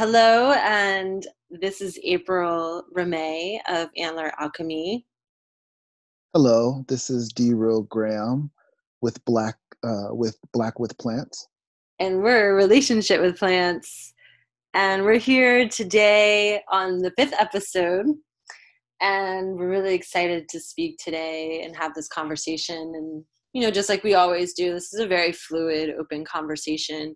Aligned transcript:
Hello, 0.00 0.52
and 0.52 1.26
this 1.50 1.82
is 1.82 1.98
April 2.02 2.84
Ramey 2.96 3.58
of 3.68 3.90
Antler 3.98 4.32
Alchemy. 4.40 5.04
Hello, 6.32 6.86
this 6.88 7.10
is 7.10 7.28
D. 7.28 7.52
Real 7.52 7.82
Graham 7.82 8.50
with 9.02 9.22
Black 9.26 9.56
uh, 9.84 10.08
with 10.12 10.38
Black 10.54 10.78
with 10.78 10.96
Plants, 10.96 11.46
and 11.98 12.22
we're 12.22 12.56
relationship 12.56 13.20
with 13.20 13.38
plants. 13.38 14.14
And 14.72 15.04
we're 15.04 15.18
here 15.18 15.68
today 15.68 16.62
on 16.72 17.00
the 17.00 17.12
fifth 17.18 17.34
episode, 17.38 18.06
and 19.02 19.54
we're 19.54 19.68
really 19.68 19.92
excited 19.92 20.48
to 20.48 20.60
speak 20.60 20.96
today 20.96 21.60
and 21.62 21.76
have 21.76 21.92
this 21.92 22.08
conversation. 22.08 22.94
And 22.96 23.22
you 23.52 23.60
know, 23.60 23.70
just 23.70 23.90
like 23.90 24.02
we 24.02 24.14
always 24.14 24.54
do, 24.54 24.72
this 24.72 24.94
is 24.94 25.00
a 25.00 25.06
very 25.06 25.32
fluid, 25.32 25.90
open 26.00 26.24
conversation. 26.24 27.14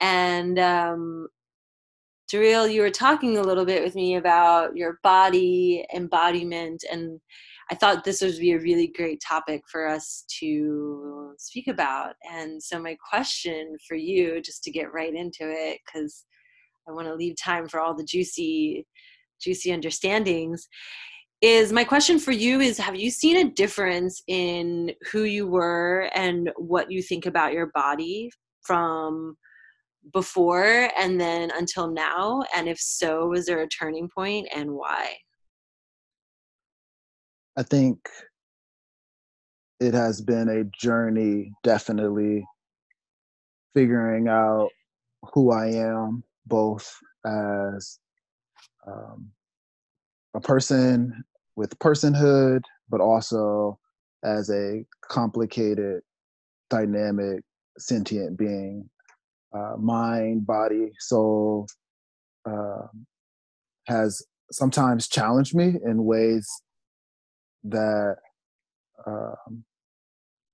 And 0.00 0.58
um, 0.58 1.28
Daryl, 2.32 2.72
you 2.72 2.82
were 2.82 2.90
talking 2.90 3.38
a 3.38 3.42
little 3.42 3.64
bit 3.64 3.82
with 3.82 3.94
me 3.94 4.14
about 4.14 4.76
your 4.76 4.98
body 5.02 5.84
embodiment, 5.94 6.84
and 6.90 7.18
I 7.70 7.74
thought 7.74 8.04
this 8.04 8.20
would 8.22 8.38
be 8.38 8.52
a 8.52 8.60
really 8.60 8.86
great 8.86 9.20
topic 9.26 9.62
for 9.70 9.88
us 9.88 10.24
to 10.38 11.32
speak 11.38 11.66
about. 11.66 12.14
And 12.30 12.62
so, 12.62 12.80
my 12.80 12.96
question 13.10 13.76
for 13.88 13.96
you, 13.96 14.40
just 14.40 14.62
to 14.64 14.70
get 14.70 14.92
right 14.92 15.14
into 15.14 15.42
it, 15.42 15.80
because 15.84 16.24
I 16.88 16.92
want 16.92 17.08
to 17.08 17.14
leave 17.14 17.34
time 17.36 17.68
for 17.68 17.80
all 17.80 17.94
the 17.94 18.04
juicy, 18.04 18.86
juicy 19.42 19.72
understandings, 19.72 20.68
is 21.40 21.72
my 21.72 21.84
question 21.84 22.18
for 22.18 22.32
you 22.32 22.60
is 22.60 22.76
have 22.76 22.96
you 22.96 23.10
seen 23.10 23.38
a 23.38 23.50
difference 23.50 24.22
in 24.28 24.92
who 25.10 25.22
you 25.22 25.46
were 25.46 26.10
and 26.14 26.50
what 26.56 26.90
you 26.90 27.02
think 27.02 27.24
about 27.24 27.54
your 27.54 27.70
body 27.74 28.30
from 28.62 29.36
before 30.12 30.90
and 30.96 31.20
then 31.20 31.50
until 31.56 31.90
now? 31.90 32.42
And 32.54 32.68
if 32.68 32.78
so, 32.80 33.26
was 33.28 33.46
there 33.46 33.62
a 33.62 33.68
turning 33.68 34.08
point 34.08 34.48
and 34.54 34.72
why? 34.72 35.16
I 37.56 37.62
think 37.62 37.98
it 39.80 39.94
has 39.94 40.20
been 40.20 40.48
a 40.48 40.64
journey, 40.64 41.52
definitely 41.62 42.46
figuring 43.74 44.28
out 44.28 44.68
who 45.34 45.52
I 45.52 45.68
am, 45.68 46.22
both 46.46 46.90
as 47.24 47.98
um, 48.86 49.30
a 50.34 50.40
person 50.40 51.24
with 51.56 51.78
personhood, 51.78 52.62
but 52.88 53.00
also 53.00 53.78
as 54.24 54.50
a 54.50 54.84
complicated, 55.02 56.02
dynamic, 56.68 57.42
sentient 57.78 58.38
being 58.38 58.88
uh, 59.54 59.76
mind, 59.78 60.46
body, 60.46 60.92
soul 60.98 61.66
uh, 62.48 62.86
has 63.86 64.22
sometimes 64.52 65.08
challenged 65.08 65.54
me 65.54 65.74
in 65.84 66.04
ways 66.04 66.48
that 67.64 68.16
um, 69.06 69.64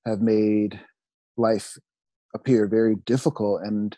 have 0.07 0.21
made 0.21 0.81
life 1.37 1.77
appear 2.35 2.67
very 2.67 2.97
difficult. 3.07 3.63
And 3.63 3.97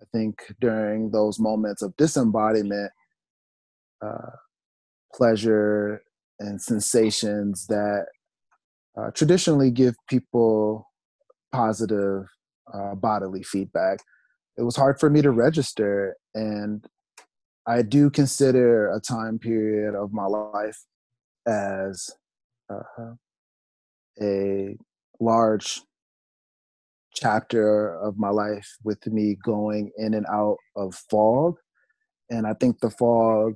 I 0.00 0.04
think 0.12 0.38
during 0.60 1.10
those 1.10 1.38
moments 1.38 1.82
of 1.82 1.96
disembodiment, 1.96 2.90
uh, 4.04 4.30
pleasure 5.14 6.02
and 6.38 6.60
sensations 6.60 7.66
that 7.66 8.06
uh, 8.96 9.10
traditionally 9.14 9.70
give 9.70 9.94
people 10.08 10.88
positive 11.52 12.26
uh, 12.72 12.94
bodily 12.94 13.42
feedback 13.42 13.98
it 14.58 14.62
was 14.62 14.76
hard 14.76 14.98
for 14.98 15.08
me 15.08 15.22
to 15.22 15.30
register 15.30 16.16
and 16.34 16.86
i 17.66 17.80
do 17.80 18.10
consider 18.10 18.90
a 18.90 19.00
time 19.00 19.38
period 19.38 19.94
of 19.94 20.12
my 20.12 20.26
life 20.26 20.84
as 21.46 22.10
uh, 22.70 23.14
a 24.20 24.76
large 25.20 25.80
chapter 27.14 27.94
of 28.00 28.18
my 28.18 28.28
life 28.28 28.76
with 28.84 29.06
me 29.06 29.36
going 29.42 29.90
in 29.96 30.12
and 30.12 30.26
out 30.26 30.58
of 30.76 30.94
fog 31.10 31.56
and 32.28 32.46
i 32.46 32.52
think 32.52 32.80
the 32.80 32.90
fog 32.90 33.54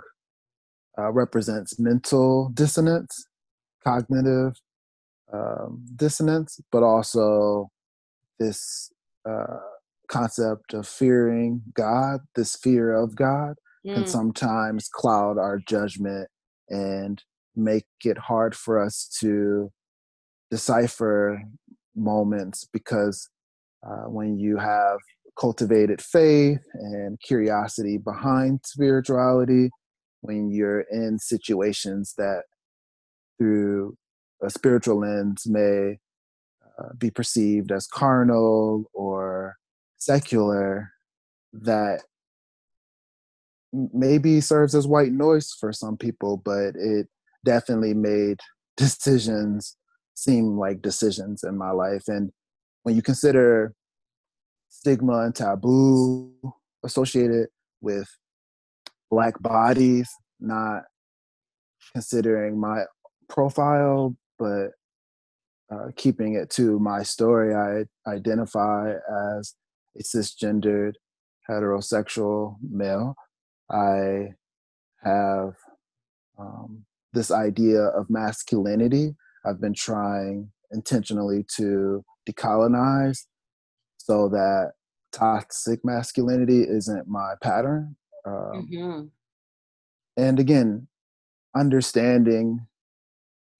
uh, 0.99 1.11
represents 1.11 1.79
mental 1.79 2.49
dissonance 2.55 3.27
cognitive 3.85 4.55
um, 5.33 5.85
dissonance 5.97 6.61
but 6.71 6.83
also 6.83 7.71
this 8.39 8.93
uh, 9.29 9.59
concept 10.13 10.75
of 10.75 10.87
fearing 10.87 11.63
God, 11.75 12.21
this 12.37 12.55
fear 12.55 12.93
of 12.93 13.17
God, 13.17 13.55
mm. 13.87 13.95
can 13.95 14.07
sometimes 14.07 14.89
cloud 14.93 15.39
our 15.39 15.59
judgment 15.67 16.29
and 16.69 17.23
make 17.57 17.87
it 18.05 18.19
hard 18.19 18.55
for 18.55 18.83
us 18.83 19.09
to 19.21 19.71
decipher 20.51 21.43
moments 21.97 22.69
because 22.73 23.29
uh, 23.87 24.05
when 24.09 24.39
you 24.39 24.59
have 24.59 24.99
cultivated 25.39 26.01
faith 26.01 26.61
and 26.75 27.19
curiosity 27.21 27.99
behind 27.99 28.61
spirituality, 28.65 29.71
when 30.21 30.51
you're 30.51 30.85
in 30.91 31.19
situations 31.19 32.15
that 32.19 32.43
through 33.39 33.97
a 34.43 34.51
spiritual 34.51 35.01
lens 35.01 35.45
may 35.47 35.99
uh, 36.79 36.93
be 36.99 37.11
perceived 37.11 37.73
as 37.73 37.87
carnal 37.87 38.85
or 38.93 39.57
secular 40.05 40.93
that 41.53 42.03
maybe 43.73 44.41
serves 44.41 44.75
as 44.75 44.87
white 44.87 45.13
noise 45.13 45.55
for 45.59 45.73
some 45.73 45.97
people, 45.97 46.37
but 46.37 46.75
it 46.75 47.09
definitely 47.45 47.95
made 47.95 48.39
decisions 48.77 49.77
seem 50.15 50.59
like 50.59 50.83
decisions 50.83 51.43
in 51.43 51.57
my 51.57 51.71
life. 51.71 52.05
And 52.09 52.31
when 52.83 52.97
you 52.97 53.03
consider 53.03 53.75
stigma 54.69 55.21
and 55.23 55.35
taboo 55.35 56.33
associated 56.85 57.49
with 57.81 58.09
black 59.11 59.41
bodies, 59.41 60.11
not 60.41 60.83
considering 61.93 62.59
my 62.61 62.83
profile, 63.29 64.17
but 64.39 64.71
uh, 65.71 65.89
keeping 65.97 66.35
it 66.35 66.51
to 66.51 66.79
my 66.79 67.03
story, 67.03 67.55
I 67.55 67.85
identify 68.11 68.95
as 69.37 69.55
a 69.99 70.03
cisgendered 70.03 70.95
heterosexual 71.49 72.57
male. 72.63 73.15
I 73.71 74.35
have 75.03 75.55
um, 76.39 76.85
this 77.13 77.31
idea 77.31 77.83
of 77.83 78.11
masculinity. 78.11 79.15
I've 79.45 79.61
been 79.61 79.75
trying 79.75 80.53
intentionally 80.71 81.45
to 81.57 82.05
decolonize 82.29 83.27
so 83.99 84.29
that 84.29 84.73
toxic 85.13 85.85
masculinity 85.85 86.63
isn't 86.63 87.07
my 87.07 87.35
pattern. 87.43 87.97
Um, 88.25 88.69
mm-hmm. 88.71 89.03
And 90.17 90.39
again, 90.39 90.89
understanding 91.57 92.67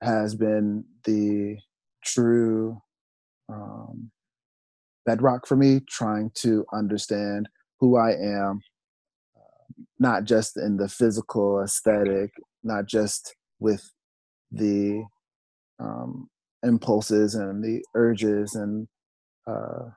has 0.03 0.35
been 0.35 0.85
the 1.05 1.59
true 2.05 2.81
um, 3.49 4.12
bedrock 5.05 5.47
for 5.47 5.57
me, 5.57 5.81
trying 5.89 6.31
to 6.35 6.65
understand 6.73 7.49
who 7.81 7.97
I 7.97 8.13
am, 8.13 8.61
not 9.99 10.25
just 10.25 10.57
in 10.57 10.77
the 10.77 10.89
physical 10.89 11.63
aesthetic, 11.63 12.33
not 12.63 12.87
just 12.87 13.35
with 13.59 13.91
the 14.51 15.05
um, 15.81 16.29
impulses 16.63 17.35
and 17.35 17.63
the 17.63 17.85
urges 17.95 18.55
and 18.55 18.89
uh, 19.47 19.91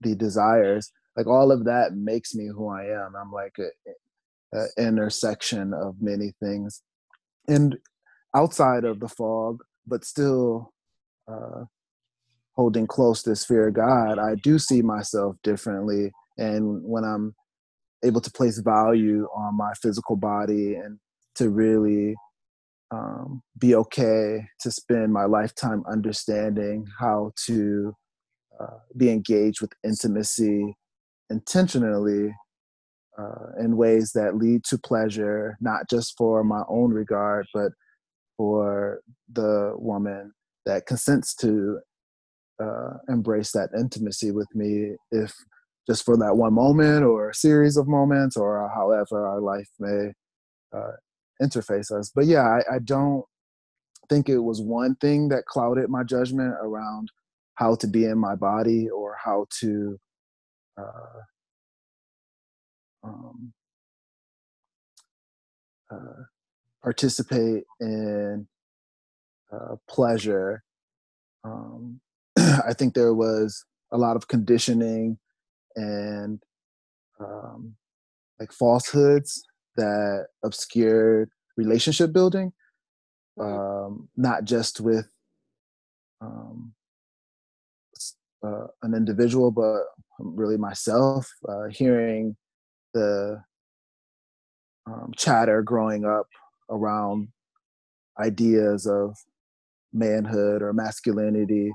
the 0.00 0.14
desires. 0.14 0.90
Like 1.16 1.26
all 1.26 1.52
of 1.52 1.64
that 1.64 1.94
makes 1.94 2.34
me 2.34 2.48
who 2.48 2.68
I 2.68 2.84
am. 2.84 3.14
I'm 3.16 3.32
like 3.32 3.56
an 4.52 4.68
intersection 4.76 5.72
of 5.72 5.96
many 6.00 6.32
things. 6.40 6.82
And 7.48 7.78
outside 8.34 8.84
of 8.84 9.00
the 9.00 9.08
fog, 9.08 9.62
but 9.86 10.04
still 10.04 10.72
uh, 11.30 11.64
holding 12.56 12.86
close 12.86 13.22
this 13.22 13.44
fear 13.44 13.68
of 13.68 13.74
God, 13.74 14.18
I 14.18 14.36
do 14.36 14.58
see 14.58 14.82
myself 14.82 15.36
differently. 15.42 16.12
And 16.38 16.82
when 16.84 17.04
I'm 17.04 17.34
able 18.04 18.20
to 18.20 18.30
place 18.30 18.58
value 18.58 19.26
on 19.34 19.56
my 19.56 19.72
physical 19.82 20.16
body 20.16 20.74
and 20.74 20.98
to 21.36 21.50
really 21.50 22.14
um, 22.90 23.42
be 23.58 23.74
okay 23.74 24.46
to 24.60 24.70
spend 24.70 25.12
my 25.12 25.24
lifetime 25.24 25.82
understanding 25.90 26.86
how 27.00 27.32
to 27.46 27.92
uh, 28.60 28.78
be 28.96 29.10
engaged 29.10 29.60
with 29.60 29.72
intimacy 29.82 30.76
intentionally 31.30 32.34
uh, 33.18 33.46
in 33.60 33.76
ways 33.76 34.12
that 34.14 34.36
lead 34.36 34.64
to 34.64 34.78
pleasure, 34.78 35.56
not 35.60 35.88
just 35.88 36.14
for 36.16 36.44
my 36.44 36.62
own 36.68 36.92
regard, 36.92 37.46
but 37.54 37.72
for 38.36 39.00
the 39.32 39.72
woman 39.76 40.32
that 40.66 40.86
consents 40.86 41.34
to 41.34 41.78
uh, 42.62 42.94
embrace 43.08 43.52
that 43.52 43.70
intimacy 43.76 44.30
with 44.30 44.48
me 44.54 44.96
if 45.10 45.34
just 45.86 46.04
for 46.04 46.16
that 46.16 46.36
one 46.36 46.54
moment 46.54 47.04
or 47.04 47.30
a 47.30 47.34
series 47.34 47.76
of 47.76 47.86
moments 47.86 48.36
or 48.36 48.70
however 48.74 49.26
our 49.26 49.40
life 49.40 49.68
may 49.78 50.12
uh, 50.74 50.92
interface 51.42 51.90
us. 51.90 52.10
But 52.14 52.26
yeah, 52.26 52.42
I, 52.42 52.76
I 52.76 52.78
don't 52.78 53.24
think 54.08 54.28
it 54.28 54.38
was 54.38 54.60
one 54.60 54.94
thing 54.96 55.28
that 55.28 55.46
clouded 55.46 55.88
my 55.88 56.02
judgment 56.02 56.54
around 56.62 57.10
how 57.56 57.74
to 57.76 57.86
be 57.86 58.04
in 58.04 58.18
my 58.18 58.34
body 58.34 58.88
or 58.88 59.16
how 59.22 59.46
to 59.60 59.98
uh, 60.78 61.20
um, 63.02 63.52
uh, 65.90 66.22
participate 66.82 67.64
in 67.80 68.46
uh, 69.52 69.76
pleasure. 69.88 70.62
Um, 71.44 72.00
I 72.66 72.72
think 72.72 72.94
there 72.94 73.14
was 73.14 73.64
a 73.92 73.98
lot 73.98 74.16
of 74.16 74.28
conditioning 74.28 75.18
and 75.76 76.42
um, 77.20 77.76
like 78.40 78.52
falsehoods 78.52 79.42
that 79.76 80.26
obscured 80.44 81.30
relationship 81.56 82.12
building, 82.12 82.52
um, 83.40 84.08
not 84.16 84.44
just 84.44 84.80
with 84.80 85.08
um, 86.20 86.74
uh, 88.44 88.66
an 88.82 88.94
individual, 88.94 89.50
but 89.50 89.82
really 90.18 90.56
myself. 90.56 91.30
Uh, 91.48 91.68
hearing 91.70 92.36
the 92.92 93.42
um, 94.86 95.12
chatter 95.16 95.62
growing 95.62 96.04
up 96.04 96.26
around 96.70 97.28
ideas 98.18 98.86
of 98.86 99.16
manhood 99.92 100.62
or 100.62 100.72
masculinity 100.72 101.72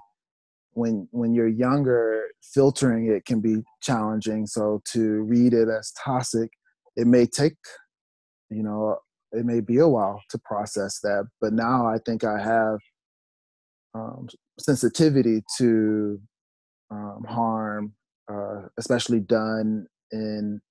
when 0.73 1.07
when 1.11 1.33
you're 1.33 1.47
younger 1.47 2.25
filtering 2.53 3.07
it 3.11 3.25
can 3.25 3.41
be 3.41 3.57
challenging. 3.81 4.45
So 4.47 4.81
to 4.93 5.21
read 5.23 5.53
it 5.53 5.67
as 5.69 5.91
toxic 6.03 6.49
it 6.95 7.07
may 7.07 7.25
take 7.25 7.55
you 8.49 8.63
know 8.63 8.97
it 9.31 9.45
may 9.45 9.59
be 9.59 9.77
a 9.77 9.87
while 9.87 10.21
to 10.29 10.39
process 10.39 10.99
that. 11.01 11.25
But 11.41 11.53
now 11.53 11.87
i 11.87 11.97
think 12.05 12.23
i 12.23 12.39
have 12.41 12.79
um, 13.95 14.27
sensitivity 14.59 15.43
to 15.57 16.19
um, 16.91 17.23
harm 17.27 17.93
uh, 18.31 18.67
especially 18.77 19.19
done 19.19 19.87
in 20.11 20.61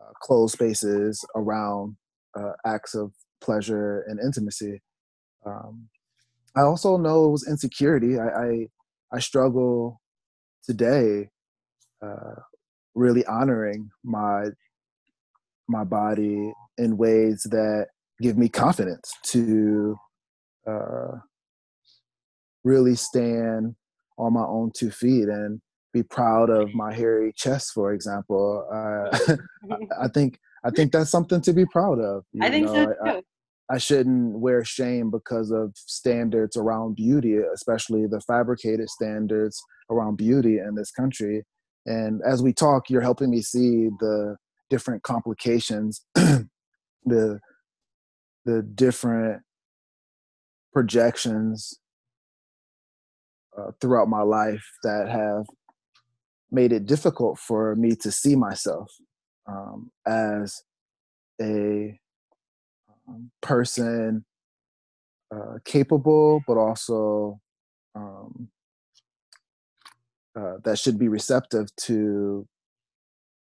uh, 0.00 0.12
closed 0.20 0.52
spaces 0.52 1.24
around 1.34 1.96
uh, 2.38 2.52
acts 2.64 2.94
of 2.94 3.12
pleasure 3.40 4.04
and 4.08 4.20
intimacy. 4.20 4.80
Um, 5.44 5.88
i 6.56 6.60
also 6.60 6.96
know 6.96 7.26
it 7.26 7.30
was 7.30 7.48
insecurity. 7.48 8.18
I, 8.18 8.28
I 8.28 8.66
I 9.12 9.18
struggle 9.20 10.00
today 10.64 11.28
uh, 12.02 12.34
really 12.94 13.24
honoring 13.26 13.90
my 14.04 14.46
my 15.68 15.84
body 15.84 16.52
in 16.78 16.96
ways 16.96 17.46
that 17.50 17.88
give 18.20 18.36
me 18.36 18.48
confidence 18.48 19.12
to 19.24 19.96
uh, 20.66 21.12
really 22.64 22.94
stand 22.94 23.74
on 24.18 24.32
my 24.32 24.44
own 24.44 24.70
two 24.76 24.90
feet 24.90 25.28
and 25.28 25.60
be 25.92 26.02
proud 26.02 26.50
of 26.50 26.72
my 26.74 26.92
hairy 26.92 27.32
chest, 27.36 27.72
for 27.74 27.92
example. 27.92 28.66
Uh, 28.72 29.36
I, 30.00 30.08
think 30.08 30.38
I 30.64 30.70
think 30.70 30.92
that's 30.92 31.10
something 31.10 31.40
to 31.42 31.52
be 31.52 31.66
proud 31.66 31.98
of. 31.98 32.24
I 32.40 32.50
think 32.50 32.66
know? 32.66 32.94
so 33.04 33.12
too. 33.12 33.22
I, 33.72 33.78
shouldn't 33.78 34.38
wear 34.38 34.64
shame 34.64 35.10
because 35.10 35.50
of 35.50 35.72
standards 35.76 36.56
around 36.56 36.96
beauty, 36.96 37.36
especially 37.54 38.06
the 38.06 38.20
fabricated 38.20 38.88
standards 38.90 39.60
around 39.90 40.16
beauty 40.16 40.58
in 40.58 40.74
this 40.74 40.90
country. 40.90 41.44
And 41.86 42.20
as 42.24 42.42
we 42.42 42.52
talk, 42.52 42.90
you're 42.90 43.00
helping 43.00 43.30
me 43.30 43.40
see 43.40 43.88
the 44.00 44.36
different 44.70 45.02
complications, 45.02 46.04
the 46.14 47.40
the 48.44 48.62
different 48.74 49.42
projections 50.72 51.78
uh, 53.56 53.70
throughout 53.80 54.08
my 54.08 54.22
life 54.22 54.64
that 54.82 55.08
have 55.08 55.46
made 56.50 56.72
it 56.72 56.86
difficult 56.86 57.38
for 57.38 57.74
me 57.76 57.94
to 57.96 58.10
see 58.10 58.36
myself 58.36 58.90
um, 59.46 59.90
as 60.06 60.62
a 61.40 61.98
person 63.40 64.24
uh, 65.34 65.58
capable, 65.64 66.42
but 66.46 66.56
also 66.56 67.40
um, 67.94 68.48
uh, 70.38 70.54
that 70.64 70.78
should 70.78 70.98
be 70.98 71.08
receptive 71.08 71.74
to 71.76 72.46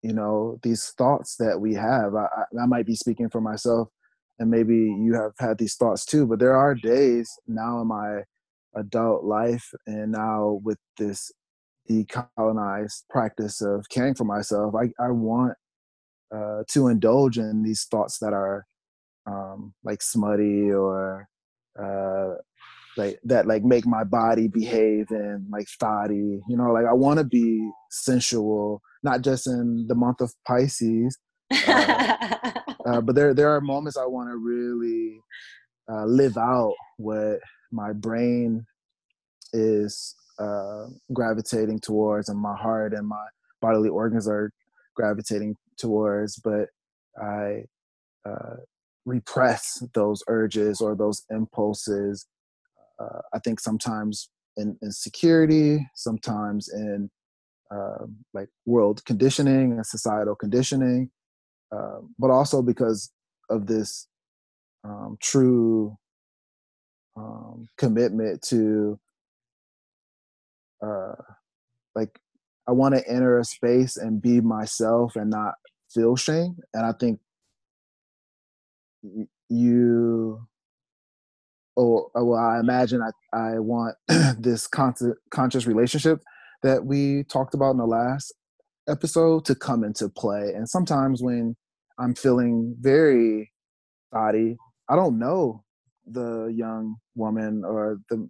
you 0.02 0.12
know 0.12 0.58
these 0.62 0.90
thoughts 0.96 1.37
that 1.37 1.60
we 1.60 1.75
have. 1.75 2.14
I, 2.14 2.25
I, 2.25 2.62
I 2.62 2.66
might 2.66 2.87
be 2.87 2.94
speaking 2.94 3.28
for 3.28 3.40
myself, 3.40 3.88
and 4.38 4.50
maybe 4.50 4.76
you 4.76 5.14
have 5.14 5.32
had 5.38 5.58
these 5.58 5.75
thoughts 5.75 6.04
too. 6.04 6.26
But 6.26 6.38
there 6.38 6.56
are 6.56 6.75
days 6.75 7.31
now 7.46 7.81
in 7.81 7.88
my 7.88 8.22
adult 8.75 9.25
life, 9.25 9.70
and 9.87 10.12
now 10.12 10.61
with 10.62 10.78
this 10.99 11.32
decolonized 11.90 13.04
practice 13.08 13.61
of 13.61 13.88
caring 13.88 14.14
for 14.14 14.25
myself, 14.25 14.75
I, 14.75 14.93
I 15.02 15.11
want 15.11 15.54
uh, 16.34 16.62
to 16.69 16.88
indulge 16.88 17.38
in 17.38 17.62
these 17.62 17.84
thoughts 17.84 18.19
that 18.19 18.32
are 18.32 18.66
um, 19.28 19.75
like 19.84 20.02
smutty 20.02 20.70
or 20.70 21.28
uh, 21.80 22.34
like 22.96 23.20
that 23.25 23.46
like 23.46 23.62
make 23.62 23.86
my 23.86 24.04
body 24.04 24.48
behave 24.48 25.06
and 25.10 25.46
like 25.50 25.69
thotty. 25.80 26.40
You 26.48 26.56
know, 26.56 26.72
like 26.72 26.86
I 26.86 26.92
want 26.92 27.19
to 27.19 27.25
be 27.25 27.70
sensual, 27.90 28.82
not 29.02 29.22
just 29.22 29.46
in 29.46 29.86
the 29.88 29.94
month 29.94 30.20
of 30.20 30.32
Pisces. 30.46 31.16
Uh, 31.50 32.14
uh, 32.86 33.00
but 33.00 33.14
there 33.14 33.34
there 33.34 33.50
are 33.50 33.60
moments 33.60 33.96
I 33.96 34.06
want 34.06 34.30
to 34.30 34.36
really 34.36 35.20
uh, 35.90 36.04
live 36.04 36.36
out 36.36 36.75
what 36.96 37.38
my 37.70 37.92
brain 37.92 38.64
is 39.52 40.14
uh, 40.38 40.86
gravitating 41.12 41.80
towards, 41.80 42.28
and 42.28 42.38
my 42.38 42.56
heart 42.56 42.94
and 42.94 43.06
my 43.06 43.26
bodily 43.60 43.88
organs 43.88 44.28
are 44.28 44.50
gravitating 44.96 45.56
towards. 45.76 46.36
But 46.36 46.69
I 47.22 47.64
uh, 48.28 48.56
repress 49.08 49.82
those 49.94 50.22
urges 50.28 50.81
or 50.81 50.94
those 50.94 51.25
impulses. 51.31 52.26
Uh, 53.00 53.20
I 53.32 53.38
think 53.38 53.60
sometimes 53.60 54.28
in, 54.56 54.76
in 54.82 54.93
security, 54.93 55.88
sometimes 55.94 56.69
in 56.69 57.10
uh, 57.70 58.06
like 58.34 58.49
world 58.66 59.05
conditioning 59.05 59.72
and 59.72 59.87
societal 59.87 60.34
conditioning, 60.34 61.10
uh, 61.75 61.99
but 62.19 62.31
also 62.31 62.62
because 62.62 63.11
of 63.50 63.66
this 63.66 64.06
um, 64.85 65.16
true 65.21 65.97
um, 67.16 67.68
commitment 67.76 68.42
to 68.42 68.99
uh, 70.85 71.14
like 71.94 72.18
I 72.68 72.73
want 72.73 72.94
to 72.94 73.09
enter 73.09 73.38
a 73.38 73.44
space 73.44 73.97
and 73.97 74.23
be 74.23 74.40
myself 74.40 75.16
and 75.16 75.30
not 75.30 75.54
feel 75.92 76.16
shame. 76.16 76.56
And 76.75 76.85
I 76.87 76.92
think 76.92 77.21
you 79.49 80.40
oh 81.76 82.11
well 82.14 82.38
i 82.38 82.59
imagine 82.59 83.00
i, 83.02 83.37
I 83.37 83.59
want 83.59 83.97
this 84.38 84.67
conscious 84.67 85.14
conscious 85.31 85.67
relationship 85.67 86.23
that 86.62 86.85
we 86.85 87.25
talked 87.25 87.55
about 87.55 87.71
in 87.71 87.78
the 87.78 87.87
last 87.87 88.35
episode 88.88 89.45
to 89.45 89.55
come 89.55 89.85
into 89.85 90.09
play. 90.09 90.52
And 90.55 90.69
sometimes 90.69 91.23
when 91.23 91.57
i'm 91.99 92.14
feeling 92.14 92.76
very 92.81 93.52
body 94.11 94.57
i 94.88 94.97
don't 94.97 95.19
know 95.19 95.62
the 96.07 96.47
young 96.47 96.97
woman 97.14 97.62
or 97.64 97.99
the 98.09 98.28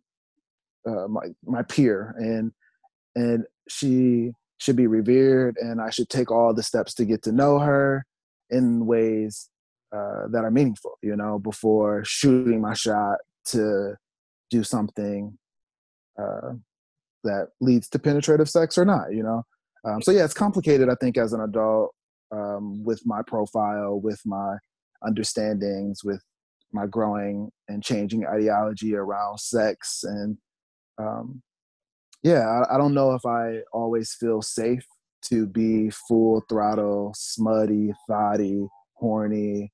uh, 0.87 1.07
my 1.09 1.29
my 1.45 1.63
peer 1.63 2.15
and 2.19 2.53
and 3.15 3.45
she 3.69 4.33
should 4.59 4.75
be 4.75 4.87
revered 4.87 5.57
and 5.61 5.81
i 5.81 5.91
should 5.91 6.09
take 6.09 6.31
all 6.31 6.53
the 6.53 6.63
steps 6.63 6.95
to 6.95 7.05
get 7.05 7.23
to 7.23 7.31
know 7.31 7.59
her 7.59 8.05
in 8.51 8.87
ways 8.87 9.49
uh, 9.95 10.29
that 10.31 10.45
are 10.45 10.51
meaningful, 10.51 10.99
you 11.03 11.17
know, 11.17 11.39
before 11.39 12.05
shooting 12.05 12.61
my 12.61 12.75
shot 12.75 13.19
to 13.47 13.95
do 14.51 14.63
something 14.63 15.39
uh, 16.19 16.53
that 17.25 17.49
leads 17.61 17.89
to 17.89 17.99
penetrative 17.99 18.49
sex 18.49 18.77
or 18.77 18.85
not, 18.85 19.13
you 19.13 19.23
know. 19.23 19.43
Um, 19.85 20.03
so 20.03 20.11
yeah, 20.11 20.25
it's 20.25 20.35
complicated. 20.35 20.89
I 20.89 20.95
think 21.01 21.17
as 21.17 21.33
an 21.33 21.41
adult, 21.41 21.95
um, 22.31 22.85
with 22.85 23.01
my 23.07 23.23
profile, 23.27 23.99
with 24.01 24.21
my 24.27 24.57
understandings, 25.07 26.05
with 26.05 26.23
my 26.73 26.87
growing 26.87 27.51
and 27.69 27.83
changing 27.83 28.27
ideology 28.27 28.95
around 28.95 29.39
sex, 29.41 30.05
and 30.05 30.37
um, 30.99 31.43
yeah, 32.23 32.41
I, 32.41 32.75
I 32.75 32.79
don't 32.79 32.95
know 32.95 33.15
if 33.15 33.25
I 33.25 33.61
always 33.73 34.15
feel 34.19 34.43
safe 34.43 34.85
to 35.23 35.47
be 35.47 35.91
full 35.91 36.43
throttle, 36.49 37.13
smutty, 37.17 37.93
thotty, 38.09 38.67
horny, 38.95 39.73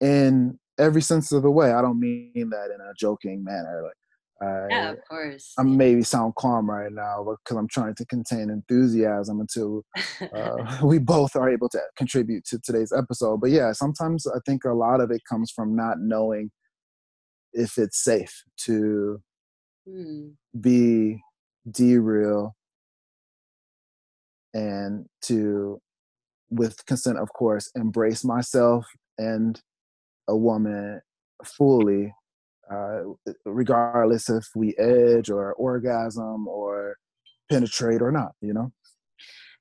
in 0.00 0.58
every 0.78 1.02
sense 1.02 1.32
of 1.32 1.42
the 1.42 1.50
way. 1.50 1.72
I 1.72 1.82
don't 1.82 2.00
mean 2.00 2.50
that 2.50 2.70
in 2.74 2.80
a 2.80 2.94
joking 2.98 3.42
manner. 3.44 3.82
Like 3.82 3.94
I, 4.40 4.66
yeah, 4.70 4.90
of 4.90 4.98
course. 5.08 5.52
I 5.58 5.64
maybe 5.64 6.02
sound 6.02 6.34
calm 6.36 6.70
right 6.70 6.92
now 6.92 7.24
because 7.24 7.56
I'm 7.56 7.68
trying 7.68 7.94
to 7.96 8.06
contain 8.06 8.50
enthusiasm 8.50 9.40
until 9.40 9.82
uh, 10.32 10.78
we 10.82 10.98
both 10.98 11.34
are 11.34 11.50
able 11.50 11.68
to 11.70 11.80
contribute 11.96 12.44
to 12.46 12.58
today's 12.60 12.92
episode. 12.92 13.40
But 13.40 13.50
yeah, 13.50 13.72
sometimes 13.72 14.26
I 14.26 14.38
think 14.46 14.64
a 14.64 14.72
lot 14.72 15.00
of 15.00 15.10
it 15.10 15.22
comes 15.28 15.50
from 15.50 15.74
not 15.74 15.96
knowing 16.00 16.50
if 17.52 17.78
it's 17.78 18.02
safe 18.02 18.44
to 18.58 19.20
mm. 19.88 20.32
be 20.60 21.20
D-Real 21.68 22.54
and 24.54 25.06
to, 25.22 25.80
with 26.50 26.84
consent, 26.86 27.18
of 27.18 27.32
course, 27.32 27.70
embrace 27.74 28.24
myself 28.24 28.86
and 29.18 29.60
a 30.28 30.36
woman 30.36 31.00
fully 31.44 32.12
uh, 32.70 33.00
regardless 33.44 34.28
if 34.28 34.46
we 34.54 34.74
edge 34.76 35.30
or 35.30 35.54
orgasm 35.54 36.46
or 36.46 36.96
penetrate 37.50 38.02
or 38.02 38.12
not, 38.12 38.32
you 38.40 38.52
know? 38.52 38.72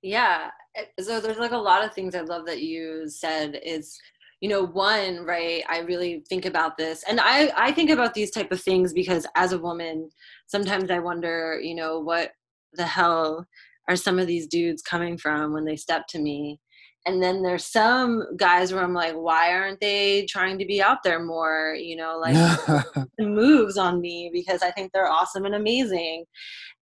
Yeah. 0.02 0.50
Eh, 0.76 0.86
so 1.00 1.20
there's 1.20 1.38
like 1.38 1.52
a 1.52 1.58
lot 1.58 1.84
of 1.84 1.94
things 1.94 2.16
I 2.16 2.22
love 2.22 2.46
that 2.48 2.62
you 2.62 3.08
said 3.08 3.60
is, 3.64 3.98
you 4.42 4.50
know, 4.50 4.64
one, 4.64 5.26
right, 5.26 5.64
I 5.70 5.80
really 5.80 6.24
think 6.30 6.46
about 6.46 6.78
this 6.78 7.04
and 7.08 7.20
I, 7.20 7.52
I 7.56 7.72
think 7.72 7.90
about 7.90 8.14
these 8.14 8.32
type 8.32 8.52
of 8.52 8.62
things 8.62 8.94
because 8.94 9.26
as 9.36 9.54
a 9.54 9.60
woman, 9.60 10.10
sometimes 10.48 10.92
I 10.92 11.00
wonder, 11.00 11.60
you 11.62 11.76
know, 11.76 12.00
what 12.00 12.32
the 12.74 12.86
hell 12.86 13.48
are 13.88 13.96
some 13.96 14.20
of 14.20 14.28
these 14.28 14.48
dudes 14.48 14.82
coming 14.82 15.18
from 15.18 15.54
when 15.54 15.66
they 15.66 15.78
step 15.78 16.08
to 16.10 16.20
me? 16.20 16.60
And 17.08 17.24
then 17.24 17.42
there's 17.42 17.66
some 17.66 18.36
guys 18.36 18.74
where 18.74 18.84
I'm 18.84 18.94
like, 18.94 19.14
why 19.14 19.54
aren't 19.54 19.80
they 19.80 20.26
trying 20.26 20.60
to 20.60 20.66
be 20.66 20.82
out 20.82 21.04
there 21.04 21.24
more? 21.24 21.74
You 21.74 21.96
know, 21.96 22.20
like 22.20 22.36
moves 23.20 23.78
on 23.78 24.02
me 24.02 24.30
because 24.34 24.62
I 24.62 24.72
think 24.72 24.92
they're 24.92 25.10
awesome 25.10 25.46
and 25.46 25.56
amazing. 25.56 26.26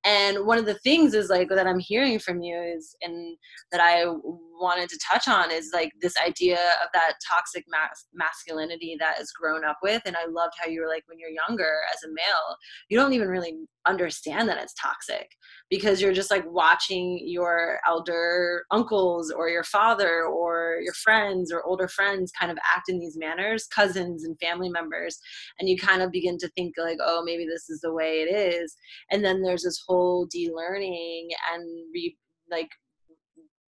And 0.05 0.45
one 0.45 0.59
of 0.59 0.65
the 0.65 0.75
things 0.75 1.13
is 1.13 1.29
like 1.29 1.49
that 1.49 1.67
I'm 1.67 1.79
hearing 1.79 2.19
from 2.19 2.41
you 2.41 2.57
is, 2.61 2.95
and 3.01 3.35
that 3.71 3.81
I 3.81 4.05
wanted 4.59 4.89
to 4.89 4.99
touch 5.11 5.27
on 5.27 5.51
is 5.51 5.71
like 5.73 5.91
this 6.01 6.15
idea 6.25 6.59
of 6.83 6.89
that 6.93 7.13
toxic 7.27 7.65
mas- 7.67 8.05
masculinity 8.13 8.95
that 8.99 9.19
is 9.19 9.31
grown 9.31 9.65
up 9.65 9.77
with. 9.83 10.01
And 10.05 10.15
I 10.15 10.25
loved 10.27 10.53
how 10.59 10.69
you 10.69 10.81
were 10.81 10.87
like, 10.87 11.03
when 11.07 11.19
you're 11.19 11.29
younger 11.47 11.79
as 11.93 12.03
a 12.03 12.07
male, 12.07 12.57
you 12.89 12.97
don't 12.97 13.13
even 13.13 13.27
really 13.27 13.55
understand 13.87 14.49
that 14.49 14.57
it's 14.57 14.73
toxic 14.73 15.29
because 15.69 16.01
you're 16.01 16.13
just 16.13 16.31
like 16.31 16.43
watching 16.47 17.19
your 17.23 17.79
elder 17.85 18.63
uncles 18.71 19.31
or 19.31 19.49
your 19.49 19.63
father 19.63 20.23
or 20.23 20.79
your 20.81 20.93
friends 20.93 21.51
or 21.51 21.63
older 21.63 21.87
friends 21.87 22.31
kind 22.39 22.51
of 22.51 22.57
act 22.75 22.89
in 22.89 22.99
these 22.99 23.17
manners, 23.17 23.67
cousins 23.67 24.23
and 24.23 24.39
family 24.39 24.69
members. 24.69 25.19
And 25.59 25.69
you 25.69 25.77
kind 25.77 26.01
of 26.01 26.11
begin 26.11 26.37
to 26.39 26.49
think 26.49 26.75
like, 26.77 26.97
oh, 27.01 27.23
maybe 27.23 27.45
this 27.45 27.69
is 27.69 27.81
the 27.81 27.93
way 27.93 28.21
it 28.21 28.33
is. 28.33 28.75
And 29.11 29.23
then 29.23 29.41
there's 29.41 29.63
this 29.63 29.83
whole 29.85 29.94
whole 29.95 30.25
de-learning 30.25 31.29
and 31.53 31.63
re 31.93 32.17
like 32.49 32.69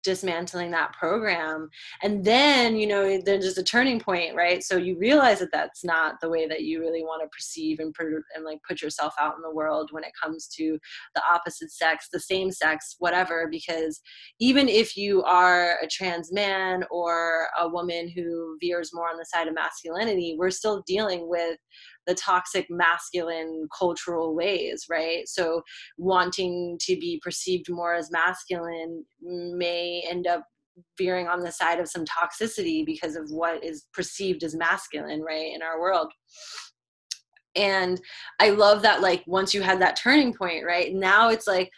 dismantling 0.03 0.71
that 0.73 0.93
program. 0.93 1.69
And 2.03 2.25
then 2.25 2.77
you 2.77 2.87
know 2.87 3.21
there's 3.21 3.45
just 3.45 3.59
a 3.59 3.63
turning 3.63 4.01
point 4.01 4.35
right? 4.35 4.63
So 4.63 4.77
you 4.77 4.99
realize 4.99 5.39
that 5.41 5.53
that's 5.53 5.85
not 5.85 6.21
the 6.21 6.29
way 6.29 6.47
that 6.49 6.63
you 6.63 6.81
really 6.81 7.03
want 7.03 7.23
to 7.23 7.29
perceive 7.29 7.79
and, 7.79 7.95
and 8.35 8.45
like 8.45 8.59
put 8.69 8.83
yourself 8.83 9.15
out 9.21 9.37
in 9.37 9.43
the 9.43 9.55
world 9.55 9.91
when 9.93 10.05
it 10.05 10.13
comes 10.21 10.49
to 10.57 10.79
the 11.15 11.23
opposite 11.31 11.71
sex 11.71 12.09
the 12.13 12.21
same 12.21 12.51
sex 12.51 12.97
whatever 12.99 13.49
because 13.51 14.01
even 14.41 14.69
if 14.69 14.97
you 14.97 15.23
are 15.23 15.77
a 15.83 15.87
trans 15.87 16.33
man 16.33 16.85
or 16.91 17.49
a 17.59 17.69
woman 17.69 18.11
who 18.15 18.57
veers 18.61 18.91
more 18.93 19.09
on 19.09 19.17
the 19.17 19.25
side 19.25 19.49
of 19.49 19.55
masculinity 19.55 20.37
we're 20.39 20.51
still 20.51 20.83
dealing 20.87 21.29
with 21.29 21.57
the 22.07 22.15
toxic 22.15 22.67
masculine 22.69 23.69
cultural 23.77 24.35
ways, 24.35 24.87
right? 24.91 25.29
So 25.29 25.63
wanting 25.99 26.79
to 26.83 26.97
be 26.97 27.21
perceived 27.23 27.71
more 27.71 27.95
as 27.95 28.11
masculine 28.11 29.05
may 29.21 30.05
end 30.09 30.27
up 30.27 30.45
veering 30.99 31.29
on 31.29 31.41
the 31.41 31.53
side 31.53 31.79
of 31.79 31.89
some 31.89 32.05
toxicity 32.05 32.85
because 32.85 33.15
of 33.15 33.31
what 33.31 33.63
is 33.63 33.87
perceived 33.93 34.43
as 34.43 34.55
masculine, 34.55 35.23
right, 35.23 35.53
in 35.55 35.63
our 35.63 35.81
world 35.81 36.11
and 37.55 38.01
i 38.41 38.51
love 38.51 38.83
that 38.83 39.03
like 39.03 39.23
once 39.27 39.53
you 39.53 39.63
had 39.63 39.81
that 39.81 39.97
turning 39.97 40.33
point 40.33 40.65
right 40.65 40.95
now 40.95 41.29
it's 41.29 41.47
like 41.47 41.71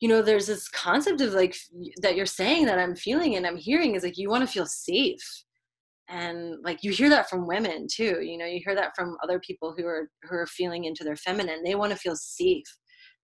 you 0.00 0.08
know 0.08 0.20
there's 0.20 0.46
this 0.46 0.68
concept 0.68 1.20
of 1.20 1.32
like 1.32 1.56
that 2.02 2.16
you're 2.16 2.26
saying 2.26 2.66
that 2.66 2.78
i'm 2.78 2.94
feeling 2.94 3.36
and 3.36 3.46
i'm 3.46 3.56
hearing 3.56 3.94
is 3.94 4.02
like 4.02 4.18
you 4.18 4.28
want 4.28 4.46
to 4.46 4.52
feel 4.52 4.66
safe 4.66 5.44
and 6.08 6.56
like 6.62 6.82
you 6.82 6.92
hear 6.92 7.08
that 7.08 7.28
from 7.30 7.46
women 7.46 7.86
too 7.90 8.20
you 8.20 8.36
know 8.36 8.44
you 8.44 8.60
hear 8.64 8.74
that 8.74 8.92
from 8.94 9.16
other 9.22 9.38
people 9.40 9.74
who 9.76 9.86
are 9.86 10.10
who 10.22 10.36
are 10.36 10.46
feeling 10.46 10.84
into 10.84 11.04
their 11.04 11.16
feminine 11.16 11.62
they 11.64 11.74
want 11.74 11.90
to 11.90 11.98
feel 11.98 12.16
safe 12.16 12.66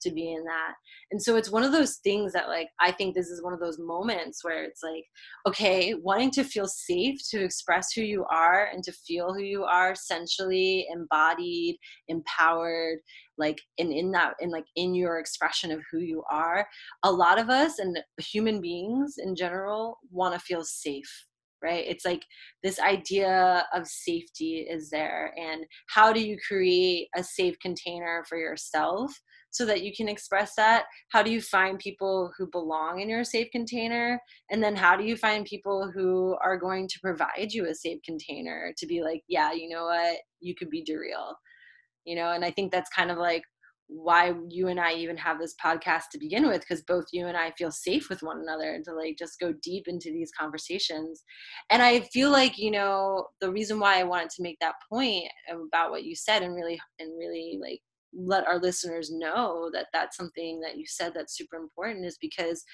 to 0.03 0.11
be 0.11 0.33
in 0.33 0.45
that. 0.45 0.75
And 1.11 1.23
so 1.23 1.37
it's 1.37 1.51
one 1.51 1.63
of 1.63 1.73
those 1.73 1.97
things 1.97 2.33
that 2.33 2.49
like 2.49 2.69
i 2.79 2.91
think 2.91 3.15
this 3.15 3.29
is 3.29 3.43
one 3.43 3.53
of 3.53 3.61
those 3.61 3.79
moments 3.79 4.45
where 4.45 4.65
it's 4.65 4.83
like 4.83 5.05
okay 5.47 5.95
wanting 5.95 6.31
to 6.33 6.45
feel 6.45 6.67
safe 6.67 7.19
to 7.31 7.43
express 7.43 7.93
who 7.93 8.03
you 8.03 8.25
are 8.31 8.69
and 8.73 8.83
to 8.85 8.93
feel 8.93 9.35
who 9.35 9.43
you 9.43 9.65
are 9.65 9.95
sensually 9.95 10.87
embodied 10.93 11.77
empowered 12.09 12.99
like 13.39 13.61
in 13.79 13.91
in 13.93 14.11
that 14.13 14.35
in 14.41 14.51
like 14.51 14.67
in 14.77 14.95
your 14.95 15.19
expression 15.19 15.71
of 15.71 15.81
who 15.91 15.99
you 15.99 16.23
are 16.31 16.67
a 17.03 17.11
lot 17.11 17.39
of 17.39 17.51
us 17.51 17.79
and 17.79 17.99
human 18.19 18.61
beings 18.61 19.17
in 19.19 19.35
general 19.35 19.99
want 20.11 20.35
to 20.35 20.41
feel 20.41 20.65
safe 20.65 21.27
right? 21.63 21.85
It's 21.87 22.05
like 22.05 22.25
this 22.63 22.79
idea 22.79 23.67
of 23.75 23.87
safety 23.87 24.67
is 24.69 24.91
there 24.91 25.33
and 25.39 25.65
how 25.89 26.13
do 26.13 26.21
you 26.21 26.37
create 26.47 27.09
a 27.17 27.23
safe 27.23 27.59
container 27.61 28.25
for 28.29 28.39
yourself 28.39 29.13
so 29.51 29.67
that 29.67 29.83
you 29.83 29.93
can 29.95 30.09
express 30.09 30.55
that? 30.57 30.85
How 31.11 31.23
do 31.23 31.31
you 31.31 31.41
find 31.41 31.79
people 31.79 32.31
who 32.39 32.47
belong 32.47 33.01
in 33.01 33.09
your 33.09 33.25
safe 33.25 33.49
container? 33.51 34.21
And 34.51 34.63
then 34.63 34.77
how 34.77 34.97
do 34.97 35.05
you 35.05 35.17
find 35.17 35.45
people 35.45 35.91
who 35.93 36.37
are 36.43 36.57
going 36.57 36.87
to 36.89 37.01
provide 37.01 37.53
you 37.53 37.67
a 37.67 37.75
safe 37.75 37.99
container 38.05 38.73
to 38.79 38.87
be 38.87 39.03
like 39.03 39.23
yeah 39.29 39.53
you 39.53 39.69
know 39.69 39.85
what? 39.85 40.19
You 40.41 40.55
could 40.55 40.71
be 40.71 40.85
real 40.89 41.35
you 42.07 42.17
know? 42.17 42.33
And 42.33 42.45
i 42.45 42.51
think 42.51 42.73
that's 42.73 42.91
kind 42.91 43.11
of 43.11 43.19
like 43.19 43.43
why 43.93 44.33
you 44.49 44.69
and 44.69 44.79
I 44.79 44.93
even 44.93 45.17
have 45.17 45.41
this 45.41 45.55
podcast 45.63 46.05
to 46.13 46.19
begin 46.19 46.47
with 46.47 46.61
because 46.61 46.83
both 46.83 47.07
you 47.13 47.27
and 47.27 47.37
I 47.37 47.51
feel 47.59 47.73
safe 47.73 48.09
with 48.09 48.23
one 48.23 48.41
another 48.41 48.81
to 48.85 48.95
like 48.95 49.17
just 49.19 49.41
go 49.41 49.53
deep 49.63 49.89
into 49.89 50.13
these 50.13 50.31
conversations. 50.39 51.25
And 51.71 51.83
I 51.83 52.01
feel 52.01 52.31
like, 52.31 52.57
you 52.57 52.71
know, 52.71 53.27
the 53.41 53.51
reason 53.51 53.81
why 53.81 53.99
I 53.99 54.05
wanted 54.05 54.31
to 54.31 54.43
make 54.43 54.59
that 54.61 54.77
point 54.89 55.25
about 55.51 55.91
what 55.91 56.05
you 56.05 56.15
said 56.15 56.43
and 56.43 56.55
really 56.55 56.81
and 57.01 57.19
really 57.19 57.59
like 57.61 57.81
let 58.13 58.47
our 58.47 58.59
listeners 58.59 59.11
know 59.13 59.71
that 59.73 59.87
that's 59.93 60.17
something 60.17 60.61
that 60.61 60.79
you 60.79 60.85
said 60.87 61.13
that's 61.15 61.37
super 61.37 61.57
important 61.57 62.07
is 62.07 62.17
because 62.21 62.65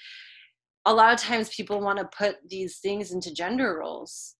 a 0.85 0.93
lot 0.93 1.13
of 1.13 1.19
times 1.19 1.49
people 1.49 1.81
want 1.81 1.97
to 1.97 2.09
put 2.17 2.37
these 2.47 2.77
things 2.77 3.11
into 3.11 3.33
gender 3.33 3.79
roles 3.79 4.35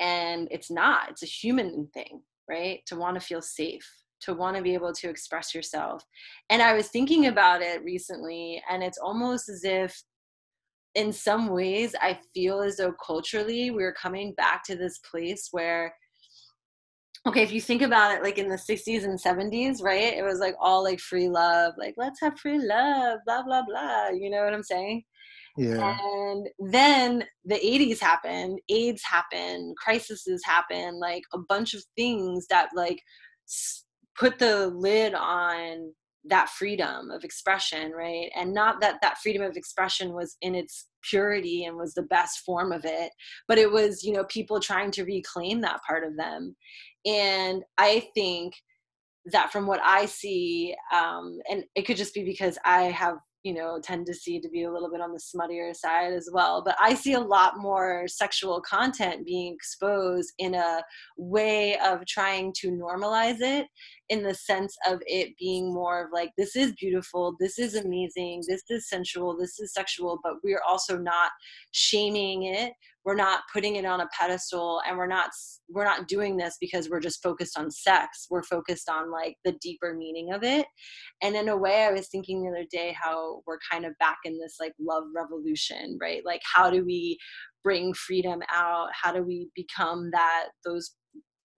and 0.00 0.48
it's 0.50 0.70
not. 0.70 1.10
It's 1.10 1.22
a 1.22 1.26
human 1.26 1.88
thing, 1.94 2.22
right? 2.48 2.80
To 2.86 2.96
want 2.96 3.18
to 3.18 3.26
feel 3.26 3.42
safe 3.42 3.88
to 4.22 4.34
want 4.34 4.56
to 4.56 4.62
be 4.62 4.74
able 4.74 4.92
to 4.92 5.08
express 5.08 5.54
yourself. 5.54 6.04
And 6.50 6.60
I 6.62 6.74
was 6.74 6.88
thinking 6.88 7.26
about 7.26 7.62
it 7.62 7.82
recently, 7.84 8.62
and 8.70 8.82
it's 8.82 8.98
almost 8.98 9.48
as 9.48 9.64
if, 9.64 10.02
in 10.94 11.12
some 11.12 11.48
ways, 11.48 11.94
I 12.00 12.18
feel 12.34 12.60
as 12.60 12.76
though 12.76 12.92
culturally 13.04 13.70
we're 13.70 13.94
coming 13.94 14.34
back 14.36 14.64
to 14.64 14.76
this 14.76 14.98
place 14.98 15.48
where, 15.52 15.94
okay, 17.26 17.42
if 17.42 17.52
you 17.52 17.60
think 17.60 17.82
about 17.82 18.16
it, 18.16 18.22
like 18.22 18.38
in 18.38 18.48
the 18.48 18.56
60s 18.56 19.04
and 19.04 19.20
70s, 19.20 19.82
right? 19.82 20.14
It 20.14 20.24
was 20.24 20.40
like 20.40 20.56
all 20.60 20.82
like 20.82 20.98
free 20.98 21.28
love, 21.28 21.74
like 21.78 21.94
let's 21.96 22.20
have 22.20 22.38
free 22.38 22.58
love, 22.58 23.20
blah, 23.24 23.42
blah, 23.42 23.62
blah. 23.62 24.08
You 24.08 24.30
know 24.30 24.42
what 24.42 24.54
I'm 24.54 24.62
saying? 24.62 25.04
Yeah. 25.56 25.96
And 26.02 26.48
then 26.58 27.24
the 27.44 27.56
80s 27.56 28.00
happened, 28.00 28.58
AIDS 28.68 29.02
happened, 29.04 29.76
crises 29.76 30.42
happened, 30.44 30.98
like 30.98 31.22
a 31.34 31.38
bunch 31.38 31.74
of 31.74 31.84
things 31.96 32.46
that 32.48 32.70
like 32.74 33.00
put 34.20 34.38
the 34.38 34.66
lid 34.68 35.14
on 35.14 35.92
that 36.26 36.50
freedom 36.50 37.10
of 37.10 37.24
expression 37.24 37.92
right? 37.92 38.30
And 38.36 38.52
not 38.52 38.80
that 38.82 39.00
that 39.00 39.18
freedom 39.18 39.42
of 39.42 39.56
expression 39.56 40.12
was 40.12 40.36
in 40.42 40.54
its 40.54 40.88
purity 41.02 41.64
and 41.64 41.78
was 41.78 41.94
the 41.94 42.02
best 42.02 42.40
form 42.40 42.72
of 42.72 42.84
it 42.84 43.10
but 43.48 43.56
it 43.56 43.70
was 43.70 44.04
you 44.04 44.12
know 44.12 44.24
people 44.24 44.60
trying 44.60 44.90
to 44.92 45.04
reclaim 45.04 45.62
that 45.62 45.80
part 45.88 46.04
of 46.04 46.16
them. 46.16 46.54
And 47.06 47.62
i 47.78 48.06
think 48.14 48.52
that 49.32 49.52
from 49.52 49.66
what 49.66 49.80
i 49.82 50.06
see 50.06 50.74
um, 50.94 51.38
and 51.50 51.64
it 51.74 51.86
could 51.86 51.96
just 51.96 52.14
be 52.14 52.24
because 52.24 52.58
i 52.64 52.82
have 52.84 53.16
you 53.42 53.54
know 53.54 53.80
tendency 53.82 54.38
to 54.38 54.48
be 54.48 54.64
a 54.64 54.72
little 54.72 54.90
bit 54.90 55.00
on 55.00 55.12
the 55.12 55.18
smuttier 55.18 55.74
side 55.74 56.12
as 56.12 56.28
well 56.32 56.62
but 56.62 56.76
i 56.80 56.94
see 56.94 57.14
a 57.14 57.20
lot 57.20 57.58
more 57.58 58.06
sexual 58.06 58.60
content 58.60 59.24
being 59.24 59.54
exposed 59.54 60.32
in 60.38 60.54
a 60.54 60.82
way 61.16 61.78
of 61.78 62.04
trying 62.06 62.52
to 62.52 62.70
normalize 62.70 63.40
it 63.40 63.66
in 64.10 64.22
the 64.22 64.34
sense 64.34 64.76
of 64.86 65.00
it 65.06 65.36
being 65.38 65.72
more 65.72 66.04
of 66.04 66.12
like 66.12 66.30
this 66.36 66.54
is 66.54 66.72
beautiful 66.72 67.34
this 67.40 67.58
is 67.58 67.76
amazing 67.76 68.42
this 68.46 68.62
is 68.68 68.88
sensual 68.88 69.36
this 69.36 69.58
is 69.58 69.72
sexual 69.72 70.18
but 70.22 70.34
we're 70.44 70.62
also 70.68 70.98
not 70.98 71.30
shaming 71.72 72.44
it 72.44 72.72
we're 73.04 73.16
not 73.16 73.42
putting 73.52 73.76
it 73.76 73.84
on 73.84 74.00
a 74.00 74.08
pedestal 74.18 74.80
and 74.86 74.96
we're 74.98 75.06
not 75.06 75.30
we're 75.68 75.84
not 75.84 76.08
doing 76.08 76.36
this 76.36 76.56
because 76.60 76.88
we're 76.90 77.00
just 77.00 77.22
focused 77.22 77.58
on 77.58 77.70
sex. 77.70 78.26
We're 78.30 78.42
focused 78.42 78.88
on 78.88 79.10
like 79.10 79.36
the 79.44 79.56
deeper 79.60 79.94
meaning 79.94 80.32
of 80.32 80.42
it. 80.42 80.66
And 81.22 81.34
in 81.34 81.48
a 81.48 81.56
way 81.56 81.84
i 81.84 81.92
was 81.92 82.08
thinking 82.08 82.42
the 82.42 82.50
other 82.50 82.66
day 82.70 82.94
how 83.00 83.42
we're 83.46 83.58
kind 83.70 83.84
of 83.84 83.92
back 83.98 84.18
in 84.24 84.38
this 84.38 84.56
like 84.60 84.72
love 84.80 85.04
revolution 85.14 85.98
right? 86.00 86.22
Like 86.24 86.42
how 86.54 86.70
do 86.70 86.84
we 86.84 87.18
bring 87.62 87.92
freedom 87.94 88.40
out? 88.52 88.88
How 88.92 89.12
do 89.12 89.22
we 89.22 89.48
become 89.54 90.10
that 90.12 90.48
those 90.64 90.92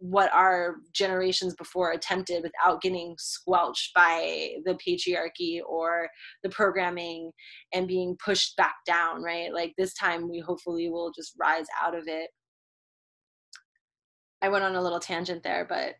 what 0.03 0.33
our 0.33 0.79
generations 0.93 1.55
before 1.55 1.93
attempted 1.93 2.43
without 2.43 2.83
getting 2.83 3.15
squelched 3.19 3.95
by 3.95 4.51
the 4.65 4.75
patriarchy 4.75 5.61
or 5.65 6.09
the 6.43 6.49
programming 6.49 7.31
and 7.73 7.87
being 7.87 8.17
pushed 8.25 8.57
back 8.57 8.75
down 8.85 9.23
right? 9.23 9.55
Like 9.55 9.75
this 9.79 9.95
time 9.95 10.29
we 10.29 10.41
hopefully 10.41 10.91
will 10.91 11.13
just 11.15 11.35
rise 11.41 11.67
out 11.81 11.97
of 11.97 12.09
it. 12.09 12.31
I 14.43 14.49
went 14.49 14.65
on 14.65 14.75
a 14.75 14.83
little 14.83 14.99
tangent 14.99 15.45
there 15.45 15.65
but 15.69 15.95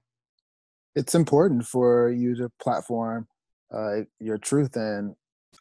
it's 0.97 1.15
important 1.15 1.65
for 1.65 2.11
you 2.11 2.35
to 2.35 2.51
platform 2.61 3.29
uh, 3.73 4.01
your 4.19 4.37
truth 4.37 4.77
and 4.77 5.15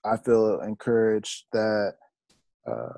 i 0.04 0.18
feel 0.18 0.60
encouraged 0.62 1.46
that 1.54 1.94
uh, 2.68 2.94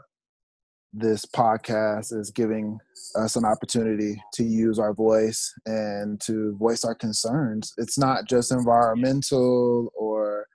this 0.94 1.26
podcast 1.26 2.14
is 2.14 2.30
giving 2.30 2.80
us 3.16 3.36
an 3.36 3.46
opportunity 3.46 4.22
to 4.34 4.44
use 4.44 4.78
our 4.78 4.94
voice 4.94 5.54
and 5.66 6.22
to 6.22 6.56
voice 6.58 6.84
our 6.84 6.96
concerns. 6.96 7.74
It's 7.78 7.98
not 7.98 8.28
just 8.28 8.52
environmental 8.52 9.92
or 9.96 10.46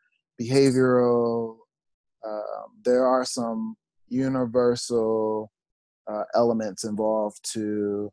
behavioral, 0.40 1.56
um, 2.26 2.66
there 2.84 3.06
are 3.06 3.24
some 3.24 3.76
universal 4.08 5.50
uh, 6.10 6.24
elements 6.34 6.84
involved 6.84 7.38
to 7.52 8.10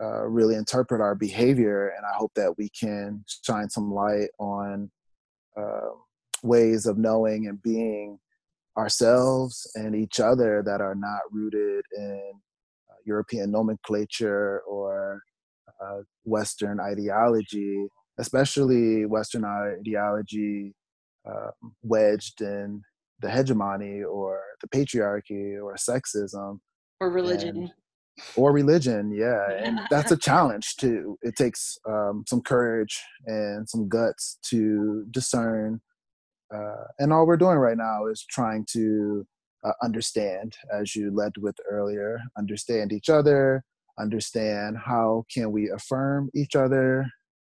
uh, 0.00 0.24
really 0.26 0.54
interpret 0.54 1.00
our 1.00 1.14
behavior. 1.14 1.92
And 1.96 2.04
I 2.04 2.16
hope 2.16 2.32
that 2.34 2.56
we 2.58 2.68
can 2.68 3.24
shine 3.44 3.70
some 3.70 3.92
light 3.92 4.28
on 4.38 4.90
uh, 5.56 5.90
ways 6.42 6.86
of 6.86 6.98
knowing 6.98 7.46
and 7.46 7.62
being 7.62 8.18
ourselves 8.76 9.70
and 9.74 9.94
each 9.94 10.20
other 10.20 10.62
that 10.64 10.80
are 10.80 10.94
not 10.94 11.20
rooted 11.30 11.84
in 11.96 12.32
uh, 12.90 12.94
European 13.04 13.50
nomenclature 13.50 14.60
or 14.60 15.22
uh, 15.82 15.98
Western 16.24 16.80
ideology, 16.80 17.86
especially 18.18 19.04
Western 19.06 19.44
ideology 19.44 20.74
uh, 21.28 21.50
wedged 21.82 22.40
in 22.40 22.82
the 23.20 23.30
hegemony 23.30 24.02
or 24.02 24.40
the 24.60 24.68
patriarchy 24.68 25.62
or 25.62 25.76
sexism 25.76 26.58
or 27.00 27.10
religion. 27.10 27.56
And, 27.56 27.72
or 28.36 28.52
religion, 28.52 29.10
yeah, 29.10 29.50
and 29.50 29.80
that's 29.90 30.12
a 30.12 30.16
challenge 30.28 30.76
too. 30.76 31.18
It 31.22 31.34
takes 31.36 31.78
um, 31.88 32.24
some 32.28 32.42
courage 32.42 33.00
and 33.26 33.68
some 33.68 33.88
guts 33.88 34.38
to 34.50 35.06
discern 35.10 35.80
uh, 36.54 36.84
and 36.98 37.12
all 37.12 37.26
we're 37.26 37.36
doing 37.36 37.56
right 37.56 37.76
now 37.76 38.06
is 38.06 38.24
trying 38.28 38.66
to 38.72 39.26
uh, 39.64 39.72
understand, 39.82 40.56
as 40.72 40.94
you 40.94 41.10
led 41.14 41.32
with 41.38 41.56
earlier, 41.70 42.20
understand 42.36 42.92
each 42.92 43.08
other, 43.08 43.64
understand 43.98 44.76
how 44.76 45.24
can 45.32 45.52
we 45.52 45.70
affirm 45.70 46.28
each 46.34 46.56
other 46.56 47.06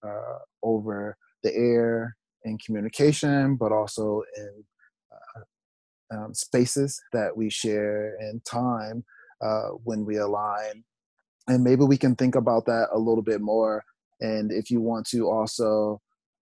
uh, 0.05 0.39
over 0.63 1.17
the 1.43 1.53
air 1.55 2.15
in 2.43 2.57
communication, 2.65 3.55
but 3.55 3.71
also 3.71 4.21
in 4.35 4.63
uh, 5.11 6.15
um, 6.15 6.33
spaces 6.33 6.99
that 7.13 7.35
we 7.35 7.49
share 7.49 8.15
in 8.19 8.41
time 8.45 9.03
uh, 9.41 9.69
when 9.83 10.05
we 10.05 10.17
align. 10.17 10.83
And 11.47 11.63
maybe 11.63 11.83
we 11.83 11.97
can 11.97 12.15
think 12.15 12.35
about 12.35 12.65
that 12.65 12.87
a 12.93 12.99
little 12.99 13.23
bit 13.23 13.41
more. 13.41 13.83
And 14.19 14.51
if 14.51 14.71
you 14.71 14.81
want 14.81 15.07
to 15.09 15.29
also 15.29 16.01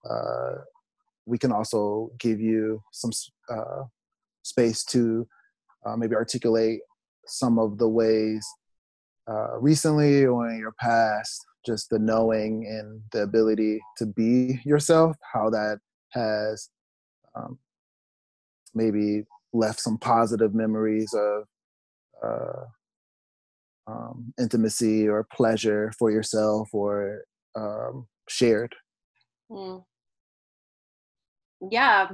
uh, 0.10 0.56
we 1.26 1.38
can 1.38 1.52
also 1.52 2.12
give 2.20 2.40
you 2.40 2.82
some 2.92 3.12
uh, 3.50 3.84
space 4.44 4.84
to 4.84 5.28
uh, 5.86 5.96
maybe 5.96 6.16
articulate 6.16 6.80
some 7.26 7.58
of 7.58 7.78
the 7.78 7.88
ways 7.88 8.46
uh, 9.28 9.58
recently 9.60 10.26
or 10.26 10.50
in 10.50 10.60
your 10.60 10.74
past, 10.80 11.44
just 11.66 11.90
the 11.90 12.00
knowing 12.00 12.66
and 12.68 13.02
the 13.12 13.24
ability 13.24 13.80
to 13.98 14.06
be 14.06 14.60
yourself, 14.64 15.16
how 15.34 15.50
that 15.50 15.80
has 16.12 16.70
um, 17.36 17.58
maybe 18.74 19.24
left 19.52 19.80
some 19.80 19.98
positive 19.98 20.54
memories 20.54 21.14
of 21.14 21.44
uh, 22.24 22.66
um, 23.88 24.34
intimacy 24.40 25.08
or 25.08 25.28
pleasure 25.34 25.92
for 25.98 26.12
yourself 26.12 26.70
or 26.72 27.24
um, 27.56 28.08
shared. 28.28 28.76
Mm 29.50 29.84
yeah. 31.72 32.10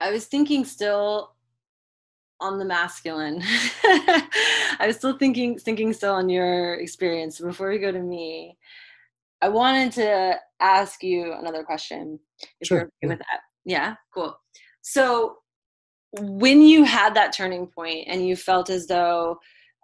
I 0.00 0.10
was 0.10 0.26
thinking 0.26 0.64
still 0.64 1.34
on 2.40 2.58
the 2.58 2.64
masculine. 2.64 3.40
I 3.84 4.84
was 4.86 4.96
still 4.96 5.16
thinking 5.16 5.58
thinking 5.58 5.92
still 5.92 6.14
on 6.14 6.28
your 6.28 6.74
experience. 6.74 7.40
Before 7.40 7.70
we 7.70 7.78
go 7.78 7.92
to 7.92 8.00
me 8.00 8.56
i 9.44 9.48
wanted 9.48 9.92
to 9.92 10.34
ask 10.60 11.02
you 11.02 11.34
another 11.34 11.62
question 11.62 12.18
if 12.60 12.68
sure. 12.68 12.78
you're 12.78 12.86
okay 12.86 13.08
with 13.08 13.18
that. 13.18 13.40
Yeah 13.66 13.94
cool. 14.12 14.38
So 14.80 15.36
when 16.18 16.62
you 16.62 16.84
had 16.84 17.14
that 17.14 17.34
turning 17.34 17.66
point 17.66 18.04
and 18.06 18.26
you 18.26 18.36
felt 18.36 18.70
as 18.70 18.86
though 18.86 19.38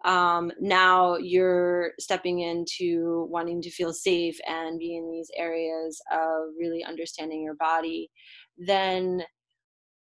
um, 0.04 0.50
now 0.60 1.16
you're 1.16 1.92
stepping 1.98 2.40
into 2.40 3.26
wanting 3.30 3.60
to 3.62 3.70
feel 3.70 3.92
safe 3.92 4.38
and 4.46 4.78
be 4.78 4.96
in 4.96 5.10
these 5.10 5.30
areas 5.36 6.00
of 6.10 6.48
really 6.58 6.84
understanding 6.84 7.42
your 7.42 7.54
body. 7.54 8.10
Then 8.56 9.22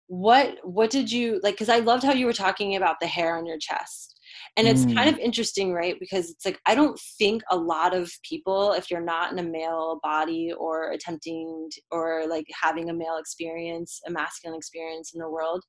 what 0.06 0.58
what 0.62 0.90
did 0.90 1.10
you 1.10 1.40
like 1.42 1.54
because 1.54 1.70
i 1.70 1.78
loved 1.78 2.04
how 2.04 2.12
you 2.12 2.26
were 2.26 2.32
talking 2.32 2.76
about 2.76 2.96
the 3.00 3.06
hair 3.06 3.36
on 3.36 3.46
your 3.46 3.58
chest. 3.58 4.10
And 4.56 4.68
it's 4.68 4.84
mm. 4.84 4.94
kind 4.94 5.08
of 5.08 5.18
interesting 5.18 5.72
right? 5.72 5.96
Because 5.98 6.30
it's 6.30 6.44
like 6.44 6.60
i 6.66 6.74
don't 6.74 7.00
think 7.18 7.42
a 7.50 7.56
lot 7.56 7.94
of 7.94 8.12
people 8.22 8.72
if 8.72 8.90
you're 8.90 9.00
not 9.00 9.32
in 9.32 9.38
a 9.38 9.42
male 9.42 10.00
body 10.02 10.52
or 10.52 10.90
attempting 10.90 11.68
to, 11.72 11.80
or 11.90 12.26
like 12.28 12.46
having 12.62 12.90
a 12.90 12.94
male 12.94 13.16
experience 13.18 14.00
a 14.06 14.10
masculine 14.10 14.56
experience 14.56 15.12
in 15.14 15.20
the 15.20 15.28
world 15.28 15.64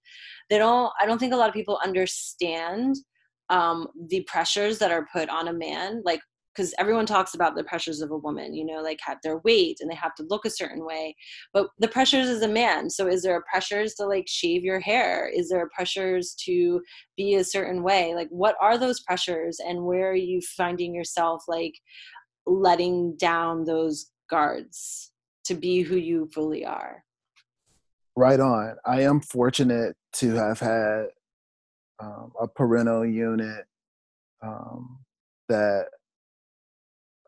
they 0.50 0.58
don't 0.58 0.92
i 1.00 1.06
don't 1.06 1.18
think 1.18 1.34
a 1.34 1.38
lot 1.38 1.50
of 1.50 1.56
people 1.56 1.80
understand 1.84 2.96
um, 3.50 3.88
the 4.10 4.22
pressures 4.24 4.80
that 4.80 4.92
are 4.92 5.08
put 5.12 5.30
on 5.30 5.48
a 5.48 5.54
man 5.54 6.02
like 6.06 6.22
because 6.56 6.74
everyone 6.80 7.06
talks 7.06 7.34
about 7.34 7.54
the 7.54 7.66
pressures 7.66 8.02
of 8.02 8.12
a 8.12 8.18
woman 8.18 8.54
you 8.54 8.66
know 8.66 8.82
like 8.82 9.00
have 9.04 9.18
their 9.24 9.40
weight 9.40 9.78
and 9.82 9.92
they 9.92 9.96
have 9.96 10.16
to 10.16 10.26
look 10.30 10.46
a 10.46 10.50
certain 10.50 10.86
way 10.86 11.14
but 11.54 11.68
the 11.80 11.88
pressures 11.88 12.28
as 12.28 12.42
a 12.42 12.48
man 12.48 12.90
so 12.90 13.08
is 13.08 13.24
there 13.24 13.44
pressures 13.52 13.94
to 13.96 14.06
like 14.06 14.26
shave 14.28 14.64
your 14.64 14.80
hair? 14.80 15.28
Is 15.28 15.50
there 15.50 15.70
pressures 15.74 16.36
to 16.46 16.82
be 17.18 17.36
a 17.36 17.44
certain 17.44 17.84
way? 17.84 18.14
Like 18.16 18.30
what 18.30 18.56
are 18.62 18.78
those 18.78 19.02
pressures 19.02 19.60
and 19.66 19.84
where 19.84 20.12
are 20.12 20.16
you 20.16 20.42
finding 20.58 20.94
yourself 20.94 21.44
like 21.48 21.74
letting 22.46 23.16
down 23.18 23.66
those 23.66 24.12
guards 24.30 25.12
to 25.46 25.56
be 25.56 25.82
who 25.82 25.96
you 25.96 26.30
fully 26.34 26.66
are? 26.66 27.04
Right 28.16 28.40
on. 28.40 28.76
I 28.86 29.02
am 29.02 29.20
fortunate 29.20 29.96
to 30.14 30.36
have 30.36 30.60
had 30.60 31.08
um, 32.00 32.32
a 32.42 32.48
parental 32.48 33.06
unit 33.06 33.66
um, 34.42 35.00
that 35.50 35.86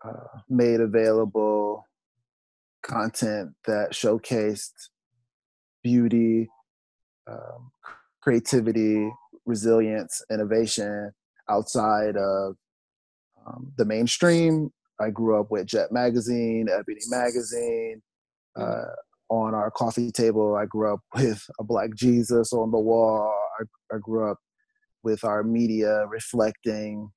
uh, 0.04 0.40
made 0.50 0.80
available 0.80 1.86
content 2.84 3.52
that 3.66 3.92
showcased 3.92 4.90
beauty, 5.84 6.50
um, 7.30 7.72
creativity, 8.22 9.12
resilience, 9.46 10.22
innovation 10.32 11.12
outside 11.50 12.16
of 12.18 12.56
um, 13.46 13.72
the 13.78 13.86
mainstream. 13.86 14.72
I 15.00 15.10
grew 15.10 15.40
up 15.40 15.52
with 15.52 15.68
Jet 15.68 15.92
Magazine, 15.92 16.68
Ebony 16.70 17.02
Magazine. 17.10 18.02
Mm-hmm. 18.58 18.64
Uh, 18.64 18.94
on 19.30 19.54
our 19.54 19.70
coffee 19.70 20.10
table, 20.12 20.56
I 20.56 20.66
grew 20.66 20.94
up 20.94 21.02
with 21.16 21.44
a 21.60 21.64
Black 21.64 21.94
Jesus 21.96 22.54
on 22.54 22.72
the 22.72 22.80
wall. 22.80 23.34
I, 23.60 23.96
I 23.96 24.00
grew 24.00 24.30
up 24.30 24.38
with 25.08 25.24
our 25.24 25.42
media 25.44 26.06
reflecting 26.20 27.10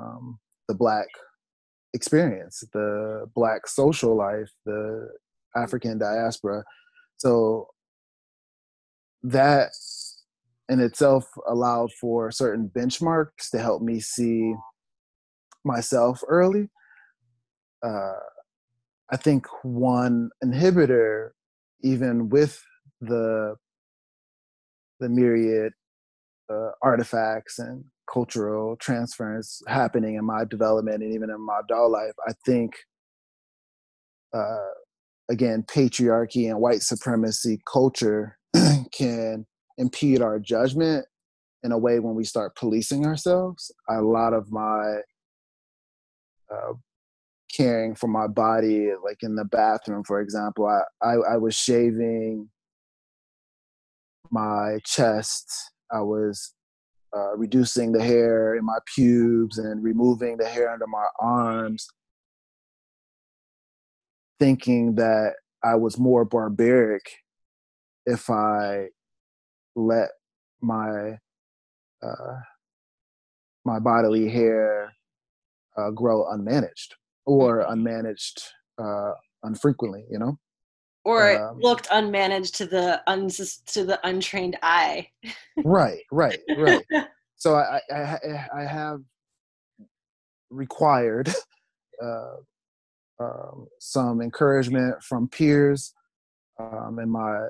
um, 0.00 0.38
the 0.68 0.74
black 0.74 1.08
experience, 1.92 2.64
the 2.72 3.26
black 3.34 3.66
social 3.66 4.14
life, 4.16 4.50
the 4.64 5.08
African 5.54 5.98
diaspora. 5.98 6.64
So 7.18 7.68
that 9.22 9.70
in 10.72 10.80
itself 10.80 11.24
allowed 11.46 11.90
for 12.00 12.30
certain 12.30 12.70
benchmarks 12.78 13.50
to 13.50 13.58
help 13.58 13.82
me 13.82 14.00
see 14.00 14.54
myself 15.64 16.16
early. 16.26 16.64
uh, 17.82 18.22
I 19.12 19.16
think 19.16 19.46
one 19.62 20.30
inhibitor, 20.44 21.30
even 21.82 22.28
with 22.28 22.54
the 23.00 23.56
the 25.00 25.08
myriad 25.08 25.72
uh, 26.50 26.70
artifacts 26.82 27.58
and 27.58 27.84
cultural 28.12 28.76
transference 28.76 29.62
happening 29.68 30.16
in 30.16 30.24
my 30.24 30.44
development 30.44 31.02
and 31.02 31.14
even 31.14 31.30
in 31.30 31.40
my 31.40 31.60
adult 31.64 31.92
life, 31.92 32.14
I 32.26 32.32
think 32.44 32.72
uh, 34.34 34.70
again 35.30 35.64
patriarchy 35.64 36.50
and 36.50 36.60
white 36.60 36.82
supremacy 36.82 37.60
culture 37.70 38.38
can 38.92 39.46
impede 39.78 40.22
our 40.22 40.38
judgment 40.38 41.06
in 41.62 41.72
a 41.72 41.78
way 41.78 41.98
when 41.98 42.14
we 42.14 42.24
start 42.24 42.56
policing 42.56 43.06
ourselves. 43.06 43.70
A 43.88 44.00
lot 44.00 44.32
of 44.32 44.50
my 44.50 45.00
uh, 46.52 46.72
caring 47.54 47.94
for 47.94 48.08
my 48.08 48.26
body, 48.26 48.90
like 49.04 49.18
in 49.22 49.34
the 49.34 49.44
bathroom, 49.44 50.04
for 50.04 50.20
example, 50.20 50.66
I, 50.66 50.82
I, 51.06 51.14
I 51.34 51.36
was 51.36 51.54
shaving 51.54 52.48
my 54.30 54.78
chest. 54.84 55.72
I 55.92 56.00
was 56.00 56.54
uh, 57.16 57.36
reducing 57.36 57.92
the 57.92 58.02
hair 58.02 58.56
in 58.56 58.64
my 58.64 58.78
pubes 58.94 59.58
and 59.58 59.82
removing 59.82 60.36
the 60.36 60.48
hair 60.48 60.70
under 60.70 60.86
my 60.86 61.06
arms, 61.20 61.88
thinking 64.38 64.94
that 64.96 65.34
I 65.62 65.74
was 65.74 65.98
more 65.98 66.24
barbaric 66.24 67.10
if 68.06 68.30
I 68.30 68.88
let 69.74 70.10
my 70.60 71.18
uh, 72.02 72.36
my 73.64 73.78
bodily 73.78 74.28
hair 74.28 74.92
uh, 75.76 75.90
grow 75.90 76.24
unmanaged 76.24 76.94
or 77.26 77.58
mm-hmm. 77.58 77.86
unmanaged 77.86 78.42
uh, 78.78 79.12
unfrequently, 79.42 80.04
you 80.10 80.18
know. 80.18 80.38
Or 81.04 81.48
um, 81.48 81.60
looked 81.60 81.88
unmanaged 81.88 82.54
to 82.56 82.66
the 82.66 83.02
uns- 83.06 83.62
to 83.66 83.84
the 83.84 83.98
untrained 84.06 84.58
eye. 84.62 85.08
right, 85.64 86.00
right, 86.10 86.38
right. 86.56 86.84
So 87.36 87.54
I, 87.54 87.80
I, 87.90 88.18
I 88.54 88.62
have 88.66 89.00
required 90.50 91.32
uh, 92.02 92.36
um, 93.18 93.66
some 93.78 94.20
encouragement 94.20 95.02
from 95.02 95.26
peers 95.26 95.94
um, 96.58 96.98
in 96.98 97.08
my 97.08 97.46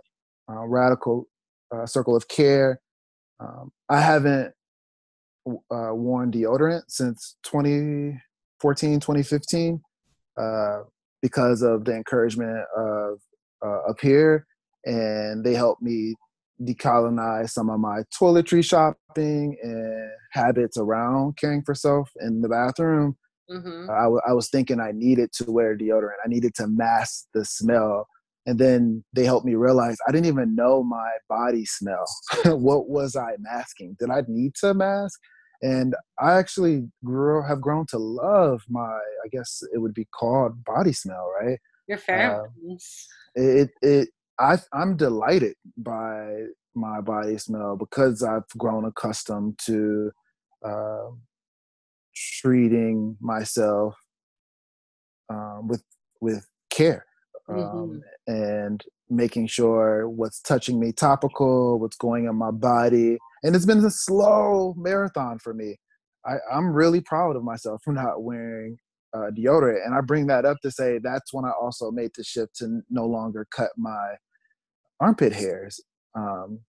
uh, 0.48 0.66
radical 0.66 1.26
uh, 1.74 1.86
circle 1.86 2.14
of 2.14 2.28
care. 2.28 2.80
Um, 3.40 3.72
I 3.88 4.00
haven't 4.00 4.52
uh, 5.48 5.92
worn 5.92 6.30
deodorant 6.30 6.82
since 6.88 7.36
2014, 7.44 9.00
2015 9.00 9.80
uh, 10.36 10.80
because 11.22 11.62
of 11.62 11.84
the 11.84 11.94
encouragement 11.94 12.64
of 12.76 13.18
uh, 13.64 13.82
a 13.88 13.94
peer, 13.94 14.46
and 14.84 15.44
they 15.44 15.54
helped 15.54 15.82
me 15.82 16.14
decolonize 16.62 17.50
some 17.50 17.70
of 17.70 17.80
my 17.80 18.02
toiletry 18.18 18.64
shopping 18.64 19.56
and 19.62 20.10
habits 20.32 20.76
around 20.76 21.36
caring 21.38 21.62
for 21.62 21.74
self 21.74 22.10
in 22.20 22.42
the 22.42 22.48
bathroom. 22.48 23.16
Mm-hmm. 23.50 23.90
I, 23.90 24.02
w- 24.02 24.20
I 24.28 24.32
was 24.32 24.48
thinking 24.50 24.78
I 24.78 24.92
needed 24.92 25.32
to 25.34 25.50
wear 25.50 25.76
deodorant. 25.76 26.20
I 26.24 26.28
needed 26.28 26.54
to 26.56 26.66
mask 26.68 27.26
the 27.34 27.44
smell 27.44 28.06
and 28.46 28.58
then 28.58 29.04
they 29.12 29.24
helped 29.24 29.46
me 29.46 29.54
realize 29.54 29.96
i 30.08 30.12
didn't 30.12 30.26
even 30.26 30.54
know 30.54 30.82
my 30.82 31.10
body 31.28 31.64
smell 31.64 32.04
what 32.46 32.88
was 32.88 33.16
i 33.16 33.32
masking 33.38 33.96
did 33.98 34.10
i 34.10 34.22
need 34.28 34.54
to 34.54 34.74
mask 34.74 35.20
and 35.62 35.94
i 36.18 36.32
actually 36.32 36.88
grew 37.04 37.42
have 37.42 37.60
grown 37.60 37.86
to 37.86 37.98
love 37.98 38.62
my 38.68 38.98
i 39.24 39.28
guess 39.30 39.62
it 39.72 39.78
would 39.78 39.94
be 39.94 40.06
called 40.06 40.64
body 40.64 40.92
smell 40.92 41.30
right 41.40 41.58
your 41.90 41.98
pheromones 41.98 43.06
uh, 43.38 43.42
it 43.42 43.70
it 43.82 44.08
i 44.38 44.56
i'm 44.72 44.96
delighted 44.96 45.54
by 45.76 46.44
my 46.74 47.00
body 47.00 47.36
smell 47.36 47.76
because 47.76 48.22
i've 48.22 48.48
grown 48.56 48.84
accustomed 48.84 49.58
to 49.58 50.10
uh, 50.64 51.08
treating 52.14 53.16
myself 53.20 53.94
um, 55.30 55.68
with 55.68 55.82
with 56.20 56.46
care 56.70 57.06
mm-hmm. 57.48 57.78
um, 57.78 58.02
and 58.26 58.84
making 59.10 59.46
sure 59.46 60.08
what's 60.08 60.40
touching 60.40 60.78
me 60.78 60.92
topical, 60.92 61.78
what's 61.78 61.96
going 61.96 62.28
on 62.28 62.36
my 62.36 62.50
body. 62.50 63.18
And 63.42 63.56
it's 63.56 63.66
been 63.66 63.84
a 63.84 63.90
slow 63.90 64.74
marathon 64.76 65.38
for 65.38 65.52
me. 65.52 65.76
I 66.24 66.34
I, 66.52 66.58
am 66.58 66.72
really 66.72 67.00
proud 67.00 67.36
of 67.36 67.42
myself 67.42 67.82
for 67.82 67.92
not 67.92 68.22
wearing 68.22 68.78
uh, 69.14 69.30
deodorant. 69.36 69.84
And 69.84 69.94
I 69.94 70.00
bring 70.00 70.26
that 70.28 70.44
up 70.44 70.58
to 70.62 70.70
say 70.70 70.98
that's 71.02 71.32
when 71.32 71.44
I 71.44 71.52
also 71.60 71.90
made 71.90 72.10
the 72.16 72.24
shift 72.24 72.56
to 72.56 72.80
no 72.90 73.06
longer 73.06 73.46
cut 73.54 73.70
my 73.76 74.14
armpit 75.00 75.32
hairs. 75.32 75.80
Um, 76.14 76.60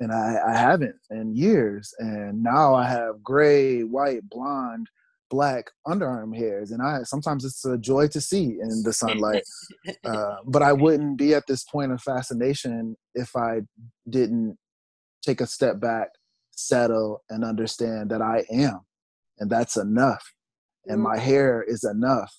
and 0.00 0.12
I, 0.12 0.38
I 0.48 0.56
haven't 0.56 0.96
in 1.10 1.36
years. 1.36 1.94
And 1.98 2.42
now 2.42 2.74
I 2.74 2.88
have 2.88 3.22
gray, 3.22 3.82
white, 3.82 4.28
blonde 4.28 4.88
black 5.32 5.70
underarm 5.86 6.36
hairs 6.36 6.72
and 6.72 6.82
i 6.82 7.02
sometimes 7.04 7.42
it's 7.42 7.64
a 7.64 7.78
joy 7.78 8.06
to 8.06 8.20
see 8.20 8.58
in 8.60 8.82
the 8.84 8.92
sunlight 8.92 9.42
uh, 10.04 10.36
but 10.44 10.60
i 10.60 10.74
wouldn't 10.74 11.16
be 11.16 11.32
at 11.34 11.46
this 11.48 11.64
point 11.64 11.90
of 11.90 12.02
fascination 12.02 12.94
if 13.14 13.34
i 13.34 13.62
didn't 14.10 14.58
take 15.24 15.40
a 15.40 15.46
step 15.46 15.80
back 15.80 16.08
settle 16.50 17.24
and 17.30 17.46
understand 17.46 18.10
that 18.10 18.20
i 18.20 18.44
am 18.52 18.80
and 19.38 19.50
that's 19.50 19.78
enough 19.78 20.22
and 20.86 21.00
my 21.00 21.16
mm-hmm. 21.16 21.24
hair 21.24 21.64
is 21.66 21.84
enough 21.84 22.32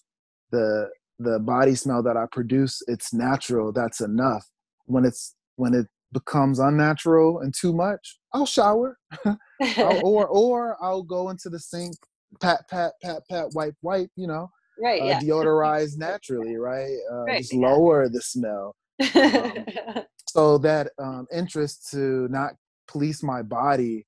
the 0.51 0.89
the 1.19 1.39
body 1.39 1.75
smell 1.75 2.03
that 2.03 2.17
i 2.17 2.25
produce 2.32 2.82
it's 2.88 3.13
natural 3.13 3.71
that's 3.71 4.01
enough 4.01 4.45
when 4.86 5.06
it's 5.06 5.36
when 5.56 5.73
it 5.73 5.88
becomes 6.12 6.60
unnatural 6.60 7.39
and 7.39 7.53
too 7.60 7.73
much 7.73 8.19
i'll 8.34 8.45
shower 8.45 8.97
I'll, 9.25 9.38
or 10.06 10.27
or 10.27 10.77
i'll 10.84 11.03
go 11.03 11.29
into 11.29 11.49
the 11.49 11.60
sink 11.60 11.95
pat, 12.41 12.67
pat, 12.69 12.93
pat, 13.01 13.23
pat, 13.29 13.47
wipe, 13.53 13.75
wipe, 13.82 14.10
you 14.15 14.27
know, 14.27 14.49
right, 14.79 15.01
uh, 15.01 15.06
yeah. 15.06 15.19
deodorize 15.19 15.97
naturally, 15.97 16.56
right? 16.56 16.97
Uh, 17.12 17.23
right, 17.25 17.41
just 17.41 17.53
yeah. 17.53 17.67
lower 17.67 18.10
the 18.10 18.21
smell. 18.21 18.75
Um, 19.15 19.65
so 20.29 20.58
that 20.60 20.91
um, 20.99 21.27
interest 21.34 21.89
to 21.91 22.27
not 22.29 22.53
police 22.88 23.23
my 23.23 23.41
body 23.41 24.06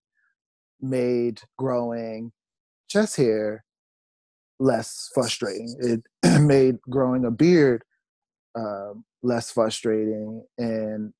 made 0.81 1.41
growing 1.57 2.31
chest 2.87 3.17
hair 3.17 3.63
less 4.59 5.09
frustrating. 5.13 5.75
It 5.79 6.41
made 6.41 6.77
growing 6.89 7.25
a 7.25 7.31
beard 7.31 7.83
uh, 8.55 8.93
less 9.23 9.51
frustrating. 9.51 10.43
And 10.57 11.13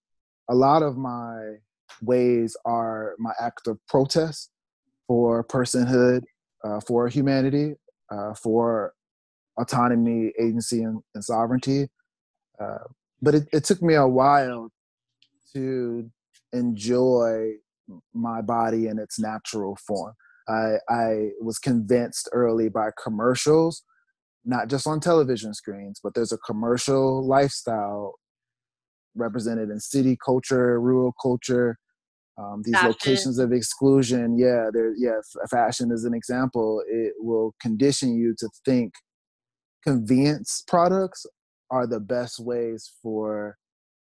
a 0.49 0.55
lot 0.55 0.83
of 0.83 0.97
my 0.97 1.55
ways 2.01 2.55
are 2.65 3.15
my 3.19 3.33
act 3.39 3.67
of 3.67 3.79
protest 3.87 4.51
for 5.07 5.43
personhood 5.43 6.23
uh, 6.63 6.79
for 6.79 7.07
humanity, 7.07 7.75
uh, 8.11 8.33
for 8.33 8.93
autonomy, 9.57 10.33
agency, 10.39 10.83
and, 10.83 11.01
and 11.13 11.23
sovereignty. 11.23 11.87
Uh, 12.59 12.85
but 13.21 13.35
it, 13.35 13.47
it, 13.51 13.63
took 13.63 13.81
me 13.81 13.93
a 13.93 14.07
while 14.07 14.69
to 15.53 16.09
enjoy 16.53 17.51
my 18.13 18.41
body 18.41 18.87
in 18.87 18.97
its 18.97 19.19
natural 19.19 19.75
form. 19.75 20.13
I, 20.47 20.75
I 20.89 21.29
was 21.41 21.59
convinced 21.59 22.29
early 22.31 22.69
by 22.69 22.89
commercials, 23.01 23.83
not 24.43 24.67
just 24.67 24.87
on 24.87 24.99
television 24.99 25.53
screens, 25.53 25.99
but 26.03 26.13
there's 26.13 26.31
a 26.31 26.37
commercial 26.37 27.25
lifestyle 27.25 28.15
represented 29.15 29.69
in 29.69 29.79
city 29.79 30.17
culture, 30.23 30.79
rural 30.79 31.13
culture, 31.21 31.77
um, 32.37 32.61
these 32.63 32.73
fashion. 32.73 32.89
locations 32.89 33.39
of 33.39 33.53
exclusion. 33.53 34.37
Yeah 34.37 34.69
there 34.73 34.93
yeah 34.97 35.19
fashion 35.49 35.91
is 35.91 36.03
an 36.03 36.13
example. 36.13 36.83
It 36.87 37.13
will 37.17 37.55
condition 37.61 38.15
you 38.17 38.35
to 38.39 38.49
think. 38.65 38.93
Convenience 39.83 40.63
products 40.67 41.25
are 41.69 41.85
the 41.87 41.99
best 41.99 42.39
ways 42.39 42.91
for 43.01 43.57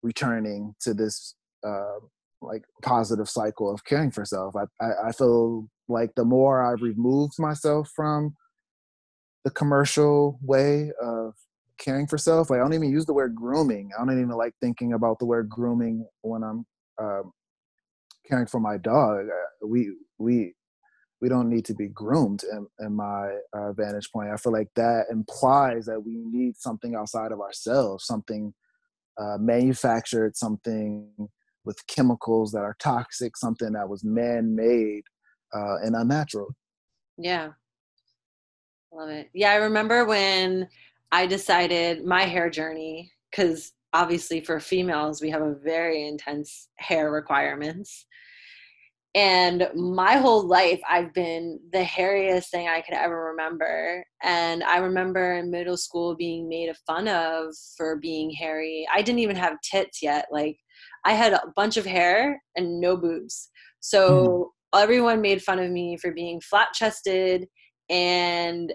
returning 0.03 0.75
to 0.81 0.93
this 0.93 1.35
uh, 1.65 1.99
like 2.41 2.63
positive 2.81 3.29
cycle 3.29 3.71
of 3.71 3.83
caring 3.83 4.11
for 4.11 4.23
self. 4.23 4.55
I, 4.55 4.65
I, 4.83 5.09
I 5.09 5.11
feel 5.11 5.67
like 5.91 6.13
the 6.15 6.25
more 6.25 6.61
i've 6.61 6.81
removed 6.81 7.33
myself 7.37 7.89
from 7.95 8.35
the 9.43 9.51
commercial 9.51 10.39
way 10.41 10.91
of 11.01 11.33
caring 11.77 12.07
for 12.07 12.17
self 12.17 12.49
like 12.49 12.59
i 12.59 12.63
don't 12.63 12.73
even 12.73 12.91
use 12.91 13.05
the 13.05 13.13
word 13.13 13.35
grooming 13.35 13.89
i 13.95 14.05
don't 14.05 14.17
even 14.17 14.29
like 14.29 14.53
thinking 14.61 14.93
about 14.93 15.19
the 15.19 15.25
word 15.25 15.49
grooming 15.49 16.05
when 16.21 16.43
i'm 16.43 16.65
uh, 17.01 17.21
caring 18.27 18.47
for 18.47 18.59
my 18.59 18.77
dog, 18.77 19.25
uh, 19.27 19.67
we 19.67 19.93
we 20.17 20.53
we 21.19 21.29
don't 21.29 21.49
need 21.49 21.65
to 21.65 21.75
be 21.75 21.87
groomed 21.87 22.43
in, 22.51 22.65
in 22.79 22.95
my 22.95 23.35
uh, 23.53 23.73
vantage 23.73 24.11
point. 24.11 24.31
I 24.31 24.37
feel 24.37 24.53
like 24.53 24.69
that 24.75 25.05
implies 25.11 25.85
that 25.85 26.03
we 26.03 26.15
need 26.17 26.57
something 26.57 26.95
outside 26.95 27.31
of 27.31 27.39
ourselves, 27.39 28.05
something 28.05 28.53
uh, 29.19 29.37
manufactured, 29.39 30.35
something 30.35 31.11
with 31.63 31.85
chemicals 31.85 32.51
that 32.53 32.63
are 32.63 32.75
toxic, 32.79 33.37
something 33.37 33.73
that 33.73 33.87
was 33.87 34.03
man-made 34.03 35.03
uh, 35.53 35.77
and 35.83 35.95
unnatural. 35.95 36.55
Yeah, 37.17 37.51
love 38.91 39.09
it. 39.09 39.29
Yeah, 39.33 39.51
I 39.51 39.55
remember 39.55 40.05
when 40.05 40.67
I 41.11 41.27
decided 41.27 42.05
my 42.05 42.23
hair 42.23 42.49
journey, 42.49 43.11
because 43.29 43.73
obviously 43.93 44.41
for 44.41 44.59
females, 44.59 45.21
we 45.21 45.29
have 45.29 45.41
a 45.41 45.55
very 45.63 46.07
intense 46.07 46.69
hair 46.77 47.11
requirements. 47.11 48.05
And 49.13 49.67
my 49.75 50.13
whole 50.13 50.47
life, 50.47 50.79
I've 50.89 51.13
been 51.13 51.59
the 51.73 51.83
hairiest 51.83 52.49
thing 52.49 52.69
I 52.69 52.79
could 52.79 52.95
ever 52.95 53.25
remember. 53.25 54.05
And 54.23 54.63
I 54.63 54.77
remember 54.77 55.33
in 55.33 55.51
middle 55.51 55.75
school 55.75 56.15
being 56.15 56.47
made 56.47 56.73
fun 56.87 57.09
of 57.09 57.53
for 57.75 57.97
being 57.97 58.29
hairy. 58.29 58.87
I 58.93 59.01
didn't 59.01 59.19
even 59.19 59.35
have 59.35 59.59
tits 59.69 60.01
yet. 60.01 60.27
Like, 60.31 60.57
I 61.03 61.11
had 61.11 61.33
a 61.33 61.43
bunch 61.57 61.75
of 61.75 61.85
hair 61.85 62.41
and 62.55 62.79
no 62.79 62.95
boobs. 62.95 63.49
So 63.81 64.11
mm. 64.11 64.45
Everyone 64.79 65.21
made 65.21 65.41
fun 65.41 65.59
of 65.59 65.71
me 65.71 65.97
for 65.97 66.11
being 66.11 66.41
flat 66.41 66.69
chested 66.73 67.47
and 67.89 68.71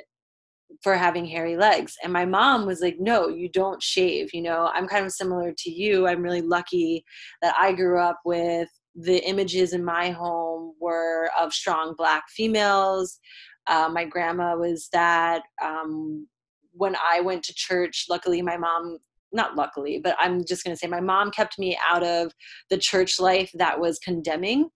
for 0.82 0.94
having 0.94 1.24
hairy 1.24 1.56
legs. 1.56 1.96
And 2.02 2.12
my 2.12 2.24
mom 2.24 2.66
was 2.66 2.80
like, 2.80 2.96
no, 2.98 3.28
you 3.28 3.48
don't 3.48 3.82
shave. 3.82 4.30
You 4.32 4.42
know, 4.42 4.70
I'm 4.74 4.86
kind 4.86 5.06
of 5.06 5.12
similar 5.12 5.52
to 5.56 5.70
you. 5.70 6.06
I'm 6.06 6.22
really 6.22 6.42
lucky 6.42 7.04
that 7.42 7.54
I 7.58 7.72
grew 7.72 8.00
up 8.00 8.20
with 8.24 8.68
the 8.94 9.18
images 9.28 9.72
in 9.72 9.84
my 9.84 10.10
home 10.10 10.74
were 10.80 11.30
of 11.38 11.52
strong 11.52 11.94
black 11.96 12.24
females. 12.28 13.18
Uh, 13.66 13.90
my 13.92 14.04
grandma 14.04 14.56
was 14.56 14.88
that. 14.92 15.42
Um, 15.62 16.26
when 16.72 16.96
I 16.96 17.20
went 17.20 17.42
to 17.44 17.54
church, 17.54 18.06
luckily 18.08 18.42
my 18.42 18.56
mom, 18.56 18.98
not 19.32 19.56
luckily, 19.56 19.98
but 20.02 20.16
I'm 20.18 20.44
just 20.44 20.64
going 20.64 20.74
to 20.74 20.78
say 20.78 20.86
my 20.86 21.00
mom 21.00 21.30
kept 21.30 21.58
me 21.58 21.78
out 21.86 22.02
of 22.02 22.32
the 22.70 22.78
church 22.78 23.18
life 23.18 23.50
that 23.54 23.80
was 23.80 23.98
condemning. 23.98 24.68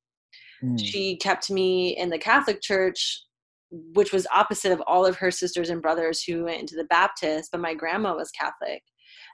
Mm. 0.63 0.79
She 0.79 1.17
kept 1.17 1.51
me 1.51 1.97
in 1.97 2.11
the 2.11 2.19
Catholic 2.19 2.61
Church 2.61 3.25
which 3.71 4.13
was 4.13 4.27
opposite 4.35 4.73
of 4.73 4.83
all 4.87 5.07
of 5.07 5.17
her 5.17 5.31
sisters 5.31 5.71
and 5.71 5.81
brothers 5.81 6.23
who 6.23 6.45
went 6.45 6.61
into 6.61 6.77
the 6.77 6.85
Baptist, 6.85 7.51
but 7.53 7.61
my 7.61 7.75
grandma 7.75 8.15
was 8.15 8.31
Catholic. 8.31 8.83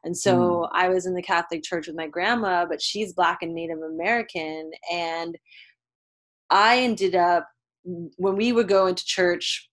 And 0.05 0.17
so 0.17 0.37
mm. 0.37 0.69
I 0.73 0.89
was 0.89 1.07
in 1.07 1.15
the 1.15 1.23
Catholic 1.23 1.63
Church 1.63 1.87
with 1.87 1.97
my 1.97 2.07
grandma, 2.07 2.67
but 2.67 2.83
she's 2.83 3.15
Black 3.15 3.39
and 3.43 3.55
Native 3.55 3.79
American. 3.79 4.71
And 4.93 5.37
I 6.51 6.81
ended 6.81 7.15
up, 7.15 7.49
when 7.83 8.37
we 8.37 8.53
would 8.53 8.69
go 8.69 8.87
into 8.87 9.05
church, 9.07 9.71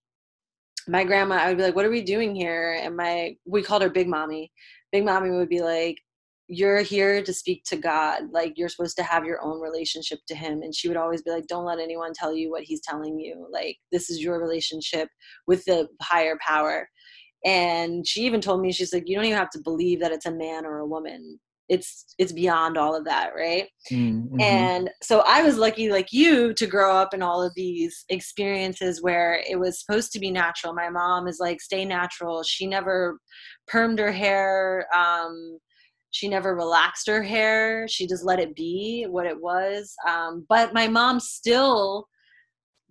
my 0.88 1.04
grandma, 1.04 1.36
I 1.36 1.50
would 1.50 1.58
be 1.58 1.64
like, 1.64 1.76
What 1.76 1.86
are 1.86 1.92
we 1.92 2.02
doing 2.02 2.36
here? 2.36 2.80
And 2.82 2.96
my, 2.96 3.36
we 3.46 3.62
called 3.62 3.82
her 3.82 3.90
Big 3.90 4.08
Mommy. 4.08 4.52
Big 4.92 5.04
Mommy 5.04 5.30
would 5.32 5.50
be 5.50 5.62
like, 5.62 5.98
you're 6.56 6.82
here 6.82 7.24
to 7.24 7.34
speak 7.34 7.64
to 7.66 7.78
God. 7.78 8.24
Like 8.32 8.54
you're 8.58 8.70
supposed 8.70 8.98
to 8.98 9.04
have 9.04 9.26
your 9.26 9.44
own 9.44 9.60
relationship 9.60 10.20
to 10.28 10.36
him. 10.36 10.62
And 10.62 10.74
she 10.74 10.88
would 10.88 10.98
always 10.98 11.22
be 11.22 11.32
like, 11.32 11.48
don't 11.48 11.66
let 11.66 11.80
anyone 11.80 12.14
tell 12.14 12.34
you 12.34 12.52
what 12.52 12.64
he's 12.64 12.82
telling 12.82 13.20
you. 13.20 13.48
Like 13.52 13.78
this 13.92 14.10
is 14.10 14.24
your 14.24 14.42
relationship 14.42 15.10
with 15.48 15.66
the 15.66 15.88
higher 16.02 16.38
power. 16.46 16.88
And 17.46 18.08
she 18.08 18.22
even 18.22 18.42
told 18.42 18.62
me, 18.62 18.72
she's 18.72 18.94
like, 18.94 19.04
you 19.08 19.16
don't 19.16 19.26
even 19.26 19.38
have 19.38 19.50
to 19.52 19.62
believe 19.62 20.00
that 20.00 20.14
it's 20.14 20.26
a 20.26 20.32
man 20.32 20.66
or 20.66 20.80
a 20.80 20.88
woman. 20.88 21.40
It's 21.70 22.14
it's 22.18 22.34
beyond 22.34 22.78
all 22.78 22.96
of 22.96 23.06
that, 23.06 23.32
right? 23.36 23.68
Mm-hmm. 23.92 24.40
And 24.40 24.90
so 25.02 25.24
I 25.26 25.44
was 25.44 25.58
lucky, 25.58 25.90
like 25.90 26.12
you, 26.12 26.54
to 26.54 26.68
grow 26.68 26.96
up 26.96 27.14
in 27.14 27.22
all 27.22 27.42
of 27.42 27.54
these 27.56 28.06
experiences 28.10 29.02
where 29.02 29.42
it 29.50 29.60
was 29.60 29.80
supposed 29.80 30.12
to 30.12 30.20
be 30.20 30.30
natural. 30.30 30.74
My 30.74 30.90
mom 30.90 31.28
is 31.28 31.40
like, 31.40 31.62
stay 31.62 31.86
natural. 31.86 32.44
She 32.44 32.68
never 32.68 33.18
permed 33.70 34.00
her 34.00 34.12
hair. 34.12 34.88
Um, 34.96 35.58
she 36.14 36.28
never 36.28 36.56
relaxed 36.56 37.08
her 37.08 37.24
hair. 37.24 37.88
She 37.88 38.08
just 38.08 38.24
let 38.24 38.40
it 38.40 38.56
be 38.56 39.08
what 39.10 39.26
it 39.26 39.42
was. 39.42 39.96
Um, 40.08 40.46
but 40.48 40.74
my 40.74 40.88
mom 40.88 41.20
still 41.20 42.08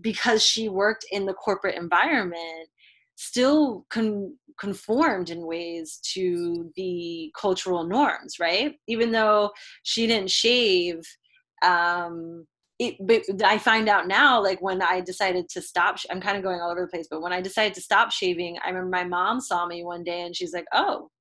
because 0.00 0.42
she 0.42 0.68
worked 0.68 1.06
in 1.12 1.24
the 1.24 1.35
corporate 1.35 1.76
environment 1.76 2.68
still 3.14 3.87
con- 3.90 4.37
conformed 4.58 5.30
in 5.30 5.46
ways 5.46 6.00
to 6.02 6.72
the 6.74 7.32
cultural 7.38 7.85
norms 7.85 8.40
right? 8.40 8.74
Even 8.88 9.12
though 9.12 9.52
she 9.85 10.08
didn't 10.08 10.30
shave 10.30 10.96
um, 11.62 12.44
it, 12.80 12.96
but 13.00 13.22
I 13.44 13.58
find 13.58 13.88
out 13.88 14.08
now, 14.08 14.42
like 14.42 14.61
when 14.61 14.82
I 14.82 15.00
decided 15.00 15.48
to 15.50 15.62
stop, 15.62 15.98
I'm 16.11 16.20
kind 16.20 16.37
of 16.37 16.42
going 16.42 16.61
all 16.61 16.72
over 16.72 16.80
the 16.80 16.88
place, 16.88 17.06
but 17.08 17.22
when 17.22 17.32
I 17.32 17.40
decided 17.40 17.74
to 17.74 17.80
stop 17.80 18.11
shaving, 18.11 18.58
I 18.64 18.70
remember 18.70 18.90
my 18.90 19.04
mom 19.04 19.40
saw 19.40 19.64
me 19.64 19.85
one 19.85 20.02
day 20.02 20.22
and 20.22 20.35
she's 20.35 20.52
like, 20.52 20.66
Oh, 20.72 21.12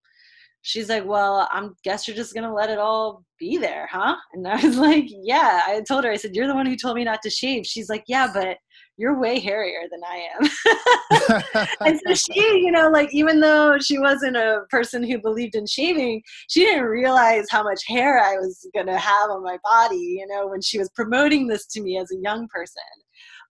she's 0.62 0.90
like, 0.90 1.06
Well, 1.06 1.48
I'm 1.52 1.76
guess 1.84 2.08
you're 2.08 2.18
just 2.18 2.34
to 2.44 2.54
let 2.54 2.70
it 2.70 2.80
all 2.80 3.24
be 3.40 3.58
there, 3.58 3.88
huh? 3.92 4.16
And 4.34 4.48
I 4.48 4.64
was 4.64 4.78
like, 4.90 5.06
Yeah. 5.08 5.62
I 5.66 5.82
told 5.88 6.04
her, 6.04 6.12
I 6.12 6.18
said, 6.18 6.36
You're 6.36 6.48
the 6.48 6.56
one 6.56 6.66
who 6.66 6.76
told 6.76 6.96
me 6.96 7.04
not 7.04 7.22
to 7.24 7.30
shave. 7.30 7.66
She's 7.66 7.90
like, 7.90 8.04
Yeah, 8.08 8.30
but 8.34 8.58
you're 8.98 9.20
way 9.20 9.40
hairier 9.40 9.82
than 9.90 10.02
I 10.08 10.28
am. 10.36 11.68
and 11.88 12.00
so 12.06 12.14
she, 12.14 12.60
you 12.60 12.72
know, 12.72 12.90
like 12.90 13.12
even 13.14 13.40
though 13.40 13.80
she 13.80 13.98
wasn't 13.98 14.38
a 14.38 14.62
person 14.70 15.04
who 15.04 15.20
believed 15.20 15.56
in 15.56 15.66
shaving, 15.66 16.22
she 16.50 16.66
didn't 16.66 16.84
realize 16.84 17.48
how 17.50 17.64
much 17.64 17.82
hair 17.88 18.20
I 18.20 18.36
was 18.36 18.68
to 18.88 18.98
have 18.98 19.32
on 19.32 19.44
my 19.44 19.58
body, 19.64 19.98
you 19.98 20.28
know, 20.28 20.48
when 20.48 20.62
she 20.62 20.78
was 20.78 20.90
promoting 20.90 21.48
this 21.48 21.66
to 21.68 21.82
me 21.82 21.98
as 21.98 22.12
a 22.12 22.22
young 22.22 22.48
person 22.50 22.84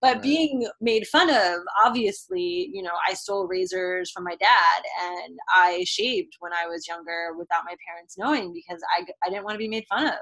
but 0.02 0.16
right. 0.16 0.22
being 0.22 0.68
made 0.82 1.08
fun 1.08 1.30
of 1.30 1.62
obviously 1.86 2.70
you 2.74 2.82
know 2.82 2.94
i 3.08 3.14
stole 3.14 3.48
razors 3.48 4.12
from 4.12 4.24
my 4.24 4.36
dad 4.36 4.84
and 5.04 5.38
i 5.56 5.84
shaved 5.88 6.34
when 6.40 6.52
i 6.54 6.68
was 6.68 6.88
younger 6.88 7.34
without 7.38 7.64
my 7.66 7.76
parents 7.88 8.16
knowing 8.18 8.54
because 8.54 8.82
i, 8.98 9.04
I 9.26 9.30
didn't 9.30 9.44
want 9.44 9.56
to 9.56 9.60
be 9.60 9.68
made 9.68 9.86
fun 9.90 10.08
of. 10.08 10.14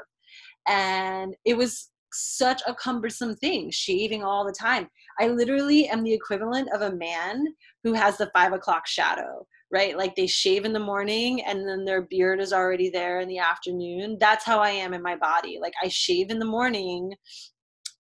And 0.68 1.36
it 1.46 1.58
was 1.58 1.90
such 2.12 2.62
a 2.68 2.74
cumbersome 2.74 3.36
thing 3.36 3.70
shaving 3.72 4.24
all 4.24 4.46
the 4.46 4.54
time. 4.54 4.88
I 5.20 5.28
literally 5.28 5.88
am 5.88 6.04
the 6.04 6.14
equivalent 6.14 6.70
of 6.74 6.82
a 6.82 6.96
man 6.96 7.46
who 7.84 7.94
has 7.94 8.18
the 8.18 8.32
five 8.34 8.54
o'clock 8.54 8.88
shadow 8.88 9.46
right? 9.72 9.96
Like 9.98 10.16
they 10.16 10.26
shave 10.26 10.66
in 10.66 10.74
the 10.74 10.80
morning 10.80 11.44
and 11.44 11.68
then 11.68 11.86
their 11.86 12.02
beard 12.02 12.42
is 12.42 12.54
already 12.54 12.90
there 12.90 13.20
in 13.20 13.28
the 13.28 13.38
afternoon. 13.38 14.18
That's 14.20 14.44
how 14.44 14.60
i 14.60 14.70
am 14.70 14.94
in 14.94 15.02
my 15.04 15.16
body. 15.16 15.60
Like 15.62 15.74
i 15.84 15.88
shave 15.88 16.32
in 16.32 16.40
the 16.40 16.46
morning 16.46 17.14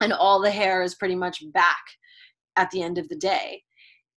and 0.01 0.13
all 0.13 0.41
the 0.41 0.51
hair 0.51 0.83
is 0.83 0.95
pretty 0.95 1.15
much 1.15 1.43
back 1.53 1.83
at 2.55 2.69
the 2.71 2.81
end 2.81 2.97
of 2.97 3.07
the 3.09 3.15
day. 3.15 3.63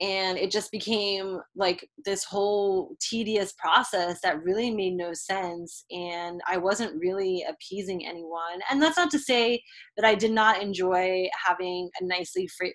And 0.00 0.36
it 0.36 0.50
just 0.50 0.72
became 0.72 1.38
like 1.54 1.88
this 2.04 2.24
whole 2.24 2.96
tedious 3.00 3.52
process 3.52 4.20
that 4.22 4.42
really 4.42 4.70
made 4.70 4.94
no 4.94 5.12
sense 5.14 5.84
and 5.92 6.40
i 6.48 6.56
wasn't 6.56 6.98
really 7.00 7.44
appeasing 7.48 8.04
anyone. 8.04 8.60
And 8.70 8.82
that's 8.82 8.96
not 8.96 9.10
to 9.12 9.18
say 9.18 9.62
that 9.96 10.04
i 10.04 10.14
did 10.14 10.32
not 10.32 10.60
enjoy 10.60 11.28
having 11.46 11.88
a 12.00 12.04
nicely 12.04 12.48
fr- 12.48 12.66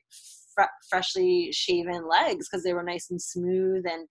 fr- 0.55 0.73
freshly 0.89 1.49
shaven 1.51 2.07
legs 2.07 2.47
because 2.49 2.63
they 2.63 2.73
were 2.73 2.83
nice 2.83 3.07
and 3.09 3.21
smooth 3.21 3.85
and 3.85 4.07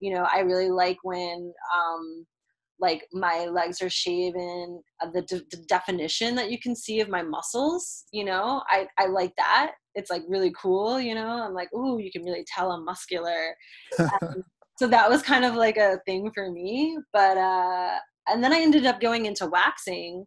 you 0.00 0.14
know 0.14 0.26
i 0.32 0.40
really 0.40 0.70
like 0.70 0.96
when 1.02 1.52
um 1.76 2.26
like 2.80 3.06
my 3.12 3.46
legs 3.46 3.82
are 3.82 3.90
shaven 3.90 4.82
uh, 5.02 5.10
the, 5.12 5.22
de- 5.22 5.44
the, 5.50 5.62
definition 5.68 6.34
that 6.34 6.50
you 6.50 6.58
can 6.58 6.74
see 6.74 7.00
of 7.00 7.08
my 7.08 7.22
muscles 7.22 8.04
you 8.12 8.24
know? 8.24 8.62
I 8.68 8.86
i 8.98 9.06
like 9.06 9.32
that. 9.36 9.72
It's 9.94 10.10
like 10.10 10.22
really 10.28 10.52
cool 10.60 11.00
you 11.00 11.14
know? 11.14 11.28
I'm 11.28 11.54
like 11.54 11.72
ooh 11.74 11.98
you 11.98 12.10
can 12.10 12.24
really 12.24 12.44
tell 12.54 12.72
i'm 12.72 12.84
muscular. 12.84 13.54
Um, 14.22 14.44
so 14.80 14.86
that 14.86 15.10
was 15.10 15.22
kind 15.22 15.44
of 15.44 15.56
like 15.56 15.76
a 15.76 16.00
thing 16.06 16.30
for 16.34 16.50
me 16.50 16.96
but 17.12 17.36
uh 17.36 17.98
and 18.28 18.42
then 18.42 18.52
i 18.52 18.60
ended 18.60 18.86
up 18.86 18.98
going 18.98 19.26
into 19.26 19.46
waxing 19.46 20.24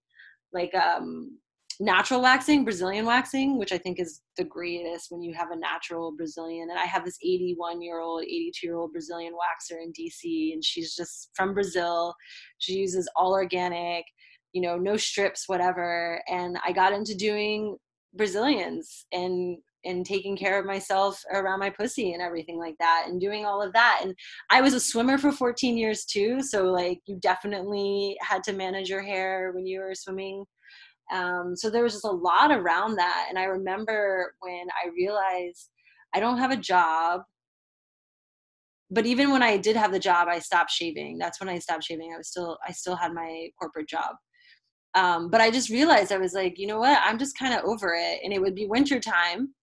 like 0.53 0.73
um 0.75 1.39
natural 1.79 2.21
waxing, 2.21 2.63
Brazilian 2.63 3.05
waxing, 3.05 3.57
which 3.57 3.71
I 3.71 3.77
think 3.77 3.99
is 3.99 4.21
the 4.37 4.43
greatest 4.43 5.07
when 5.09 5.21
you 5.21 5.33
have 5.33 5.51
a 5.51 5.55
natural 5.55 6.11
Brazilian. 6.15 6.69
And 6.69 6.79
I 6.79 6.85
have 6.85 7.05
this 7.05 7.17
81 7.23 7.81
year 7.81 7.99
old, 7.99 8.23
82 8.23 8.67
year 8.67 8.75
old 8.75 8.91
Brazilian 8.91 9.33
waxer 9.33 9.77
in 9.81 9.91
DC, 9.91 10.53
and 10.53 10.63
she's 10.63 10.95
just 10.95 11.29
from 11.35 11.53
Brazil. 11.53 12.13
She 12.57 12.73
uses 12.73 13.09
all 13.15 13.31
organic, 13.31 14.05
you 14.53 14.61
know, 14.61 14.77
no 14.77 14.97
strips, 14.97 15.47
whatever. 15.47 16.21
And 16.27 16.57
I 16.65 16.71
got 16.71 16.93
into 16.93 17.15
doing 17.15 17.77
Brazilians 18.13 19.05
and 19.11 19.57
and 19.85 20.05
taking 20.05 20.37
care 20.37 20.57
of 20.57 20.65
myself 20.65 21.21
around 21.33 21.59
my 21.59 21.69
pussy 21.69 22.13
and 22.13 22.21
everything 22.21 22.57
like 22.57 22.75
that 22.79 23.05
and 23.07 23.19
doing 23.19 23.45
all 23.45 23.61
of 23.61 23.73
that 23.73 23.99
and 24.01 24.15
i 24.49 24.61
was 24.61 24.73
a 24.73 24.79
swimmer 24.79 25.17
for 25.17 25.31
14 25.31 25.77
years 25.77 26.05
too 26.05 26.41
so 26.41 26.71
like 26.71 26.99
you 27.05 27.17
definitely 27.17 28.15
had 28.21 28.43
to 28.43 28.53
manage 28.53 28.89
your 28.89 29.01
hair 29.01 29.51
when 29.53 29.65
you 29.65 29.81
were 29.81 29.95
swimming 29.95 30.45
um, 31.11 31.55
so 31.55 31.69
there 31.69 31.83
was 31.83 31.93
just 31.93 32.05
a 32.05 32.09
lot 32.09 32.51
around 32.51 32.95
that. 32.95 33.27
And 33.29 33.37
I 33.37 33.43
remember 33.43 34.33
when 34.39 34.67
I 34.83 34.89
realized 34.95 35.69
I 36.13 36.19
don't 36.19 36.37
have 36.37 36.51
a 36.51 36.57
job. 36.57 37.21
But 38.89 39.05
even 39.05 39.31
when 39.31 39.41
I 39.41 39.57
did 39.57 39.75
have 39.75 39.91
the 39.91 39.99
job, 39.99 40.27
I 40.29 40.39
stopped 40.39 40.71
shaving. 40.71 41.17
That's 41.17 41.39
when 41.39 41.49
I 41.49 41.57
stopped 41.57 41.83
shaving. 41.83 42.13
I 42.13 42.17
was 42.17 42.29
still, 42.29 42.57
I 42.67 42.71
still 42.71 42.95
had 42.95 43.13
my 43.13 43.49
corporate 43.59 43.89
job. 43.89 44.15
Um, 44.95 45.31
but 45.31 45.41
I 45.41 45.49
just 45.49 45.69
realized 45.69 46.11
I 46.11 46.19
was 46.19 46.33
like, 46.33 46.59
you 46.59 46.67
know 46.67 46.79
what? 46.79 46.99
I'm 47.03 47.17
just 47.17 47.37
kind 47.37 47.53
of 47.53 47.65
over 47.65 47.95
it. 47.95 48.19
And 48.23 48.31
it 48.31 48.39
would 48.39 48.53
be 48.53 48.67
winter 48.67 48.99
time, 48.99 49.53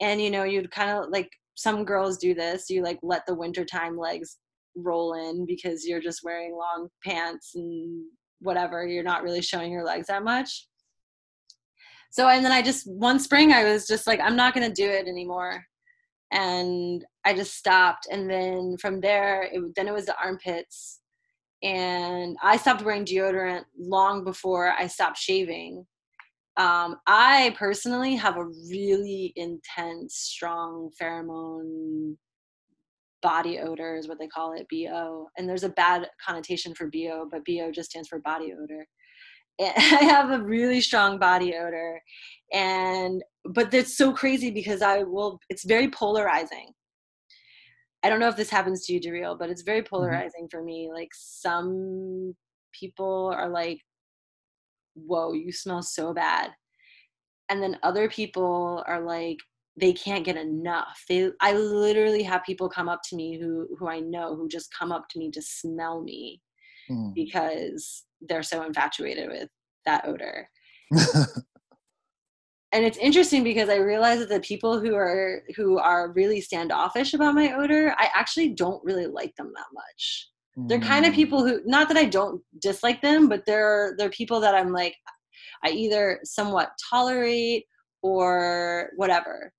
and 0.00 0.22
you 0.22 0.30
know, 0.30 0.44
you'd 0.44 0.70
kind 0.70 0.90
of 0.90 1.10
like 1.10 1.28
some 1.56 1.84
girls 1.84 2.18
do 2.18 2.34
this. 2.34 2.70
You 2.70 2.84
like 2.84 3.00
let 3.02 3.26
the 3.26 3.34
wintertime 3.34 3.98
legs 3.98 4.36
roll 4.76 5.14
in 5.14 5.44
because 5.44 5.84
you're 5.84 6.00
just 6.00 6.20
wearing 6.22 6.54
long 6.54 6.88
pants 7.04 7.56
and 7.56 8.04
whatever. 8.40 8.86
You're 8.86 9.02
not 9.02 9.24
really 9.24 9.42
showing 9.42 9.72
your 9.72 9.84
legs 9.84 10.06
that 10.06 10.22
much 10.22 10.68
so 12.16 12.28
and 12.28 12.44
then 12.44 12.52
i 12.52 12.62
just 12.62 12.86
one 12.86 13.18
spring 13.18 13.52
i 13.52 13.64
was 13.64 13.86
just 13.86 14.06
like 14.06 14.20
i'm 14.22 14.36
not 14.36 14.54
going 14.54 14.66
to 14.66 14.82
do 14.82 14.88
it 14.88 15.06
anymore 15.06 15.62
and 16.32 17.04
I 17.24 17.34
just 17.34 17.54
stopped. 17.54 18.06
And 18.10 18.28
then 18.28 18.76
from 18.80 19.00
there, 19.00 19.48
it, 19.52 19.62
then 19.74 19.88
it 19.88 19.94
was 19.94 20.06
the 20.06 20.16
armpits. 20.22 21.00
And 21.62 22.36
I 22.42 22.56
stopped 22.56 22.82
wearing 22.82 23.04
deodorant 23.04 23.64
long 23.78 24.24
before 24.24 24.72
I 24.72 24.86
stopped 24.86 25.18
shaving. 25.18 25.86
Um, 26.58 26.96
I 27.06 27.54
personally 27.58 28.14
have 28.16 28.36
a 28.36 28.46
really 28.70 29.32
intense, 29.36 30.16
strong 30.16 30.90
pheromone 31.00 32.16
body 33.22 33.58
odor, 33.58 33.96
is 33.96 34.08
what 34.08 34.18
they 34.18 34.28
call 34.28 34.54
it, 34.54 34.66
BO. 34.70 35.26
And 35.36 35.48
there's 35.48 35.64
a 35.64 35.70
bad 35.70 36.08
connotation 36.24 36.74
for 36.74 36.90
BO, 36.90 37.28
but 37.30 37.44
BO 37.44 37.70
just 37.72 37.90
stands 37.90 38.08
for 38.08 38.20
body 38.20 38.52
odor. 38.52 38.86
I 39.60 40.04
have 40.04 40.30
a 40.30 40.42
really 40.42 40.80
strong 40.80 41.18
body 41.18 41.54
odor. 41.54 42.00
And 42.52 43.22
but 43.44 43.70
that's 43.70 43.96
so 43.96 44.12
crazy 44.12 44.50
because 44.50 44.82
i 44.82 45.02
will 45.02 45.40
it's 45.48 45.64
very 45.64 45.88
polarizing. 45.90 46.72
I 48.02 48.08
don't 48.08 48.20
know 48.20 48.28
if 48.28 48.36
this 48.36 48.50
happens 48.50 48.86
to 48.86 48.92
you 48.92 49.00
Daryl, 49.00 49.38
but 49.38 49.50
it's 49.50 49.62
very 49.62 49.80
mm-hmm. 49.80 49.88
polarizing 49.88 50.44
mm-hmm. 50.44 50.56
for 50.58 50.62
me. 50.62 50.90
Like 50.92 51.10
some 51.12 52.34
people 52.72 53.32
are 53.34 53.48
like 53.48 53.80
whoa 54.94 55.32
you 55.32 55.52
smell 55.52 55.82
so 55.82 56.12
bad. 56.12 56.50
And 57.48 57.62
then 57.62 57.78
other 57.82 58.08
people 58.08 58.84
are 58.86 59.00
like 59.00 59.38
they 59.78 59.92
can't 59.92 60.24
get 60.24 60.36
enough. 60.36 61.04
They 61.08 61.30
i 61.40 61.52
literally 61.52 62.22
have 62.22 62.44
people 62.44 62.68
come 62.68 62.88
up 62.88 63.00
to 63.08 63.16
me 63.16 63.38
who 63.38 63.68
who 63.78 63.88
i 63.88 64.00
know 64.00 64.36
who 64.36 64.48
just 64.48 64.74
come 64.78 64.92
up 64.92 65.08
to 65.10 65.18
me 65.18 65.30
to 65.32 65.42
smell 65.42 66.02
me 66.02 66.40
mm. 66.90 67.14
because 67.14 68.04
they're 68.20 68.42
so 68.42 68.62
infatuated 68.62 69.28
with 69.28 69.48
that 69.84 70.06
odor 70.06 70.48
and 72.72 72.84
it's 72.84 72.98
interesting 72.98 73.42
because 73.42 73.68
I 73.68 73.76
realize 73.76 74.18
that 74.20 74.28
the 74.28 74.40
people 74.40 74.78
who 74.78 74.94
are 74.94 75.42
who 75.56 75.78
are 75.78 76.12
really 76.12 76.40
standoffish 76.40 77.14
about 77.14 77.34
my 77.34 77.52
odor, 77.54 77.94
I 77.96 78.08
actually 78.14 78.50
don't 78.50 78.84
really 78.84 79.06
like 79.06 79.34
them 79.36 79.52
that 79.54 79.66
much. 79.72 80.28
Mm. 80.58 80.68
They're 80.68 80.80
kind 80.80 81.06
of 81.06 81.12
mm. 81.12 81.16
people 81.16 81.46
who 81.46 81.60
not 81.64 81.88
that 81.88 81.96
I 81.96 82.04
don't 82.04 82.42
dislike 82.60 83.00
them, 83.02 83.28
but 83.28 83.44
they're 83.46 83.94
they're 83.98 84.10
people 84.10 84.40
that 84.40 84.54
I'm 84.54 84.72
like 84.72 84.94
I 85.64 85.70
either 85.70 86.20
somewhat 86.24 86.70
tolerate 86.90 87.64
or 88.02 88.90
whatever. 88.96 89.52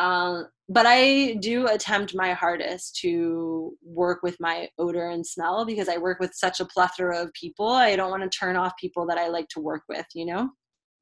Um, 0.00 0.46
but 0.68 0.86
I 0.86 1.34
do 1.40 1.66
attempt 1.66 2.14
my 2.14 2.32
hardest 2.32 2.96
to 3.02 3.72
work 3.84 4.22
with 4.22 4.36
my 4.40 4.68
odor 4.78 5.08
and 5.08 5.26
smell 5.26 5.66
because 5.66 5.88
I 5.88 5.98
work 5.98 6.20
with 6.20 6.32
such 6.32 6.60
a 6.60 6.64
plethora 6.64 7.20
of 7.20 7.32
people. 7.34 7.68
I 7.68 7.96
don't 7.96 8.10
want 8.10 8.22
to 8.22 8.38
turn 8.38 8.56
off 8.56 8.72
people 8.80 9.06
that 9.08 9.18
I 9.18 9.28
like 9.28 9.48
to 9.48 9.60
work 9.60 9.82
with, 9.88 10.06
you 10.14 10.26
know? 10.26 10.48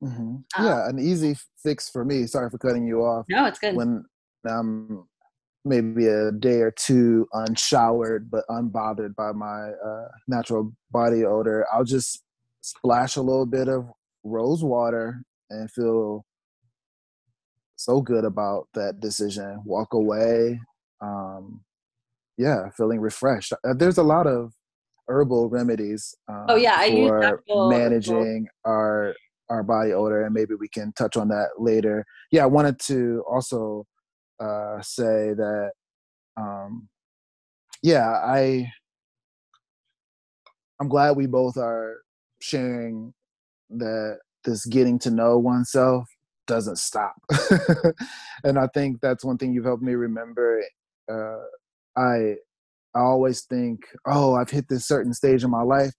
Mm-hmm. 0.03 0.21
Um, 0.21 0.43
yeah, 0.59 0.89
an 0.89 0.99
easy 0.99 1.37
fix 1.63 1.89
for 1.89 2.05
me. 2.05 2.27
Sorry 2.27 2.51
for 2.51 2.59
cutting 2.59 2.87
you 2.87 3.03
off. 3.03 3.27
No, 3.29 3.47
it's 3.47 3.59
good. 3.59 3.77
When 3.77 4.05
um, 4.49 5.07
maybe 5.65 6.07
a 6.07 6.33
day 6.33 6.61
or 6.61 6.73
two 6.73 7.29
unshowered 7.33 8.31
but 8.31 8.45
unbothered 8.49 9.15
by 9.15 9.33
my 9.33 9.71
uh, 9.71 10.09
natural 10.27 10.73
body 10.91 11.25
odor, 11.25 11.67
I'll 11.73 11.85
just 11.85 12.23
splash 12.63 13.17
a 13.17 13.23
little 13.23 13.47
bit 13.47 13.69
of 13.69 13.87
rose 14.25 14.65
water 14.65 15.23
and 15.51 15.71
feel 15.71 16.25
so 17.79 18.01
good 18.01 18.25
about 18.25 18.69
that 18.75 18.99
decision. 19.01 19.63
Walk 19.65 19.95
away. 19.95 20.61
Um, 21.01 21.61
yeah, 22.37 22.71
feeling 22.77 23.01
refreshed. 23.01 23.53
Uh, 23.53 23.73
there's 23.75 23.99
a 23.99 24.03
lot 24.03 24.27
of 24.27 24.53
herbal 25.07 25.49
remedies. 25.49 26.15
Um, 26.29 26.47
oh 26.49 26.57
yeah, 26.57 26.75
I 26.77 26.91
for 26.91 27.43
managing 27.49 28.49
our 28.67 29.15
our 29.49 29.63
body 29.63 29.93
odor, 29.93 30.25
and 30.25 30.35
maybe 30.35 30.55
we 30.55 30.69
can 30.69 30.93
touch 30.93 31.17
on 31.17 31.29
that 31.29 31.51
later. 31.59 32.05
Yeah, 32.33 32.43
I 32.43 32.47
wanted 32.47 32.81
to 32.81 33.25
also 33.31 33.87
uh, 34.41 34.83
say 34.83 35.33
that, 35.35 35.71
um, 36.37 36.89
yeah, 37.83 38.09
I 38.09 38.71
I'm 40.81 40.89
glad 40.89 41.17
we 41.17 41.27
both 41.27 41.57
are 41.57 41.99
sharing 42.41 43.15
that 43.71 44.19
this 44.45 44.67
getting 44.67 44.99
to 45.01 45.11
know 45.11 45.39
oneself 45.39 46.09
doesn't 46.49 46.79
stop, 46.79 47.15
and 48.45 48.59
I 48.59 48.67
think 48.75 49.01
that's 49.01 49.25
one 49.25 49.39
thing 49.39 49.53
you've 49.53 49.65
helped 49.67 49.83
me 49.83 49.95
remember. 49.95 50.63
Uh, 51.11 51.45
I 51.97 52.35
I 52.95 53.01
always 53.01 53.43
think, 53.43 53.81
oh, 54.07 54.35
I've 54.35 54.51
hit 54.51 54.69
this 54.69 54.89
certain 54.89 55.13
stage 55.13 55.45
in 55.45 55.51
my 55.51 55.63
life. 55.63 55.93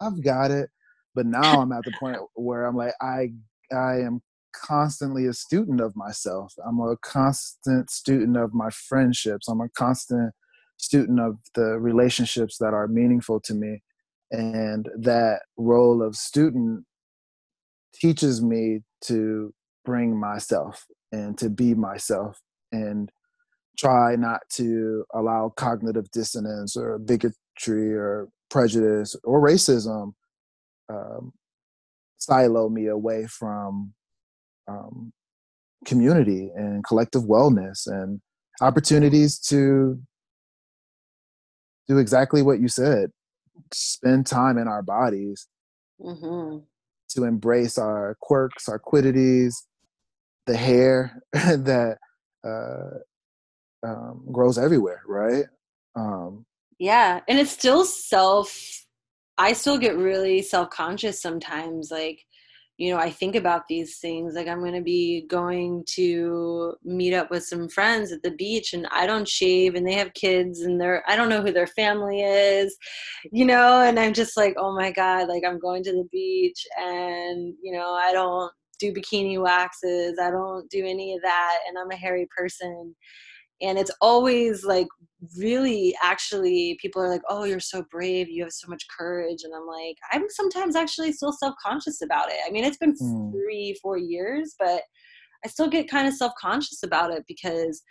I've 0.00 0.22
got 0.22 0.50
it. 0.50 0.70
But 1.14 1.26
now 1.26 1.60
I'm 1.60 1.72
at 1.72 1.84
the 1.84 1.92
point 1.98 2.18
where 2.34 2.66
I'm 2.66 2.76
like, 2.76 2.94
I 3.00 3.30
I 3.72 4.00
am 4.00 4.20
constantly 4.54 5.26
a 5.26 5.32
student 5.32 5.80
of 5.80 5.96
myself. 5.96 6.54
I'm 6.66 6.80
a 6.80 6.96
constant 6.98 7.90
student 7.90 8.36
of 8.36 8.54
my 8.54 8.70
friendships. 8.70 9.48
I'm 9.48 9.60
a 9.60 9.68
constant 9.70 10.32
student 10.76 11.20
of 11.20 11.38
the 11.54 11.78
relationships 11.78 12.58
that 12.58 12.74
are 12.74 12.88
meaningful 12.88 13.40
to 13.40 13.54
me. 13.54 13.82
And 14.30 14.88
that 14.98 15.42
role 15.56 16.02
of 16.02 16.16
student 16.16 16.84
teaches 17.94 18.42
me 18.42 18.80
to 19.04 19.54
bring 19.84 20.18
myself 20.18 20.86
and 21.12 21.38
to 21.38 21.48
be 21.48 21.74
myself 21.74 22.40
and 22.72 23.10
try 23.78 24.16
not 24.16 24.40
to 24.50 25.04
allow 25.14 25.52
cognitive 25.56 26.10
dissonance 26.10 26.76
or 26.76 26.98
bigotry 26.98 27.94
or 27.94 28.28
prejudice 28.50 29.16
or 29.24 29.40
racism 29.40 30.12
um, 30.88 31.32
silo 32.18 32.68
me 32.68 32.86
away 32.86 33.26
from 33.26 33.92
um, 34.68 35.12
community 35.84 36.50
and 36.54 36.84
collective 36.84 37.22
wellness 37.22 37.86
and 37.86 38.20
opportunities 38.60 39.38
to 39.38 39.98
do 41.88 41.98
exactly 41.98 42.42
what 42.42 42.60
you 42.60 42.68
said 42.68 43.10
spend 43.72 44.26
time 44.26 44.56
in 44.56 44.68
our 44.68 44.82
bodies 44.82 45.48
mm-hmm. 46.00 46.58
to 47.08 47.24
embrace 47.24 47.76
our 47.76 48.16
quirks 48.20 48.68
our 48.68 48.78
quiddities 48.78 49.66
the 50.46 50.56
hair 50.56 51.22
that 51.32 51.98
uh, 52.46 53.86
um, 53.86 54.24
grows 54.32 54.58
everywhere 54.58 55.02
right 55.06 55.44
um, 55.96 56.44
yeah 56.78 57.20
and 57.28 57.38
it's 57.38 57.52
still 57.52 57.84
self 57.84 58.84
I 59.38 59.52
still 59.52 59.78
get 59.78 59.96
really 59.96 60.42
self 60.42 60.70
conscious 60.70 61.20
sometimes. 61.20 61.90
Like, 61.90 62.20
you 62.76 62.92
know, 62.92 62.98
I 63.00 63.10
think 63.10 63.36
about 63.36 63.66
these 63.68 63.98
things. 63.98 64.34
Like, 64.34 64.48
I'm 64.48 64.60
going 64.60 64.74
to 64.74 64.82
be 64.82 65.26
going 65.28 65.84
to 65.94 66.74
meet 66.84 67.14
up 67.14 67.30
with 67.30 67.44
some 67.44 67.68
friends 67.68 68.12
at 68.12 68.22
the 68.22 68.32
beach, 68.32 68.72
and 68.72 68.86
I 68.90 69.06
don't 69.06 69.28
shave, 69.28 69.74
and 69.74 69.86
they 69.86 69.94
have 69.94 70.14
kids, 70.14 70.60
and 70.60 70.80
they're, 70.80 71.02
I 71.08 71.16
don't 71.16 71.28
know 71.28 71.42
who 71.42 71.52
their 71.52 71.68
family 71.68 72.22
is, 72.22 72.76
you 73.32 73.44
know, 73.44 73.80
and 73.82 73.98
I'm 73.98 74.12
just 74.12 74.36
like, 74.36 74.54
oh 74.58 74.74
my 74.74 74.90
God, 74.90 75.28
like, 75.28 75.44
I'm 75.46 75.58
going 75.58 75.84
to 75.84 75.92
the 75.92 76.08
beach, 76.10 76.64
and, 76.78 77.54
you 77.62 77.72
know, 77.72 77.92
I 77.92 78.12
don't 78.12 78.52
do 78.92 79.00
bikini 79.00 79.40
waxes, 79.40 80.18
I 80.20 80.30
don't 80.30 80.68
do 80.70 80.84
any 80.84 81.14
of 81.14 81.22
that, 81.22 81.58
and 81.68 81.78
I'm 81.78 81.90
a 81.90 81.96
hairy 81.96 82.28
person. 82.36 82.94
And 83.62 83.78
it's 83.78 83.92
always 84.00 84.64
like 84.64 84.88
really 85.38 85.94
actually 86.02 86.76
people 86.82 87.00
are 87.00 87.08
like 87.08 87.22
oh 87.30 87.44
you're 87.44 87.60
so 87.60 87.82
brave 87.90 88.28
you 88.28 88.42
have 88.42 88.52
so 88.52 88.68
much 88.68 88.84
courage. 88.94 89.42
And 89.44 89.54
i'm 89.54 89.66
like 89.66 89.96
i'm 90.12 90.28
sometimes 90.28 90.76
actually 90.76 91.12
still 91.12 91.32
self-conscious 91.32 92.02
about 92.02 92.30
it. 92.30 92.36
I 92.46 92.50
mean 92.50 92.64
it's 92.64 92.76
been 92.76 92.94
mm. 92.94 93.32
three 93.32 93.76
four 93.80 93.96
years 93.96 94.54
but 94.58 94.82
i 95.44 95.48
still 95.48 95.68
get 95.68 95.88
kind 95.88 96.06
of 96.06 96.14
self-conscious 96.14 96.82
about 96.82 97.10
it 97.12 97.24
because 97.26 97.82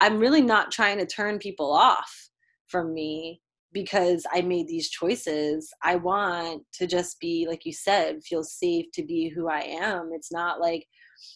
i'm 0.00 0.18
really 0.18 0.40
not 0.40 0.72
trying 0.72 0.98
to 0.98 1.06
turn 1.06 1.38
people 1.38 1.72
off 1.72 2.30
from 2.66 2.92
me 2.92 3.40
because 3.72 4.24
i 4.32 4.40
made 4.40 4.68
these 4.68 4.90
choices 4.90 5.72
i 5.82 5.96
want 5.96 6.62
to 6.72 6.86
just 6.86 7.18
be 7.20 7.46
like 7.48 7.64
you 7.64 7.72
said 7.72 8.22
feel 8.24 8.44
safe 8.44 8.86
to 8.92 9.04
be 9.04 9.28
who 9.28 9.48
i 9.48 9.60
am 9.60 10.10
it's 10.12 10.32
not 10.32 10.60
like 10.60 10.86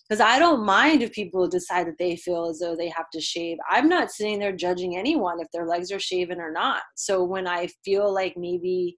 because 0.09 0.20
I 0.20 0.38
don't 0.38 0.64
mind 0.64 1.03
if 1.03 1.12
people 1.12 1.49
decide 1.49 1.87
that 1.87 1.99
they 1.99 2.16
feel 2.16 2.49
as 2.49 2.59
though 2.59 2.77
they 2.77 2.88
have 2.88 3.11
to 3.12 3.20
shave. 3.20 3.59
I'm 3.68 3.88
not 3.88 4.11
sitting 4.11 4.38
there 4.38 4.53
judging 4.53 4.96
anyone 4.96 5.40
if 5.40 5.49
their 5.53 5.66
legs 5.66 5.90
are 5.92 5.99
shaven 5.99 6.40
or 6.40 6.53
not. 6.53 6.83
So 6.94 7.25
when 7.25 7.46
I 7.46 7.68
feel 7.85 8.12
like 8.12 8.35
maybe 8.37 8.96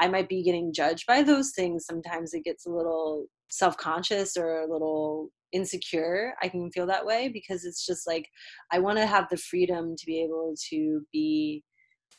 I 0.00 0.08
might 0.08 0.28
be 0.28 0.42
getting 0.42 0.72
judged 0.72 1.06
by 1.06 1.22
those 1.22 1.52
things, 1.52 1.86
sometimes 1.86 2.32
it 2.32 2.44
gets 2.44 2.66
a 2.66 2.70
little 2.70 3.26
self 3.50 3.76
conscious 3.76 4.36
or 4.36 4.60
a 4.60 4.72
little 4.72 5.30
insecure. 5.52 6.34
I 6.42 6.48
can 6.48 6.70
feel 6.70 6.86
that 6.86 7.06
way 7.06 7.28
because 7.28 7.64
it's 7.64 7.84
just 7.86 8.06
like 8.06 8.26
I 8.70 8.78
want 8.78 8.98
to 8.98 9.06
have 9.06 9.28
the 9.30 9.36
freedom 9.36 9.96
to 9.96 10.06
be 10.06 10.22
able 10.22 10.54
to 10.70 11.00
be 11.12 11.62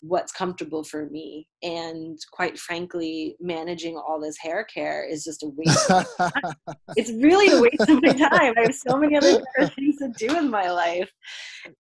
what's 0.02 0.32
comfortable 0.32 0.84
for 0.84 1.10
me. 1.10 1.48
And 1.62 2.18
quite 2.32 2.58
frankly, 2.58 3.36
managing 3.40 3.98
all 3.98 4.20
this 4.20 4.38
hair 4.38 4.64
care 4.64 5.06
is 5.06 5.24
just 5.24 5.44
a 5.44 5.50
waste. 5.56 5.92
it's 6.96 7.12
really 7.12 7.50
a 7.50 7.62
waste 7.62 7.90
of 7.90 8.02
my 8.02 8.14
time. 8.14 8.54
I 8.58 8.62
have 8.64 8.76
so 8.76 8.98
many 8.98 9.18
other 9.18 9.42
things 9.76 9.98
to 9.98 10.12
do 10.18 10.38
in 10.38 10.50
my 10.50 10.72
life. 10.72 11.12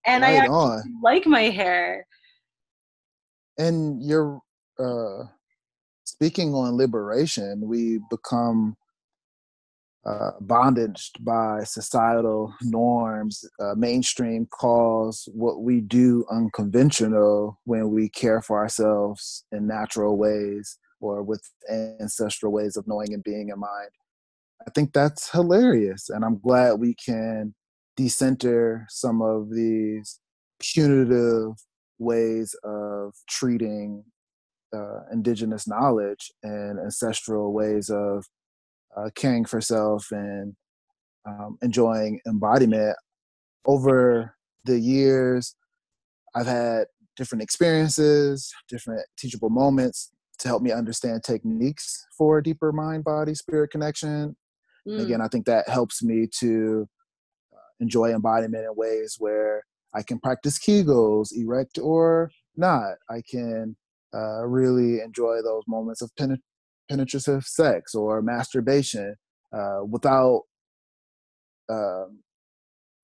And 0.05 0.23
right 0.23 0.33
I 0.33 0.37
actually 0.37 0.91
like 1.03 1.25
my 1.25 1.43
hair. 1.43 2.05
And 3.57 4.01
you're 4.03 4.39
uh, 4.79 5.25
speaking 6.05 6.53
on 6.53 6.77
liberation, 6.77 7.61
we 7.67 7.99
become 8.09 8.75
uh, 10.09 10.31
bondaged 10.41 11.23
by 11.23 11.63
societal 11.63 12.53
norms. 12.63 13.45
Uh, 13.59 13.75
mainstream 13.75 14.47
calls 14.47 15.29
what 15.33 15.61
we 15.61 15.81
do 15.81 16.25
unconventional 16.31 17.59
when 17.65 17.91
we 17.91 18.09
care 18.09 18.41
for 18.41 18.57
ourselves 18.57 19.45
in 19.51 19.67
natural 19.67 20.17
ways 20.17 20.79
or 20.99 21.21
with 21.21 21.47
ancestral 21.69 22.51
ways 22.51 22.75
of 22.75 22.87
knowing 22.87 23.13
and 23.13 23.23
being 23.23 23.49
in 23.49 23.59
mind. 23.59 23.91
I 24.67 24.71
think 24.71 24.93
that's 24.93 25.29
hilarious. 25.29 26.09
And 26.09 26.25
I'm 26.25 26.39
glad 26.39 26.79
we 26.79 26.95
can 26.95 27.53
decenter 27.95 28.87
some 28.89 29.21
of 29.21 29.51
these 29.53 30.19
punitive 30.59 31.53
ways 31.99 32.55
of 32.63 33.13
treating 33.29 34.03
uh, 34.73 35.01
indigenous 35.11 35.67
knowledge 35.67 36.31
and 36.43 36.79
ancestral 36.79 37.53
ways 37.53 37.89
of 37.89 38.25
uh, 38.95 39.09
caring 39.15 39.45
for 39.45 39.61
self 39.61 40.11
and 40.11 40.55
um, 41.25 41.57
enjoying 41.61 42.19
embodiment. 42.27 42.95
Over 43.65 44.35
the 44.65 44.79
years, 44.79 45.55
I've 46.35 46.47
had 46.47 46.87
different 47.15 47.43
experiences, 47.43 48.51
different 48.67 49.05
teachable 49.17 49.49
moments 49.49 50.11
to 50.39 50.47
help 50.47 50.61
me 50.61 50.71
understand 50.71 51.23
techniques 51.23 52.05
for 52.17 52.41
deeper 52.41 52.71
mind 52.71 53.03
body 53.03 53.35
spirit 53.35 53.71
connection. 53.71 54.35
Mm. 54.87 55.03
Again, 55.03 55.21
I 55.21 55.27
think 55.27 55.45
that 55.45 55.67
helps 55.67 56.01
me 56.01 56.27
to 56.39 56.87
uh, 57.53 57.57
enjoy 57.79 58.13
embodiment 58.13 58.65
in 58.65 58.75
ways 58.75 59.17
where 59.19 59.63
I 59.93 60.01
can 60.03 60.19
practice 60.19 60.57
Kegels, 60.57 61.29
erect 61.35 61.77
or 61.77 62.31
not. 62.55 62.93
I 63.09 63.21
can 63.29 63.75
uh, 64.13 64.45
really 64.45 65.01
enjoy 65.01 65.41
those 65.43 65.63
moments 65.67 66.01
of 66.01 66.11
penet- 66.19 66.37
penetrative 66.89 67.45
sex 67.45 67.95
or 67.95 68.21
masturbation 68.21 69.15
uh, 69.55 69.79
without. 69.87 70.43
Um, 71.69 72.19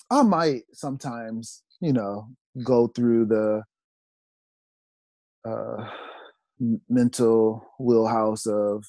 I 0.09 0.23
might 0.23 0.63
sometimes, 0.73 1.63
you 1.81 1.93
know, 1.93 2.27
go 2.63 2.87
through 2.87 3.25
the 3.25 3.63
uh, 5.47 5.89
mental 6.89 7.65
wheelhouse 7.79 8.45
of 8.45 8.85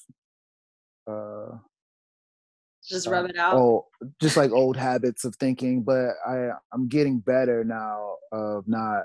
uh, 1.07 1.57
just 2.87 3.07
rub 3.07 3.29
it 3.29 3.37
out. 3.37 3.55
Oh, 3.55 3.87
just 4.21 4.37
like 4.37 4.51
old 4.51 4.77
habits 4.77 5.25
of 5.25 5.35
thinking. 5.35 5.83
But 5.83 6.11
I, 6.25 6.49
I'm 6.73 6.87
getting 6.87 7.19
better 7.19 7.63
now 7.63 8.15
of 8.31 8.67
not 8.67 9.03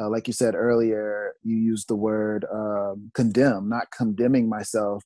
uh, 0.00 0.08
like 0.08 0.26
you 0.26 0.32
said 0.32 0.54
earlier, 0.54 1.34
you 1.42 1.56
used 1.56 1.88
the 1.88 1.96
word 1.96 2.44
um, 2.52 3.10
condemn, 3.14 3.68
not 3.68 3.90
condemning 3.96 4.48
myself 4.48 5.04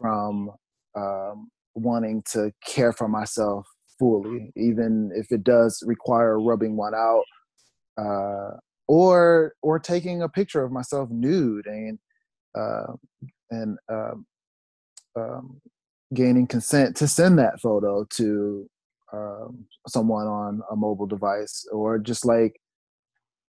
from 0.00 0.50
um, 0.96 1.50
wanting 1.74 2.22
to 2.32 2.52
care 2.64 2.92
for 2.92 3.08
myself 3.08 3.66
fully, 3.98 4.52
even 4.56 5.10
if 5.14 5.30
it 5.30 5.44
does 5.44 5.82
require 5.86 6.40
rubbing 6.40 6.76
one 6.76 6.94
out, 6.94 7.24
uh, 7.98 8.56
or 8.88 9.54
or 9.62 9.78
taking 9.78 10.22
a 10.22 10.28
picture 10.28 10.64
of 10.64 10.72
myself 10.72 11.08
nude 11.10 11.66
and 11.66 11.98
uh, 12.56 12.92
and 13.50 13.78
um, 13.90 14.26
um, 15.16 15.60
gaining 16.12 16.46
consent 16.46 16.96
to 16.96 17.08
send 17.08 17.38
that 17.38 17.60
photo 17.60 18.04
to 18.16 18.68
um, 19.12 19.64
someone 19.86 20.26
on 20.26 20.62
a 20.70 20.76
mobile 20.76 21.06
device, 21.06 21.66
or 21.72 21.98
just 21.98 22.24
like 22.24 22.60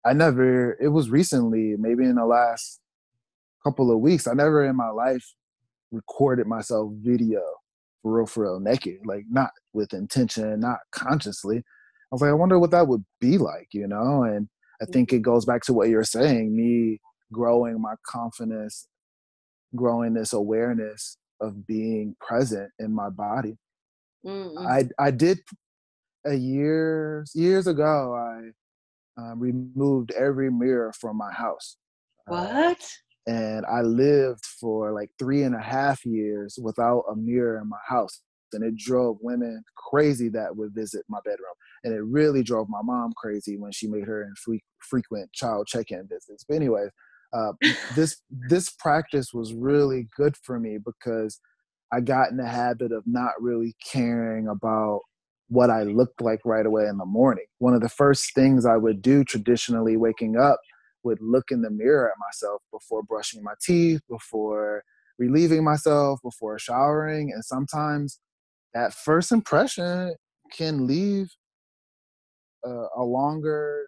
I 0.09 0.15
never, 0.15 0.73
it 0.81 0.89
was 0.89 1.11
recently, 1.11 1.75
maybe 1.79 2.05
in 2.05 2.15
the 2.15 2.25
last 2.25 2.81
couple 3.63 3.91
of 3.93 4.01
weeks, 4.01 4.27
I 4.27 4.33
never 4.33 4.65
in 4.65 4.77
my 4.77 4.89
life 4.89 5.35
recorded 5.91 6.47
myself 6.47 6.93
video 6.97 7.43
for 8.03 8.17
real, 8.17 8.27
for 8.27 8.45
real, 8.45 8.61
naked, 8.61 9.01
like 9.05 9.25
not 9.31 9.51
with 9.75 9.93
intention, 9.93 10.61
not 10.61 10.79
consciously. 10.93 11.59
I 11.59 11.63
was 12.11 12.23
like, 12.23 12.31
I 12.31 12.35
wonder 12.35 12.59
what 12.59 12.71
that 12.71 12.89
would 12.89 13.05
be 13.21 13.37
like, 13.37 13.69
you 13.73 13.87
know? 13.87 14.23
And 14.23 14.49
I 14.81 14.87
think 14.87 15.13
it 15.13 15.21
goes 15.21 15.45
back 15.45 15.63
to 15.65 15.75
what 15.75 15.89
you're 15.89 16.05
saying, 16.05 16.57
me 16.57 17.01
growing 17.31 17.81
my 17.81 17.95
confidence, 18.07 18.87
growing 19.77 20.15
this 20.15 20.33
awareness 20.33 21.19
of 21.41 21.67
being 21.67 22.17
present 22.21 22.71
in 22.79 22.95
my 22.95 23.11
body. 23.11 23.59
Mm-hmm. 24.25 24.67
I 24.67 24.89
I 24.99 25.11
did 25.11 25.41
a 26.25 26.35
years 26.35 27.33
years 27.35 27.67
ago. 27.67 28.15
I 28.15 28.53
um, 29.19 29.41
removed 29.41 30.13
every 30.13 30.51
mirror 30.51 30.93
from 30.99 31.17
my 31.17 31.33
house. 31.33 31.77
Uh, 32.31 32.33
what? 32.33 32.83
Uh, 32.83 33.31
and 33.31 33.67
I 33.67 33.83
lived 33.83 34.45
for 34.45 34.93
like 34.93 35.11
three 35.19 35.43
and 35.43 35.55
a 35.55 35.61
half 35.61 36.07
years 36.07 36.59
without 36.63 37.05
a 37.11 37.17
mirror 37.17 37.61
in 37.61 37.69
my 37.69 37.79
house. 37.87 38.23
And 38.55 38.65
it 38.65 38.77
drove 38.77 39.19
women 39.21 39.63
crazy 39.77 40.31
that 40.31 40.57
would 40.57 40.75
visit 40.75 41.05
my 41.11 41.19
bedroom. 41.23 41.53
And 41.85 41.93
it 41.93 42.03
really 42.03 42.43
drove 42.43 42.69
my 42.71 42.81
mom 42.83 43.13
crazy 43.15 43.59
when 43.59 43.73
she 43.73 43.87
made 43.87 44.07
her 44.07 44.23
in 44.23 44.33
free, 44.43 44.63
frequent 44.79 45.31
child 45.35 45.67
check-in 45.67 46.09
visits. 46.09 46.47
But 46.49 46.55
anyways, 46.57 46.89
uh, 47.35 47.53
this 47.95 48.23
this 48.49 48.71
practice 48.71 49.35
was 49.35 49.53
really 49.53 50.09
good 50.17 50.35
for 50.43 50.59
me 50.59 50.79
because 50.83 51.39
I 51.93 52.01
got 52.01 52.31
in 52.31 52.39
the 52.39 52.47
habit 52.47 52.93
of 52.93 53.03
not 53.07 53.33
really 53.39 53.75
caring 53.93 54.49
about 54.49 55.01
what 55.49 55.71
I 55.71 55.83
looked 55.83 56.21
like 56.21 56.41
right 56.45 56.67
away 56.67 56.87
in 56.87 56.99
the 56.99 57.07
morning. 57.07 57.47
One 57.59 57.75
of 57.75 57.81
the 57.81 57.89
first 57.89 58.35
things 58.35 58.67
I 58.67 58.77
would 58.77 59.01
do 59.03 59.25
traditionally 59.25 59.97
waking 59.97 60.37
up 60.37 60.61
would 61.05 61.19
look 61.21 61.51
in 61.51 61.63
the 61.63 61.71
mirror 61.71 62.09
at 62.11 62.19
myself 62.19 62.63
before 62.73 63.03
brushing 63.03 63.43
my 63.43 63.55
teeth, 63.63 64.01
before 64.09 64.85
relieving 65.19 65.65
myself, 65.65 66.21
before 66.23 66.59
showering. 66.59 67.33
And 67.33 67.45
sometimes 67.45 68.21
that 68.75 68.93
first 68.93 69.33
impression 69.33 70.15
can 70.53 70.87
leave 70.87 71.29
uh, 72.67 72.87
a 72.97 73.03
longer, 73.03 73.87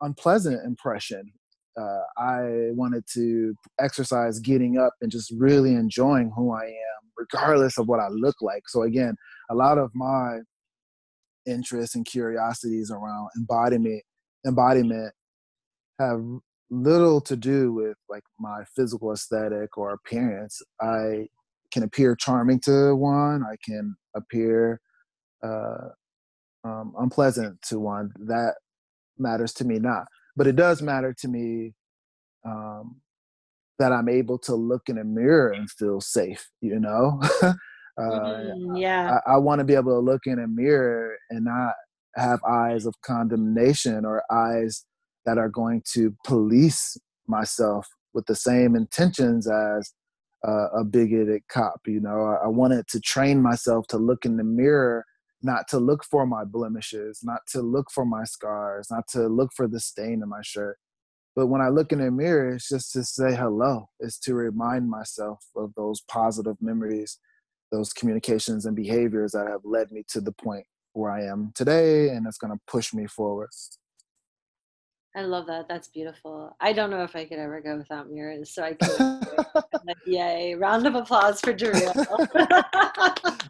unpleasant 0.00 0.64
impression. 0.66 1.32
Uh, 1.80 2.00
I 2.18 2.70
wanted 2.72 3.04
to 3.14 3.54
exercise 3.80 4.40
getting 4.40 4.78
up 4.78 4.94
and 5.00 5.10
just 5.10 5.32
really 5.36 5.74
enjoying 5.74 6.32
who 6.34 6.52
I 6.52 6.64
am, 6.64 7.10
regardless 7.16 7.78
of 7.78 7.86
what 7.86 8.00
I 8.00 8.08
look 8.08 8.36
like. 8.42 8.68
So, 8.68 8.82
again, 8.82 9.14
a 9.48 9.54
lot 9.54 9.78
of 9.78 9.90
my 9.94 10.40
interests 11.48 11.94
and 11.94 12.04
curiosities 12.04 12.90
around 12.90 13.28
embodiment 13.36 14.02
embodiment 14.46 15.12
have 15.98 16.22
little 16.70 17.20
to 17.20 17.36
do 17.36 17.72
with 17.72 17.96
like 18.08 18.22
my 18.38 18.62
physical 18.76 19.12
aesthetic 19.12 19.76
or 19.78 19.92
appearance. 19.92 20.60
I 20.80 21.28
can 21.72 21.82
appear 21.82 22.16
charming 22.16 22.58
to 22.58 22.94
one 22.94 23.44
i 23.44 23.54
can 23.62 23.94
appear 24.16 24.80
uh, 25.44 25.88
um, 26.64 26.92
unpleasant 26.98 27.60
to 27.62 27.78
one. 27.78 28.10
That 28.18 28.54
matters 29.18 29.52
to 29.54 29.64
me 29.64 29.78
not. 29.78 30.06
But 30.36 30.46
it 30.46 30.56
does 30.56 30.82
matter 30.82 31.14
to 31.18 31.28
me 31.28 31.74
um, 32.44 33.00
that 33.78 33.92
i'm 33.92 34.08
able 34.08 34.38
to 34.38 34.54
look 34.54 34.88
in 34.88 34.98
a 34.98 35.04
mirror 35.04 35.50
and 35.50 35.70
feel 35.70 36.00
safe 36.00 36.48
you 36.60 36.80
know 36.80 37.20
Uh, 37.98 38.02
mm-hmm, 38.02 38.76
yeah. 38.76 39.18
I, 39.26 39.34
I 39.34 39.36
want 39.38 39.58
to 39.58 39.64
be 39.64 39.74
able 39.74 39.92
to 39.92 39.98
look 39.98 40.26
in 40.26 40.38
a 40.38 40.46
mirror 40.46 41.16
and 41.30 41.44
not 41.44 41.74
have 42.16 42.42
eyes 42.44 42.86
of 42.86 42.94
condemnation 43.02 44.04
or 44.04 44.22
eyes 44.30 44.84
that 45.26 45.38
are 45.38 45.48
going 45.48 45.82
to 45.94 46.14
police 46.24 46.96
myself 47.26 47.86
with 48.14 48.26
the 48.26 48.34
same 48.34 48.74
intentions 48.74 49.48
as 49.48 49.92
uh, 50.46 50.68
a 50.70 50.84
bigoted 50.84 51.42
cop. 51.48 51.80
You 51.86 52.00
know, 52.00 52.22
I, 52.22 52.44
I 52.44 52.48
wanted 52.48 52.86
to 52.88 53.00
train 53.00 53.42
myself 53.42 53.86
to 53.88 53.98
look 53.98 54.24
in 54.24 54.36
the 54.36 54.44
mirror, 54.44 55.04
not 55.42 55.68
to 55.68 55.78
look 55.78 56.04
for 56.04 56.26
my 56.26 56.44
blemishes, 56.44 57.20
not 57.22 57.40
to 57.48 57.60
look 57.60 57.90
for 57.90 58.04
my 58.04 58.24
scars, 58.24 58.88
not 58.90 59.08
to 59.08 59.26
look 59.26 59.50
for 59.54 59.66
the 59.68 59.80
stain 59.80 60.22
in 60.22 60.28
my 60.28 60.42
shirt. 60.42 60.78
But 61.36 61.48
when 61.48 61.60
I 61.60 61.68
look 61.68 61.92
in 61.92 62.00
the 62.00 62.10
mirror, 62.10 62.54
it's 62.54 62.68
just 62.68 62.92
to 62.94 63.04
say 63.04 63.34
hello. 63.34 63.88
It's 64.00 64.18
to 64.20 64.34
remind 64.34 64.88
myself 64.90 65.44
of 65.56 65.72
those 65.76 66.00
positive 66.08 66.56
memories 66.60 67.18
those 67.70 67.92
communications 67.92 68.66
and 68.66 68.76
behaviors 68.76 69.32
that 69.32 69.46
have 69.46 69.64
led 69.64 69.90
me 69.90 70.04
to 70.08 70.20
the 70.20 70.32
point 70.32 70.64
where 70.92 71.10
I 71.10 71.24
am 71.24 71.52
today, 71.54 72.10
and 72.10 72.26
it's 72.26 72.38
going 72.38 72.52
to 72.52 72.60
push 72.66 72.92
me 72.92 73.06
forward. 73.06 73.50
I 75.16 75.22
love 75.22 75.46
that. 75.46 75.68
That's 75.68 75.88
beautiful. 75.88 76.56
I 76.60 76.72
don't 76.72 76.90
know 76.90 77.02
if 77.02 77.16
I 77.16 77.24
could 77.24 77.38
ever 77.38 77.60
go 77.60 77.78
without 77.78 78.10
mirrors, 78.10 78.54
so 78.54 78.62
I 78.62 78.74
could. 78.74 79.94
yay! 80.06 80.54
Round 80.54 80.86
of 80.86 80.94
applause 80.94 81.40
for 81.40 81.52
Jareel. 81.52 81.94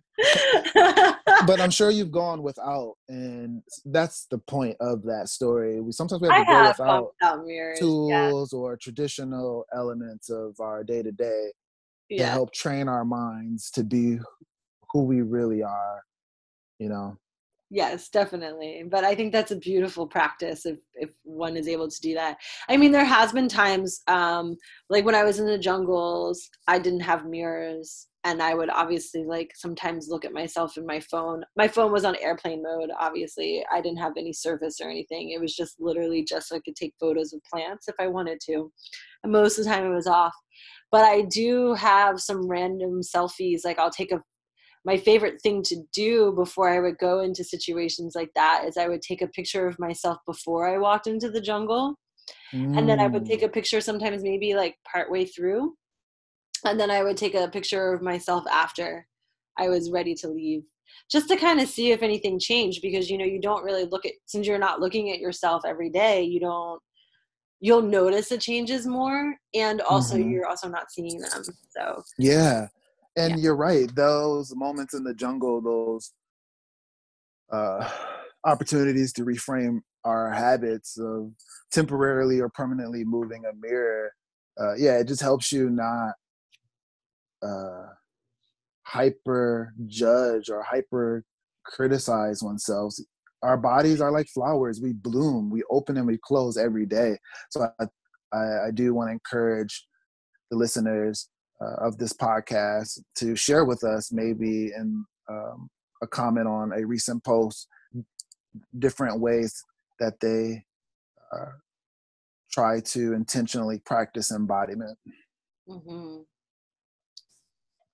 but 1.46 1.60
I'm 1.60 1.70
sure 1.70 1.90
you've 1.90 2.12
gone 2.12 2.42
without, 2.42 2.94
and 3.08 3.62
that's 3.84 4.26
the 4.30 4.38
point 4.38 4.76
of 4.80 5.02
that 5.04 5.28
story. 5.28 5.80
We 5.80 5.92
sometimes 5.92 6.22
we 6.22 6.28
have 6.28 6.46
to 6.46 6.50
I 6.50 6.62
go 6.62 6.68
without, 6.68 7.12
without 7.20 7.46
mirrors, 7.46 7.78
tools 7.78 8.50
yeah. 8.52 8.58
or 8.58 8.76
traditional 8.76 9.64
elements 9.74 10.30
of 10.30 10.58
our 10.60 10.84
day 10.84 11.02
to 11.02 11.12
day 11.12 11.50
yeah. 12.08 12.26
to 12.26 12.30
help 12.32 12.52
train 12.52 12.88
our 12.88 13.04
minds 13.04 13.70
to 13.70 13.84
be 13.84 14.18
who 14.92 15.04
we 15.04 15.22
really 15.22 15.62
are 15.62 16.02
you 16.78 16.88
know 16.88 17.16
yes 17.70 18.08
definitely 18.08 18.82
but 18.90 19.04
i 19.04 19.14
think 19.14 19.32
that's 19.32 19.50
a 19.50 19.56
beautiful 19.56 20.06
practice 20.06 20.64
if 20.64 20.78
if 20.94 21.10
one 21.24 21.56
is 21.56 21.68
able 21.68 21.88
to 21.88 22.00
do 22.00 22.14
that 22.14 22.38
i 22.68 22.76
mean 22.76 22.90
there 22.90 23.04
has 23.04 23.32
been 23.32 23.48
times 23.48 24.00
um 24.06 24.56
like 24.88 25.04
when 25.04 25.14
i 25.14 25.22
was 25.22 25.38
in 25.38 25.46
the 25.46 25.58
jungles 25.58 26.48
i 26.66 26.78
didn't 26.78 27.00
have 27.00 27.26
mirrors 27.26 28.06
and 28.28 28.42
I 28.42 28.52
would 28.52 28.68
obviously 28.68 29.24
like 29.24 29.52
sometimes 29.54 30.08
look 30.08 30.26
at 30.26 30.34
myself 30.34 30.76
in 30.76 30.84
my 30.84 31.00
phone. 31.00 31.44
My 31.56 31.66
phone 31.66 31.90
was 31.90 32.04
on 32.04 32.14
airplane 32.16 32.62
mode, 32.62 32.90
obviously. 32.98 33.64
I 33.72 33.80
didn't 33.80 34.00
have 34.00 34.12
any 34.18 34.34
service 34.34 34.80
or 34.82 34.90
anything. 34.90 35.30
It 35.30 35.40
was 35.40 35.56
just 35.56 35.80
literally 35.80 36.22
just 36.24 36.48
so 36.48 36.56
I 36.56 36.60
could 36.62 36.76
take 36.76 36.92
photos 37.00 37.32
of 37.32 37.40
plants 37.50 37.88
if 37.88 37.94
I 37.98 38.06
wanted 38.06 38.38
to. 38.44 38.70
And 39.22 39.32
most 39.32 39.58
of 39.58 39.64
the 39.64 39.70
time 39.70 39.86
it 39.86 39.94
was 39.94 40.06
off. 40.06 40.34
But 40.92 41.04
I 41.04 41.22
do 41.22 41.72
have 41.74 42.20
some 42.20 42.46
random 42.46 43.00
selfies. 43.00 43.64
Like 43.64 43.78
I'll 43.78 43.90
take 43.90 44.12
a 44.12 44.22
my 44.84 44.98
favorite 44.98 45.40
thing 45.42 45.62
to 45.64 45.76
do 45.92 46.32
before 46.32 46.68
I 46.68 46.80
would 46.80 46.98
go 46.98 47.20
into 47.20 47.44
situations 47.44 48.14
like 48.14 48.30
that 48.36 48.64
is 48.66 48.76
I 48.76 48.88
would 48.88 49.02
take 49.02 49.22
a 49.22 49.28
picture 49.28 49.66
of 49.66 49.78
myself 49.78 50.18
before 50.26 50.68
I 50.68 50.78
walked 50.78 51.06
into 51.06 51.30
the 51.30 51.40
jungle. 51.40 51.94
Mm. 52.54 52.78
And 52.78 52.88
then 52.88 53.00
I 53.00 53.06
would 53.06 53.24
take 53.24 53.40
mm. 53.40 53.46
a 53.46 53.48
picture 53.48 53.80
sometimes 53.80 54.22
maybe 54.22 54.54
like 54.54 54.76
partway 54.90 55.24
through 55.24 55.74
and 56.64 56.78
then 56.78 56.90
I 56.90 57.02
would 57.02 57.16
take 57.16 57.34
a 57.34 57.48
picture 57.48 57.92
of 57.92 58.02
myself 58.02 58.44
after 58.50 59.06
I 59.56 59.68
was 59.68 59.90
ready 59.90 60.14
to 60.16 60.28
leave 60.28 60.62
just 61.10 61.28
to 61.28 61.36
kind 61.36 61.60
of 61.60 61.68
see 61.68 61.90
if 61.90 62.02
anything 62.02 62.38
changed 62.38 62.82
because 62.82 63.10
you 63.10 63.18
know 63.18 63.24
you 63.24 63.40
don't 63.40 63.64
really 63.64 63.84
look 63.84 64.06
at 64.06 64.12
since 64.26 64.46
you're 64.46 64.58
not 64.58 64.80
looking 64.80 65.10
at 65.10 65.18
yourself 65.18 65.62
every 65.66 65.90
day 65.90 66.22
you 66.22 66.40
don't 66.40 66.80
you'll 67.60 67.82
notice 67.82 68.28
the 68.28 68.38
changes 68.38 68.86
more 68.86 69.34
and 69.54 69.80
also 69.82 70.16
mm-hmm. 70.16 70.30
you're 70.30 70.46
also 70.46 70.68
not 70.68 70.90
seeing 70.90 71.18
them 71.18 71.42
so 71.70 72.02
yeah 72.18 72.68
and 73.16 73.32
yeah. 73.32 73.36
you're 73.36 73.56
right 73.56 73.94
those 73.94 74.54
moments 74.54 74.94
in 74.94 75.04
the 75.04 75.14
jungle 75.14 75.60
those 75.60 76.12
uh 77.52 77.88
opportunities 78.44 79.12
to 79.12 79.24
reframe 79.24 79.80
our 80.04 80.30
habits 80.30 80.96
of 80.98 81.32
temporarily 81.72 82.40
or 82.40 82.48
permanently 82.48 83.04
moving 83.04 83.44
a 83.46 83.52
mirror 83.60 84.12
uh 84.60 84.74
yeah 84.74 84.98
it 84.98 85.08
just 85.08 85.20
helps 85.20 85.50
you 85.50 85.68
not 85.68 86.12
uh, 87.42 87.86
hyper 88.82 89.74
judge 89.86 90.48
or 90.50 90.62
hyper 90.62 91.24
criticize 91.64 92.42
oneself. 92.42 92.94
Our 93.42 93.56
bodies 93.56 94.00
are 94.00 94.10
like 94.10 94.26
flowers. 94.28 94.80
We 94.80 94.94
bloom, 94.94 95.50
we 95.50 95.62
open 95.70 95.96
and 95.96 96.06
we 96.06 96.18
close 96.18 96.56
every 96.56 96.86
day. 96.86 97.18
So 97.50 97.68
I, 97.78 97.86
I, 98.32 98.66
I 98.66 98.70
do 98.72 98.94
want 98.94 99.08
to 99.08 99.12
encourage 99.12 99.86
the 100.50 100.56
listeners 100.56 101.28
uh, 101.60 101.86
of 101.86 101.98
this 101.98 102.12
podcast 102.12 103.00
to 103.16 103.36
share 103.36 103.64
with 103.64 103.84
us 103.84 104.12
maybe 104.12 104.72
in 104.76 105.04
um, 105.28 105.68
a 106.02 106.06
comment 106.06 106.48
on 106.48 106.72
a 106.72 106.84
recent 106.84 107.22
post 107.24 107.68
different 108.78 109.20
ways 109.20 109.62
that 110.00 110.18
they 110.20 110.64
uh, 111.32 111.52
try 112.50 112.80
to 112.80 113.12
intentionally 113.12 113.80
practice 113.84 114.32
embodiment. 114.32 114.96
Mm-hmm. 115.68 116.22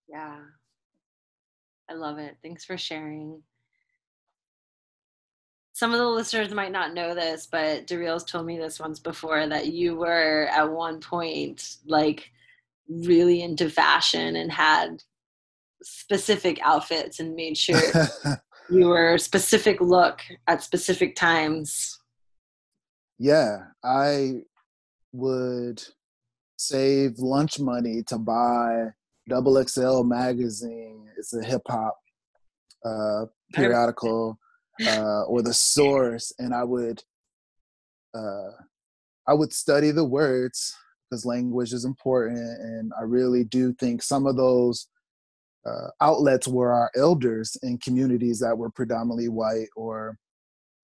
Yeah. 0.09 0.37
I 1.89 1.95
love 1.95 2.19
it. 2.19 2.37
Thanks 2.43 2.65
for 2.65 2.79
sharing. 2.79 3.43
Some 5.73 5.93
of 5.93 5.99
the 5.99 6.09
listeners 6.09 6.53
might 6.53 6.73
not 6.73 6.95
know 6.95 7.15
this, 7.15 7.49
but 7.51 7.87
Dareel's 7.87 8.25
told 8.25 8.47
me 8.47 8.57
this 8.59 8.79
once 8.79 9.01
before 9.01 9.49
that 9.49 9.69
you 9.69 9.97
were 9.97 10.49
at 10.53 10.71
one 10.71 11.01
point 11.01 11.77
like 11.87 12.31
really 12.89 13.43
into 13.43 13.69
fashion 13.69 14.37
and 14.37 14.53
had 14.53 15.03
specific 15.83 16.59
outfits 16.63 17.19
and 17.21 17.35
made 17.35 17.57
sure 17.57 17.81
you 18.71 18.87
were 18.87 19.19
specific 19.19 19.81
look 19.81 20.21
at 20.47 20.63
specific 20.63 21.17
times. 21.17 22.01
Yeah, 23.19 23.59
I 23.83 24.43
would 25.13 25.83
save 26.57 27.19
lunch 27.19 27.59
money 27.59 28.03
to 28.07 28.19
buy 28.19 28.93
Double 29.29 29.63
XL 29.63 30.03
magazine. 30.03 31.09
It's 31.17 31.35
a 31.35 31.43
hip 31.43 31.63
hop 31.67 31.99
uh, 32.85 33.27
periodical 33.53 34.39
uh, 34.87 35.23
or 35.23 35.43
the 35.43 35.55
source, 35.55 36.33
and 36.39 36.55
I 36.55 36.65
would 36.65 37.03
uh, 38.15 38.51
I 39.27 39.35
would 39.35 39.53
study 39.53 39.91
the 39.91 40.05
words 40.05 40.75
because 41.11 41.25
language 41.25 41.73
is 41.73 41.85
important, 41.85 42.39
and 42.39 42.93
I 42.99 43.03
really 43.03 43.45
do 43.45 43.73
think 43.75 44.03
some 44.03 44.27
of 44.27 44.37
those 44.37 44.89
uh, 45.67 45.89
outlets 46.01 46.47
were 46.47 46.73
our 46.73 46.91
elders 46.95 47.57
in 47.63 47.79
communities 47.79 48.41
that 48.41 48.57
were 48.57 48.71
predominantly 48.71 49.29
white 49.29 49.69
or 49.77 50.19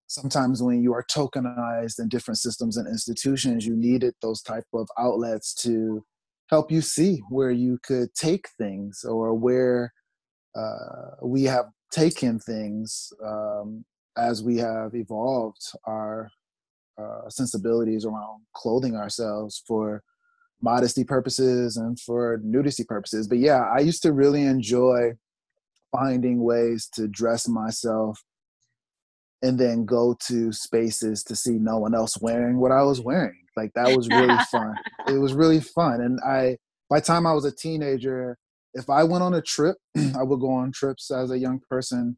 sometimes 0.07 0.61
when 0.61 0.81
you 0.81 0.93
are 0.93 1.05
tokenized 1.09 1.99
in 1.99 2.09
different 2.09 2.37
systems 2.37 2.77
and 2.77 2.87
institutions 2.87 3.65
you 3.65 3.75
needed 3.75 4.13
those 4.21 4.41
type 4.41 4.65
of 4.73 4.89
outlets 4.97 5.53
to 5.53 6.03
help 6.51 6.69
you 6.69 6.81
see 6.81 7.21
where 7.29 7.51
you 7.51 7.79
could 7.81 8.13
take 8.13 8.47
things 8.57 9.05
or 9.07 9.33
where 9.33 9.93
uh, 10.55 11.15
we 11.23 11.43
have 11.43 11.65
taken 11.91 12.37
things 12.39 13.11
um, 13.25 13.85
as 14.17 14.43
we 14.43 14.57
have 14.57 14.93
evolved 14.93 15.61
our 15.87 16.29
uh, 17.01 17.29
sensibilities 17.29 18.05
around 18.05 18.41
clothing 18.53 18.95
ourselves 18.95 19.63
for 19.65 20.03
modesty 20.61 21.05
purposes 21.05 21.77
and 21.77 21.99
for 21.99 22.39
nudity 22.43 22.83
purposes. 22.83 23.27
But 23.27 23.39
yeah, 23.39 23.63
I 23.73 23.79
used 23.79 24.03
to 24.03 24.11
really 24.11 24.43
enjoy 24.43 25.13
finding 25.91 26.43
ways 26.43 26.87
to 26.93 27.07
dress 27.07 27.47
myself 27.47 28.21
and 29.41 29.57
then 29.57 29.85
go 29.85 30.15
to 30.27 30.51
spaces 30.51 31.23
to 31.23 31.35
see 31.35 31.53
no 31.53 31.79
one 31.79 31.95
else 31.95 32.19
wearing 32.21 32.57
what 32.59 32.71
I 32.71 32.83
was 32.83 32.99
wearing. 33.01 33.40
Like 33.55 33.71
that 33.75 33.95
was 33.95 34.07
really 34.09 34.37
fun. 34.51 34.75
It 35.07 35.19
was 35.19 35.33
really 35.33 35.59
fun. 35.59 36.01
And 36.01 36.19
I, 36.25 36.57
by 36.89 36.99
the 36.99 37.05
time 37.05 37.25
I 37.25 37.33
was 37.33 37.45
a 37.45 37.55
teenager, 37.55 38.37
if 38.73 38.89
I 38.89 39.03
went 39.03 39.23
on 39.23 39.33
a 39.33 39.41
trip, 39.41 39.77
I 39.97 40.23
would 40.23 40.39
go 40.39 40.51
on 40.51 40.71
trips 40.71 41.11
as 41.11 41.31
a 41.31 41.39
young 41.39 41.59
person, 41.69 42.17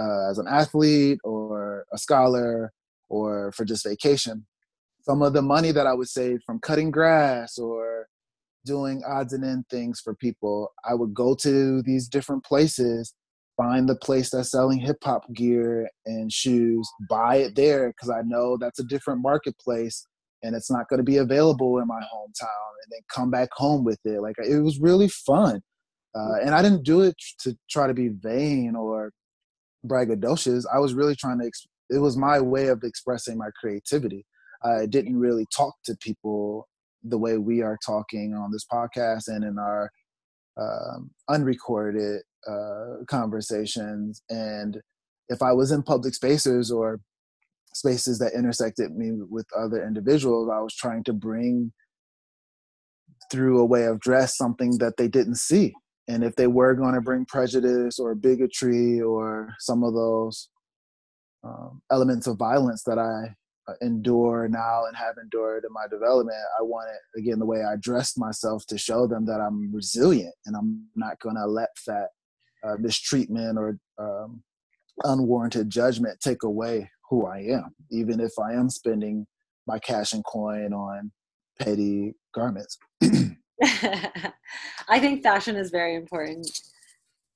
uh, 0.00 0.30
as 0.30 0.38
an 0.38 0.46
athlete 0.48 1.18
or 1.24 1.84
a 1.92 1.98
scholar 1.98 2.72
or 3.08 3.52
for 3.52 3.64
just 3.64 3.84
vacation. 3.84 4.46
Some 5.02 5.22
of 5.22 5.32
the 5.32 5.42
money 5.42 5.72
that 5.72 5.86
I 5.86 5.94
would 5.94 6.08
save 6.08 6.40
from 6.46 6.60
cutting 6.60 6.90
grass 6.90 7.58
or 7.58 8.06
doing 8.64 9.02
odds 9.06 9.32
and 9.32 9.44
end 9.44 9.64
things 9.68 10.00
for 10.00 10.14
people, 10.14 10.72
I 10.88 10.94
would 10.94 11.12
go 11.12 11.34
to 11.36 11.82
these 11.82 12.08
different 12.08 12.44
places, 12.44 13.12
find 13.56 13.88
the 13.88 13.96
place 13.96 14.30
that's 14.30 14.52
selling 14.52 14.78
hip 14.78 14.98
hop 15.02 15.32
gear 15.34 15.90
and 16.06 16.32
shoes, 16.32 16.88
buy 17.08 17.36
it 17.36 17.56
there 17.56 17.88
because 17.88 18.10
I 18.10 18.22
know 18.22 18.56
that's 18.56 18.78
a 18.78 18.84
different 18.84 19.20
marketplace 19.20 20.06
and 20.42 20.54
it's 20.54 20.70
not 20.70 20.88
going 20.88 20.98
to 20.98 21.04
be 21.04 21.18
available 21.18 21.78
in 21.78 21.86
my 21.86 22.00
hometown 22.00 22.70
and 22.82 22.90
then 22.90 23.00
come 23.14 23.30
back 23.30 23.48
home 23.52 23.84
with 23.84 24.00
it. 24.04 24.20
Like 24.20 24.36
it 24.38 24.60
was 24.60 24.78
really 24.78 25.08
fun. 25.08 25.62
Uh, 26.14 26.34
and 26.44 26.54
i 26.54 26.60
didn't 26.60 26.82
do 26.82 27.00
it 27.00 27.16
to 27.40 27.56
try 27.70 27.86
to 27.86 27.94
be 27.94 28.08
vain 28.08 28.76
or 28.76 29.12
braggadocious. 29.86 30.64
I 30.72 30.78
was 30.78 30.92
really 30.92 31.16
trying 31.16 31.38
to 31.40 31.46
exp- 31.46 31.66
it 31.88 31.98
was 31.98 32.16
my 32.16 32.38
way 32.38 32.68
of 32.68 32.82
expressing 32.84 33.38
my 33.38 33.48
creativity. 33.58 34.26
I 34.62 34.86
didn't 34.86 35.18
really 35.18 35.46
talk 35.54 35.74
to 35.86 35.96
people 36.00 36.68
the 37.02 37.18
way 37.18 37.38
we 37.38 37.62
are 37.62 37.78
talking 37.84 38.34
on 38.34 38.52
this 38.52 38.66
podcast 38.70 39.28
and 39.28 39.42
in 39.42 39.58
our 39.58 39.90
um, 40.60 41.10
unrecorded 41.28 42.22
uh, 42.46 43.04
conversations. 43.08 44.22
And 44.28 44.80
if 45.28 45.42
i 45.42 45.52
was 45.52 45.72
in 45.72 45.82
public 45.82 46.14
spaces 46.14 46.70
or 46.70 47.00
spaces 47.74 48.18
that 48.18 48.34
intersected 48.34 48.94
me 48.96 49.12
with 49.12 49.46
other 49.56 49.86
individuals, 49.86 50.50
I 50.52 50.60
was 50.60 50.74
trying 50.74 51.04
to 51.04 51.12
bring 51.12 51.72
through 53.30 53.60
a 53.60 53.64
way 53.64 53.84
of 53.84 54.00
dress 54.00 54.36
something 54.36 54.78
that 54.78 54.96
they 54.96 55.08
didn't 55.08 55.36
see. 55.36 55.74
And 56.08 56.24
if 56.24 56.36
they 56.36 56.46
were 56.46 56.74
going 56.74 56.94
to 56.94 57.00
bring 57.00 57.24
prejudice 57.24 57.98
or 57.98 58.14
bigotry 58.14 59.00
or 59.00 59.54
some 59.60 59.82
of 59.84 59.94
those 59.94 60.48
um, 61.44 61.80
elements 61.90 62.26
of 62.26 62.36
violence 62.36 62.82
that 62.84 62.98
I 62.98 63.34
uh, 63.68 63.74
endure 63.80 64.48
now 64.48 64.84
and 64.86 64.96
have 64.96 65.14
endured 65.22 65.64
in 65.64 65.72
my 65.72 65.86
development, 65.88 66.36
I 66.58 66.62
wanted, 66.62 66.98
again, 67.16 67.38
the 67.38 67.46
way 67.46 67.62
I 67.64 67.76
dressed 67.80 68.18
myself 68.18 68.66
to 68.66 68.78
show 68.78 69.06
them 69.06 69.24
that 69.26 69.40
I'm 69.40 69.72
resilient 69.72 70.34
and 70.46 70.56
I'm 70.56 70.86
not 70.96 71.18
going 71.20 71.36
to 71.36 71.46
let 71.46 71.70
that 71.86 72.08
uh, 72.64 72.76
mistreatment 72.78 73.58
or 73.58 73.78
um, 73.98 74.42
unwarranted 75.04 75.70
judgment 75.70 76.20
take 76.20 76.42
away 76.42 76.90
who 77.12 77.26
I 77.26 77.40
am, 77.40 77.74
even 77.90 78.20
if 78.20 78.32
I 78.42 78.54
am 78.54 78.70
spending 78.70 79.26
my 79.66 79.78
cash 79.78 80.14
and 80.14 80.24
coin 80.24 80.72
on 80.72 81.12
petty 81.60 82.14
garments. 82.34 82.78
I 83.62 84.98
think 84.98 85.22
fashion 85.22 85.56
is 85.56 85.70
very 85.70 85.94
important 85.94 86.48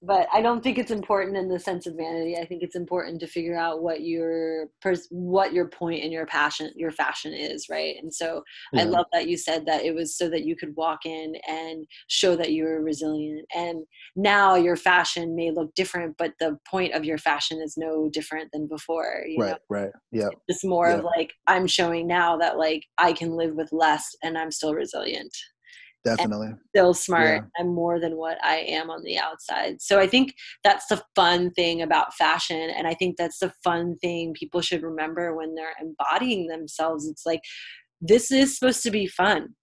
but 0.03 0.28
I 0.32 0.42
don't 0.42 0.62
think 0.62 0.78
it's 0.78 0.90
important 0.90 1.36
in 1.36 1.49
the 1.49 1.59
sense 1.59 1.86
of 1.86 1.94
vanity. 1.94 2.36
I 2.36 2.44
think 2.44 2.62
it's 2.62 2.76
important 2.76 3.18
to 3.20 3.26
figure 3.26 3.57
out 3.57 3.82
what 3.82 4.03
your 4.03 4.66
pers- 4.82 5.09
what 5.11 5.53
your 5.53 5.68
point 5.68 6.05
and 6.05 6.12
your 6.12 6.26
passion, 6.26 6.70
your 6.76 6.90
fashion 6.90 7.32
is, 7.32 7.66
right? 7.70 7.97
And 8.01 8.12
so 8.12 8.42
yeah. 8.72 8.82
I 8.82 8.84
love 8.84 9.07
that 9.12 9.26
you 9.26 9.36
said 9.38 9.64
that 9.66 9.84
it 9.84 9.94
was 9.94 10.16
so 10.16 10.28
that 10.28 10.44
you 10.44 10.55
could 10.55 10.76
walk 10.76 11.07
in 11.07 11.34
and 11.49 11.86
show 12.09 12.36
that 12.36 12.53
you 12.53 12.64
were 12.64 12.82
resilient. 12.82 13.47
And 13.55 13.84
now 14.14 14.55
your 14.55 14.76
fashion 14.76 15.34
may 15.34 15.51
look 15.51 15.74
different, 15.74 16.16
but 16.18 16.32
the 16.40 16.59
point 16.70 16.92
of 16.92 17.05
your 17.05 17.18
fashion 17.18 17.61
is 17.62 17.74
no 17.76 18.11
different 18.11 18.51
than 18.53 18.66
before. 18.66 19.24
right, 19.38 19.53
know? 19.53 19.59
right, 19.70 19.92
yeah. 20.12 20.28
It's 20.49 20.64
more 20.64 20.90
of 20.90 21.05
like 21.05 21.32
I'm 21.47 21.66
showing 21.66 22.07
now 22.07 22.36
that 22.36 22.59
like 22.59 22.84
I 22.99 23.12
can 23.12 23.30
live 23.30 23.55
with 23.55 23.70
less 23.72 24.14
and 24.22 24.36
I'm 24.36 24.51
still 24.51 24.74
resilient. 24.74 25.34
Definitely. 26.07 26.55
still 26.75 26.95
smart. 26.95 27.43
Yeah. 27.43 27.61
i'm 27.61 27.75
more 27.75 27.99
than 28.01 28.17
what 28.17 28.39
i 28.43 28.57
am 28.57 28.91
on 28.91 29.03
the 29.03 29.19
outside. 29.19 29.81
So 29.81 29.99
i 29.99 30.07
think 30.07 30.35
that's 30.65 30.87
the 30.87 31.03
fun 31.15 31.51
thing 31.53 31.83
about 31.83 32.15
fashion 32.15 32.71
and 32.71 32.87
i 32.87 32.95
think 32.95 33.17
that's 33.17 33.39
the 33.39 33.53
fun 33.65 33.97
thing 33.99 34.35
people 34.35 34.61
should 34.61 34.83
remember 34.83 35.35
when 35.37 35.55
they're 35.55 35.77
embodying 35.81 36.47
themselves. 36.49 37.07
It's 37.09 37.27
like 37.27 37.41
this 38.01 38.31
is 38.31 38.59
supposed 38.59 38.83
to 38.83 38.91
be 38.91 39.07
fun 39.07 39.55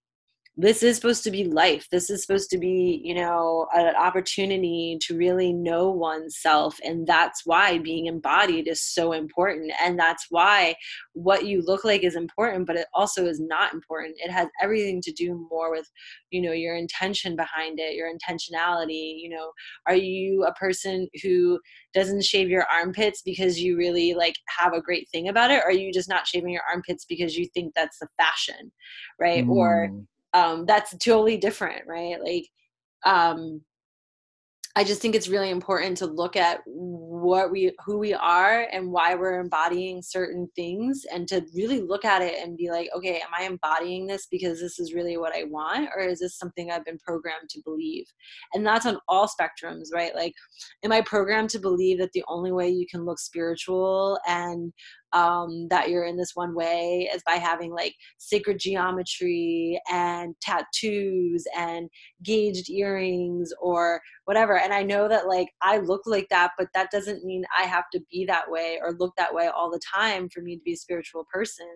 this 0.56 0.84
is 0.84 0.94
supposed 0.94 1.24
to 1.24 1.32
be 1.32 1.44
life. 1.44 1.88
This 1.90 2.10
is 2.10 2.22
supposed 2.22 2.48
to 2.50 2.58
be 2.58 3.00
you 3.02 3.14
know 3.14 3.66
an 3.74 3.96
opportunity 3.96 4.98
to 5.02 5.16
really 5.16 5.52
know 5.52 5.90
oneself. 5.90 6.78
And 6.84 7.06
that's 7.06 7.42
why 7.44 7.78
being 7.78 8.06
embodied 8.06 8.68
is 8.68 8.82
so 8.82 9.12
important. 9.12 9.72
And 9.84 9.98
that's 9.98 10.26
why 10.30 10.76
what 11.12 11.44
you 11.46 11.62
look 11.62 11.84
like 11.84 12.04
is 12.04 12.14
important 12.14 12.66
but 12.66 12.76
it 12.76 12.86
also 12.94 13.26
is 13.26 13.40
not 13.40 13.74
important. 13.74 14.14
It 14.18 14.30
has 14.30 14.48
everything 14.62 15.00
to 15.02 15.12
do 15.12 15.46
more 15.50 15.72
with 15.72 15.90
you 16.30 16.40
know 16.40 16.52
your 16.52 16.76
intention 16.76 17.34
behind 17.34 17.80
it 17.80 17.94
your 17.94 18.08
intentionality. 18.08 19.14
You 19.20 19.30
know 19.30 19.50
are 19.88 19.96
you 19.96 20.44
a 20.44 20.54
person 20.54 21.08
who 21.22 21.58
doesn't 21.94 22.24
shave 22.24 22.48
your 22.48 22.66
armpits 22.72 23.22
because 23.22 23.60
you 23.60 23.76
really 23.76 24.14
like 24.14 24.36
have 24.58 24.72
a 24.72 24.82
great 24.82 25.08
thing 25.10 25.28
about 25.28 25.50
it? 25.50 25.58
Or 25.58 25.66
are 25.66 25.72
you 25.72 25.92
just 25.92 26.08
not 26.08 26.28
shaving 26.28 26.50
your 26.50 26.62
armpits 26.72 27.04
because 27.04 27.36
you 27.36 27.46
think 27.54 27.72
that's 27.74 27.98
the 27.98 28.08
fashion? 28.18 28.70
Right? 29.18 29.44
Mm. 29.44 29.50
or 29.50 29.90
um, 30.34 30.66
that's 30.66 30.96
totally 30.98 31.36
different 31.36 31.86
right? 31.86 32.16
Like 32.22 32.48
um, 33.06 33.62
I 34.76 34.82
just 34.82 35.00
think 35.00 35.14
it's 35.14 35.28
really 35.28 35.50
important 35.50 35.96
to 35.98 36.06
look 36.06 36.34
at 36.34 36.60
what 36.66 37.52
we 37.52 37.72
who 37.86 37.96
we 37.96 38.12
are 38.12 38.66
and 38.72 38.90
why 38.90 39.14
we're 39.14 39.38
embodying 39.38 40.02
certain 40.02 40.48
things 40.56 41.04
and 41.12 41.28
to 41.28 41.46
really 41.54 41.80
look 41.80 42.04
at 42.04 42.22
it 42.22 42.42
and 42.42 42.56
be 42.56 42.70
like 42.70 42.88
okay 42.96 43.16
am 43.16 43.28
I 43.38 43.44
embodying 43.44 44.06
this 44.06 44.26
because 44.28 44.60
this 44.60 44.80
is 44.80 44.92
really 44.92 45.16
what 45.16 45.34
I 45.34 45.44
want 45.44 45.90
or 45.94 46.02
is 46.02 46.18
this 46.18 46.36
something 46.36 46.72
I've 46.72 46.84
been 46.84 46.98
programmed 46.98 47.48
to 47.50 47.62
believe? 47.64 48.06
And 48.52 48.66
that's 48.66 48.84
on 48.84 48.98
all 49.06 49.28
spectrums 49.28 49.92
right? 49.92 50.14
Like 50.14 50.34
am 50.84 50.90
I 50.90 51.02
programmed 51.02 51.50
to 51.50 51.60
believe 51.60 51.98
that 51.98 52.10
the 52.12 52.24
only 52.26 52.50
way 52.50 52.68
you 52.68 52.86
can 52.90 53.04
look 53.04 53.20
spiritual 53.20 54.18
and 54.26 54.72
um, 55.14 55.68
that 55.68 55.88
you're 55.88 56.04
in 56.04 56.16
this 56.16 56.32
one 56.34 56.54
way 56.54 57.08
is 57.14 57.22
by 57.24 57.34
having 57.34 57.72
like 57.72 57.94
sacred 58.18 58.58
geometry 58.58 59.80
and 59.90 60.34
tattoos 60.42 61.44
and 61.56 61.88
gauged 62.22 62.68
earrings 62.68 63.52
or 63.60 64.00
whatever. 64.24 64.58
And 64.58 64.74
I 64.74 64.82
know 64.82 65.08
that 65.08 65.28
like 65.28 65.48
I 65.62 65.78
look 65.78 66.02
like 66.04 66.26
that, 66.30 66.50
but 66.58 66.68
that 66.74 66.90
doesn't 66.90 67.24
mean 67.24 67.44
I 67.58 67.62
have 67.62 67.84
to 67.92 68.00
be 68.10 68.24
that 68.26 68.50
way 68.50 68.80
or 68.82 68.96
look 68.98 69.14
that 69.16 69.32
way 69.32 69.46
all 69.46 69.70
the 69.70 69.80
time 69.94 70.28
for 70.28 70.42
me 70.42 70.56
to 70.56 70.62
be 70.62 70.72
a 70.72 70.76
spiritual 70.76 71.26
person. 71.32 71.68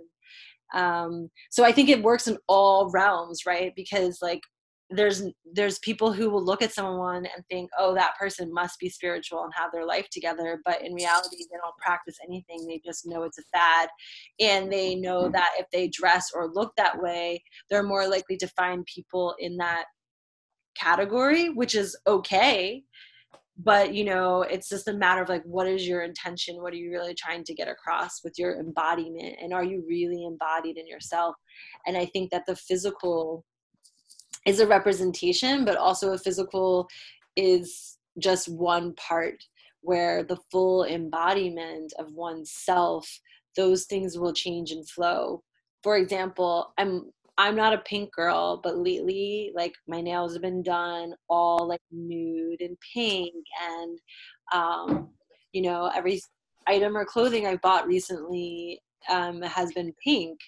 Um, 0.74 1.30
so 1.50 1.64
I 1.64 1.72
think 1.72 1.88
it 1.88 2.02
works 2.02 2.26
in 2.26 2.38
all 2.48 2.90
realms, 2.90 3.46
right? 3.46 3.72
Because 3.74 4.18
like 4.20 4.42
there's 4.90 5.22
there's 5.52 5.78
people 5.80 6.12
who 6.12 6.30
will 6.30 6.42
look 6.42 6.62
at 6.62 6.72
someone 6.72 7.26
and 7.26 7.44
think 7.50 7.70
oh 7.78 7.94
that 7.94 8.16
person 8.18 8.52
must 8.52 8.78
be 8.78 8.88
spiritual 8.88 9.42
and 9.42 9.52
have 9.54 9.70
their 9.72 9.84
life 9.84 10.08
together 10.10 10.60
but 10.64 10.82
in 10.82 10.94
reality 10.94 11.36
they 11.36 11.58
don't 11.62 11.76
practice 11.78 12.16
anything. 12.26 12.66
They 12.66 12.80
just 12.84 13.06
know 13.06 13.24
it's 13.24 13.38
a 13.38 13.42
fad 13.52 13.88
and 14.40 14.72
they 14.72 14.94
know 14.94 15.24
mm-hmm. 15.24 15.32
that 15.32 15.50
if 15.58 15.66
they 15.72 15.88
dress 15.88 16.30
or 16.34 16.50
look 16.52 16.72
that 16.76 17.00
way 17.00 17.42
they're 17.68 17.82
more 17.82 18.08
likely 18.08 18.36
to 18.38 18.48
find 18.48 18.84
people 18.86 19.34
in 19.38 19.56
that 19.58 19.84
category 20.74 21.50
which 21.50 21.74
is 21.74 21.96
okay. 22.06 22.82
But 23.60 23.92
you 23.92 24.04
know 24.04 24.42
it's 24.42 24.68
just 24.68 24.88
a 24.88 24.92
matter 24.94 25.20
of 25.20 25.28
like 25.28 25.42
what 25.44 25.66
is 25.66 25.86
your 25.86 26.02
intention? 26.02 26.62
What 26.62 26.72
are 26.72 26.76
you 26.76 26.90
really 26.90 27.14
trying 27.14 27.44
to 27.44 27.54
get 27.54 27.68
across 27.68 28.22
with 28.24 28.38
your 28.38 28.58
embodiment? 28.58 29.36
And 29.42 29.52
are 29.52 29.64
you 29.64 29.84
really 29.86 30.24
embodied 30.24 30.78
in 30.78 30.86
yourself? 30.86 31.34
And 31.86 31.96
i 31.96 32.06
think 32.06 32.30
that 32.30 32.46
the 32.46 32.56
physical 32.56 33.44
is 34.48 34.60
a 34.60 34.66
representation, 34.66 35.66
but 35.66 35.76
also 35.76 36.12
a 36.12 36.18
physical 36.18 36.88
is 37.36 37.98
just 38.18 38.48
one 38.48 38.94
part 38.94 39.44
where 39.82 40.22
the 40.24 40.38
full 40.50 40.84
embodiment 40.84 41.92
of 41.98 42.12
oneself, 42.14 43.06
those 43.56 43.84
things 43.84 44.18
will 44.18 44.32
change 44.32 44.70
and 44.70 44.88
flow. 44.88 45.42
For 45.82 45.98
example, 45.98 46.72
I'm 46.78 47.12
I'm 47.36 47.54
not 47.54 47.74
a 47.74 47.78
pink 47.78 48.12
girl, 48.12 48.60
but 48.64 48.78
lately, 48.78 49.52
like 49.54 49.74
my 49.86 50.00
nails 50.00 50.32
have 50.32 50.42
been 50.42 50.62
done 50.62 51.14
all 51.28 51.68
like 51.68 51.82
nude 51.92 52.62
and 52.62 52.76
pink, 52.94 53.34
and 53.62 53.98
um, 54.52 55.10
you 55.52 55.60
know, 55.62 55.90
every 55.94 56.20
item 56.66 56.96
or 56.96 57.04
clothing 57.04 57.46
I 57.46 57.56
bought 57.56 57.86
recently 57.86 58.80
um, 59.10 59.42
has 59.42 59.72
been 59.72 59.92
pink, 60.02 60.40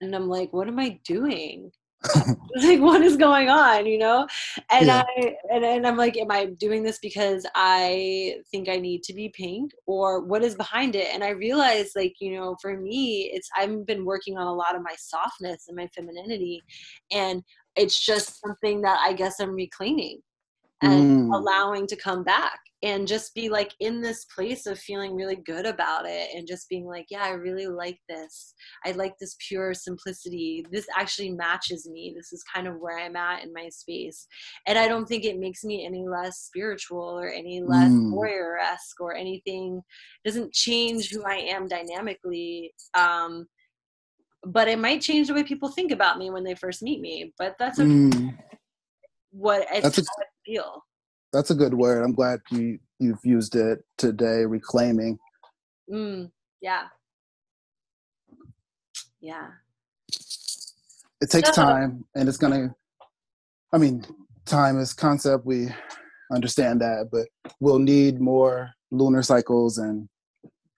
and 0.00 0.14
I'm 0.14 0.28
like, 0.28 0.52
what 0.52 0.68
am 0.68 0.80
I 0.80 0.98
doing? 1.04 1.70
like 2.56 2.80
what 2.80 3.02
is 3.02 3.16
going 3.16 3.48
on 3.48 3.86
you 3.86 3.98
know 3.98 4.26
and 4.70 4.86
yeah. 4.86 5.02
i 5.16 5.34
and, 5.50 5.64
and 5.64 5.86
i'm 5.86 5.96
like 5.96 6.16
am 6.16 6.30
i 6.30 6.46
doing 6.46 6.82
this 6.82 6.98
because 6.98 7.46
i 7.54 8.36
think 8.50 8.68
i 8.68 8.76
need 8.76 9.02
to 9.02 9.14
be 9.14 9.28
pink 9.30 9.72
or 9.86 10.20
what 10.24 10.42
is 10.42 10.54
behind 10.54 10.94
it 10.94 11.08
and 11.12 11.24
i 11.24 11.30
realized 11.30 11.92
like 11.96 12.14
you 12.20 12.32
know 12.32 12.56
for 12.60 12.78
me 12.78 13.30
it's 13.32 13.48
i've 13.56 13.86
been 13.86 14.04
working 14.04 14.36
on 14.36 14.46
a 14.46 14.54
lot 14.54 14.76
of 14.76 14.82
my 14.82 14.94
softness 14.98 15.64
and 15.68 15.76
my 15.76 15.88
femininity 15.88 16.62
and 17.12 17.42
it's 17.76 18.04
just 18.04 18.40
something 18.40 18.80
that 18.82 18.98
i 19.02 19.12
guess 19.12 19.40
i'm 19.40 19.54
reclaiming 19.54 20.20
and 20.82 21.30
mm. 21.30 21.34
allowing 21.34 21.86
to 21.86 21.96
come 21.96 22.22
back 22.22 22.58
and 22.84 23.08
just 23.08 23.34
be 23.34 23.48
like 23.48 23.72
in 23.80 24.02
this 24.02 24.26
place 24.26 24.66
of 24.66 24.78
feeling 24.78 25.16
really 25.16 25.36
good 25.36 25.64
about 25.64 26.04
it 26.06 26.28
and 26.36 26.46
just 26.46 26.68
being 26.68 26.84
like 26.84 27.06
yeah 27.10 27.24
i 27.24 27.30
really 27.30 27.66
like 27.66 27.98
this 28.08 28.54
i 28.84 28.92
like 28.92 29.14
this 29.18 29.36
pure 29.48 29.72
simplicity 29.72 30.64
this 30.70 30.86
actually 30.96 31.30
matches 31.30 31.88
me 31.90 32.12
this 32.14 32.32
is 32.32 32.44
kind 32.54 32.68
of 32.68 32.76
where 32.78 32.98
i'm 32.98 33.16
at 33.16 33.42
in 33.42 33.52
my 33.52 33.68
space 33.70 34.26
and 34.66 34.78
i 34.78 34.86
don't 34.86 35.06
think 35.06 35.24
it 35.24 35.38
makes 35.38 35.64
me 35.64 35.84
any 35.84 36.06
less 36.06 36.40
spiritual 36.40 37.18
or 37.18 37.28
any 37.28 37.62
less 37.62 37.90
mm. 37.90 38.12
warrior-esque 38.12 39.00
or 39.00 39.14
anything 39.14 39.80
it 40.22 40.28
doesn't 40.28 40.52
change 40.52 41.10
who 41.10 41.24
i 41.24 41.36
am 41.36 41.66
dynamically 41.66 42.72
um, 42.94 43.46
but 44.46 44.68
it 44.68 44.78
might 44.78 45.00
change 45.00 45.28
the 45.28 45.34
way 45.34 45.42
people 45.42 45.70
think 45.70 45.90
about 45.90 46.18
me 46.18 46.30
when 46.30 46.44
they 46.44 46.54
first 46.54 46.82
meet 46.82 47.00
me 47.00 47.32
but 47.38 47.54
that's 47.58 47.80
okay. 47.80 47.88
mm. 47.88 48.36
what 49.30 49.66
it's 49.72 49.82
that's 49.82 49.98
a, 49.98 50.02
how 50.02 50.22
I 50.22 50.26
feel 50.44 50.84
that's 51.34 51.50
a 51.50 51.54
good 51.54 51.74
word. 51.74 52.04
I'm 52.04 52.14
glad 52.14 52.40
you 52.50 52.78
you've 53.00 53.24
used 53.24 53.56
it 53.56 53.80
today. 53.98 54.44
Reclaiming. 54.46 55.18
Mm, 55.92 56.30
yeah. 56.62 56.84
Yeah. 59.20 59.48
It 61.20 61.30
takes 61.30 61.50
time, 61.50 62.04
and 62.14 62.28
it's 62.28 62.38
gonna. 62.38 62.74
I 63.72 63.78
mean, 63.78 64.04
time 64.46 64.78
is 64.78 64.92
concept. 64.92 65.44
We 65.44 65.68
understand 66.32 66.80
that, 66.80 67.08
but 67.10 67.26
we'll 67.58 67.80
need 67.80 68.20
more 68.20 68.70
lunar 68.92 69.22
cycles 69.22 69.78
and 69.78 70.08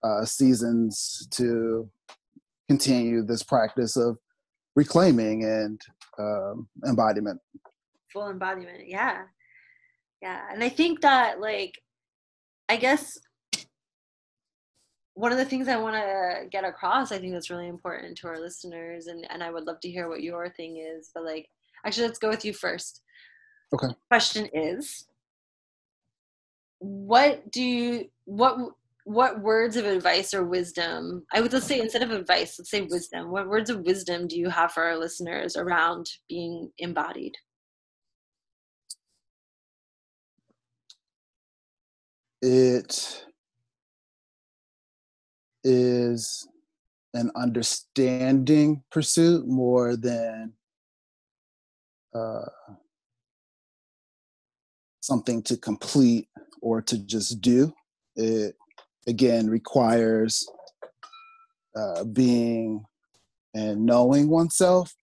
uh, 0.02 0.24
seasons 0.24 1.28
to 1.32 1.90
continue 2.68 3.22
this 3.22 3.42
practice 3.42 3.96
of 3.96 4.16
reclaiming 4.74 5.44
and 5.44 5.80
um, 6.18 6.68
embodiment. 6.86 7.40
Full 8.12 8.30
embodiment, 8.30 8.88
yeah 8.88 9.24
yeah 10.22 10.42
and 10.52 10.62
i 10.62 10.68
think 10.68 11.00
that 11.00 11.40
like 11.40 11.74
i 12.68 12.76
guess 12.76 13.18
one 15.14 15.32
of 15.32 15.38
the 15.38 15.44
things 15.44 15.68
i 15.68 15.76
want 15.76 15.96
to 15.96 16.48
get 16.50 16.64
across 16.64 17.12
i 17.12 17.18
think 17.18 17.32
that's 17.32 17.50
really 17.50 17.68
important 17.68 18.16
to 18.16 18.28
our 18.28 18.38
listeners 18.38 19.06
and 19.06 19.26
and 19.30 19.42
i 19.42 19.50
would 19.50 19.64
love 19.64 19.80
to 19.80 19.90
hear 19.90 20.08
what 20.08 20.22
your 20.22 20.48
thing 20.50 20.76
is 20.76 21.10
but 21.14 21.24
like 21.24 21.48
actually 21.86 22.06
let's 22.06 22.18
go 22.18 22.28
with 22.28 22.44
you 22.44 22.52
first. 22.52 23.02
Okay. 23.72 23.94
Question 24.08 24.48
is 24.52 25.06
what 26.78 27.50
do 27.50 27.62
you 27.62 28.04
what 28.26 28.56
what 29.04 29.40
words 29.40 29.76
of 29.76 29.86
advice 29.86 30.34
or 30.34 30.44
wisdom 30.44 31.24
i 31.32 31.40
would 31.40 31.52
let's 31.52 31.66
say 31.66 31.80
instead 31.80 32.02
of 32.02 32.10
advice 32.10 32.58
let's 32.58 32.70
say 32.70 32.82
wisdom 32.82 33.30
what 33.30 33.48
words 33.48 33.70
of 33.70 33.80
wisdom 33.80 34.28
do 34.28 34.38
you 34.38 34.50
have 34.50 34.70
for 34.72 34.82
our 34.82 34.96
listeners 34.98 35.56
around 35.56 36.06
being 36.28 36.70
embodied 36.78 37.32
it 42.46 43.24
is 45.64 46.46
an 47.12 47.32
understanding 47.34 48.84
pursuit 48.88 49.48
more 49.48 49.96
than 49.96 50.52
uh, 52.14 52.44
something 55.00 55.42
to 55.42 55.56
complete 55.56 56.28
or 56.62 56.80
to 56.82 56.98
just 56.98 57.40
do. 57.40 57.74
It 58.14 58.54
again 59.08 59.50
requires 59.50 60.48
uh, 61.74 62.04
being 62.04 62.84
and 63.54 63.84
knowing 63.84 64.28
oneself 64.28 64.94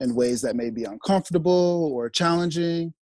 in 0.00 0.16
ways 0.16 0.42
that 0.42 0.56
may 0.56 0.70
be 0.70 0.82
uncomfortable 0.82 1.92
or 1.94 2.10
challenging, 2.10 2.92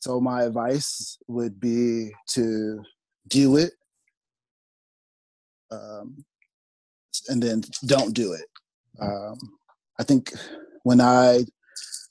so 0.00 0.20
my 0.20 0.44
advice 0.44 1.18
would 1.28 1.60
be 1.60 2.10
to 2.30 2.82
do 3.28 3.56
it, 3.56 3.72
um, 5.70 6.24
and 7.28 7.42
then 7.42 7.62
don't 7.86 8.14
do 8.14 8.32
it. 8.32 8.46
Um, 9.00 9.38
I 9.98 10.02
think 10.02 10.32
when 10.84 11.00
I 11.00 11.44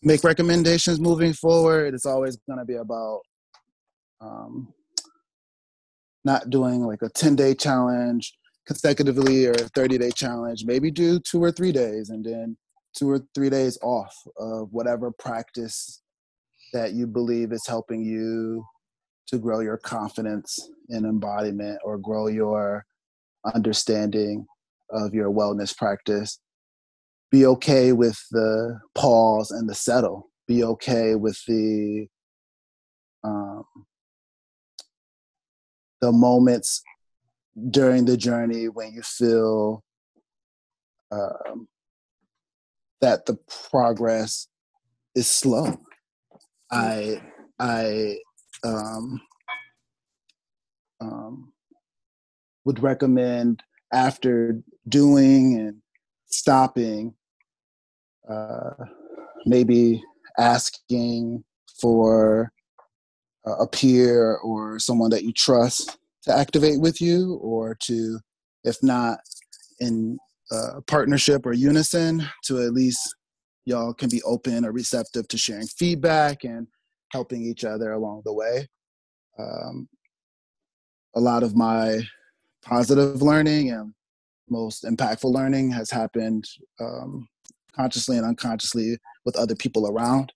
make 0.03 0.23
recommendations 0.23 0.99
moving 0.99 1.33
forward, 1.33 1.93
it's 1.93 2.05
always 2.05 2.37
going 2.47 2.59
to 2.59 2.65
be 2.65 2.75
about 2.75 3.21
um, 4.21 4.71
not 6.23 6.49
doing 6.51 6.81
like 6.81 7.01
a 7.01 7.09
10 7.09 7.35
day 7.35 7.55
challenge 7.55 8.33
consecutively 8.67 9.47
or 9.47 9.51
a 9.53 9.69
30 9.75 9.97
day 9.97 10.11
challenge. 10.11 10.63
Maybe 10.63 10.91
do 10.91 11.19
two 11.19 11.43
or 11.43 11.51
three 11.51 11.71
days 11.71 12.11
and 12.11 12.23
then 12.23 12.55
two 12.95 13.09
or 13.09 13.21
three 13.33 13.49
days 13.49 13.79
off 13.81 14.15
of 14.37 14.71
whatever 14.71 15.11
practice 15.11 16.03
that 16.73 16.93
you 16.93 17.07
believe 17.07 17.51
is 17.51 17.65
helping 17.67 18.03
you 18.03 18.65
to 19.27 19.37
grow 19.37 19.59
your 19.59 19.77
confidence 19.77 20.69
in 20.89 21.05
embodiment 21.05 21.79
or 21.83 21.97
grow 21.97 22.27
your 22.27 22.85
understanding 23.53 24.45
of 24.89 25.13
your 25.13 25.31
wellness 25.31 25.75
practice. 25.75 26.39
Be 27.31 27.45
okay 27.45 27.93
with 27.93 28.19
the 28.31 28.79
pause 28.95 29.51
and 29.51 29.69
the 29.69 29.75
settle. 29.75 30.29
Be 30.47 30.63
okay 30.63 31.15
with 31.15 31.39
the 31.47 32.07
um, 33.23 33.65
the 36.01 36.11
moments 36.11 36.81
during 37.69 38.05
the 38.05 38.17
journey 38.17 38.69
when 38.69 38.93
you 38.93 39.01
feel 39.01 39.83
um, 41.11 41.67
that 43.01 43.25
the 43.25 43.37
progress 43.69 44.47
is 45.15 45.27
slow. 45.27 45.77
I 46.71 47.21
I 47.59 48.17
um, 48.63 49.21
um, 51.01 51.53
would 52.65 52.81
recommend 52.81 53.63
after 53.91 54.61
doing 54.87 55.59
and 55.59 55.77
stopping, 56.27 57.13
uh, 58.29 58.71
maybe 59.45 60.01
asking 60.37 61.43
for 61.81 62.51
a 63.45 63.65
peer 63.65 64.35
or 64.43 64.77
someone 64.77 65.09
that 65.09 65.23
you 65.23 65.33
trust 65.33 65.97
to 66.23 66.37
activate 66.37 66.79
with 66.79 67.01
you, 67.01 67.39
or 67.41 67.75
to, 67.81 68.19
if 68.63 68.77
not 68.83 69.19
in 69.79 70.17
partnership 70.87 71.45
or 71.45 71.53
unison, 71.53 72.27
to 72.43 72.61
at 72.61 72.73
least 72.73 72.99
y'all 73.65 73.93
can 73.93 74.09
be 74.09 74.21
open 74.23 74.65
or 74.65 74.71
receptive 74.71 75.27
to 75.27 75.37
sharing 75.37 75.67
feedback 75.67 76.43
and 76.43 76.67
helping 77.11 77.43
each 77.43 77.63
other 77.63 77.91
along 77.93 78.21
the 78.25 78.33
way. 78.33 78.67
Um, 79.37 79.87
a 81.15 81.19
lot 81.19 81.43
of 81.43 81.55
my 81.55 82.01
positive 82.63 83.21
learning 83.21 83.71
and 83.71 83.93
most 84.49 84.83
impactful 84.83 85.31
learning 85.31 85.71
has 85.71 85.89
happened 85.89 86.45
um, 86.79 87.27
consciously 87.75 88.17
and 88.17 88.25
unconsciously 88.25 88.97
with 89.25 89.35
other 89.35 89.55
people 89.55 89.89
around 89.89 90.33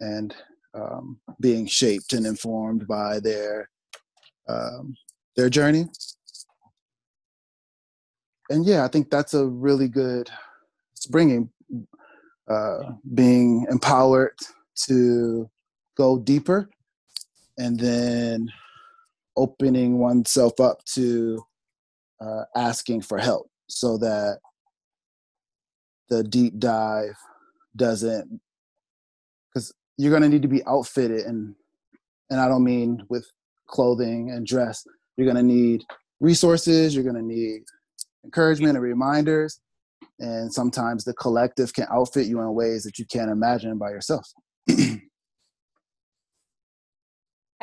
and 0.00 0.34
um, 0.74 1.20
being 1.40 1.66
shaped 1.66 2.12
and 2.12 2.26
informed 2.26 2.86
by 2.88 3.20
their 3.20 3.68
um, 4.48 4.94
their 5.36 5.48
journey 5.48 5.86
and 8.50 8.66
yeah 8.66 8.84
i 8.84 8.88
think 8.88 9.10
that's 9.10 9.34
a 9.34 9.46
really 9.46 9.88
good 9.88 10.28
springing 10.94 11.48
uh, 12.48 12.92
being 13.14 13.66
empowered 13.70 14.36
to 14.86 15.48
go 15.96 16.18
deeper 16.18 16.68
and 17.58 17.78
then 17.78 18.50
opening 19.36 19.98
oneself 19.98 20.58
up 20.60 20.84
to 20.84 21.42
uh, 22.20 22.44
asking 22.56 23.00
for 23.00 23.18
help 23.18 23.50
so 23.68 23.96
that 23.98 24.38
the 26.08 26.22
deep 26.24 26.58
dive 26.58 27.16
doesn't 27.76 28.40
because 29.48 29.72
you're 29.96 30.10
going 30.10 30.22
to 30.22 30.28
need 30.28 30.42
to 30.42 30.48
be 30.48 30.64
outfitted 30.66 31.24
and 31.24 31.54
and 32.28 32.38
i 32.38 32.46
don't 32.46 32.64
mean 32.64 33.02
with 33.08 33.26
clothing 33.72 34.30
and 34.30 34.46
dress. 34.46 34.86
You're 35.16 35.24
going 35.24 35.36
to 35.36 35.42
need 35.42 35.82
resources 36.20 36.94
you're 36.94 37.02
going 37.02 37.16
to 37.16 37.22
need 37.22 37.62
encouragement 38.24 38.76
and 38.76 38.82
reminders 38.82 39.58
and 40.18 40.52
sometimes 40.52 41.04
the 41.04 41.14
collective 41.14 41.72
can 41.72 41.86
outfit 41.90 42.26
you 42.26 42.40
in 42.40 42.54
ways 42.54 42.84
that 42.84 42.98
you 42.98 43.06
can't 43.06 43.30
imagine 43.30 43.78
by 43.78 43.90
yourself 43.90 44.26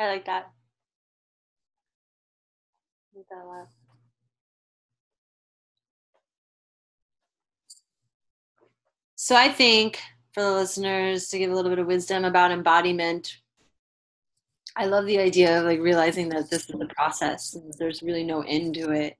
I 0.00 0.06
like 0.06 0.24
that. 0.24 0.50
I. 3.14 3.64
So 9.16 9.36
I 9.36 9.50
think 9.50 10.00
for 10.32 10.42
the 10.42 10.52
listeners 10.52 11.28
to 11.28 11.38
give 11.38 11.50
a 11.50 11.54
little 11.54 11.70
bit 11.70 11.78
of 11.78 11.86
wisdom 11.86 12.24
about 12.24 12.50
embodiment, 12.50 13.36
I 14.74 14.86
love 14.86 15.04
the 15.04 15.18
idea 15.18 15.58
of 15.58 15.66
like 15.66 15.80
realizing 15.80 16.30
that 16.30 16.48
this 16.48 16.70
is 16.70 16.80
a 16.80 16.94
process 16.94 17.54
there's 17.78 18.02
really 18.02 18.24
no 18.24 18.40
end 18.42 18.74
to 18.76 18.92
it 18.92 19.16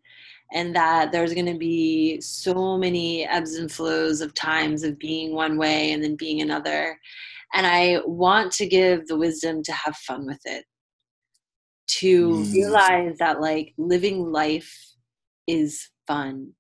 and 0.53 0.74
that 0.74 1.12
there's 1.12 1.34
going 1.34 1.46
to 1.46 1.59
be 1.59 2.20
so 2.20 2.76
many 2.76 3.26
ebbs 3.26 3.55
and 3.55 3.70
flows 3.70 4.20
of 4.20 4.34
times 4.34 4.82
of 4.82 4.98
being 4.98 5.34
one 5.34 5.57
way 5.57 5.92
and 5.92 6.03
then 6.03 6.16
being 6.16 6.40
another 6.40 6.98
and 7.55 7.66
i 7.66 8.01
want 8.05 8.53
to 8.53 8.66
give 8.66 9.07
the 9.07 9.16
wisdom 9.16 9.62
to 9.62 9.72
have 9.72 9.96
fun 9.96 10.26
with 10.26 10.40
it 10.44 10.64
to 11.86 12.30
mm. 12.30 12.53
realize 12.53 13.16
that 13.18 13.40
like 13.40 13.72
living 13.76 14.24
life 14.30 14.72
is 15.46 15.88
fun 16.07 16.53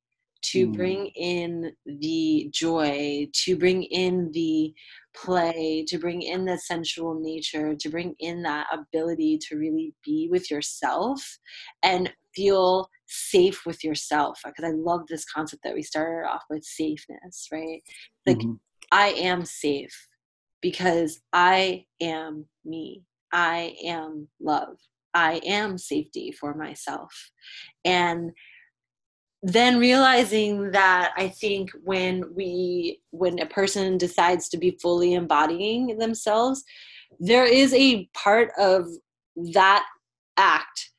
to 0.42 0.66
mm. 0.66 0.76
bring 0.76 1.06
in 1.16 1.72
the 1.86 2.48
joy 2.52 3.26
to 3.32 3.56
bring 3.56 3.82
in 3.84 4.30
the 4.32 4.72
play 5.14 5.84
to 5.86 5.98
bring 5.98 6.22
in 6.22 6.44
the 6.44 6.56
sensual 6.58 7.18
nature 7.20 7.74
to 7.74 7.88
bring 7.88 8.14
in 8.20 8.42
that 8.42 8.66
ability 8.72 9.38
to 9.38 9.56
really 9.56 9.92
be 10.04 10.28
with 10.30 10.50
yourself 10.50 11.20
and 11.82 12.12
feel 12.34 12.88
safe 13.06 13.66
with 13.66 13.82
yourself 13.82 14.40
because 14.44 14.64
i 14.64 14.72
love 14.74 15.00
this 15.08 15.24
concept 15.24 15.62
that 15.64 15.74
we 15.74 15.82
started 15.82 16.26
off 16.28 16.44
with 16.48 16.64
safeness 16.64 17.48
right 17.52 17.82
like 18.26 18.38
mm-hmm. 18.38 18.52
i 18.92 19.08
am 19.08 19.44
safe 19.44 20.08
because 20.60 21.20
i 21.32 21.84
am 22.00 22.44
me 22.64 23.02
i 23.32 23.74
am 23.84 24.28
love 24.40 24.76
I 25.14 25.40
am 25.44 25.78
safety 25.78 26.32
for 26.32 26.54
myself. 26.54 27.32
And 27.84 28.32
then 29.42 29.78
realizing 29.78 30.70
that 30.72 31.12
I 31.16 31.28
think 31.28 31.70
when 31.82 32.24
we 32.34 33.00
when 33.10 33.38
a 33.38 33.46
person 33.46 33.96
decides 33.96 34.48
to 34.50 34.58
be 34.58 34.78
fully 34.82 35.14
embodying 35.14 35.96
themselves, 35.96 36.62
there 37.18 37.46
is 37.46 37.72
a 37.72 38.06
part 38.12 38.50
of 38.58 38.86
that 39.54 39.84
act 40.36 40.90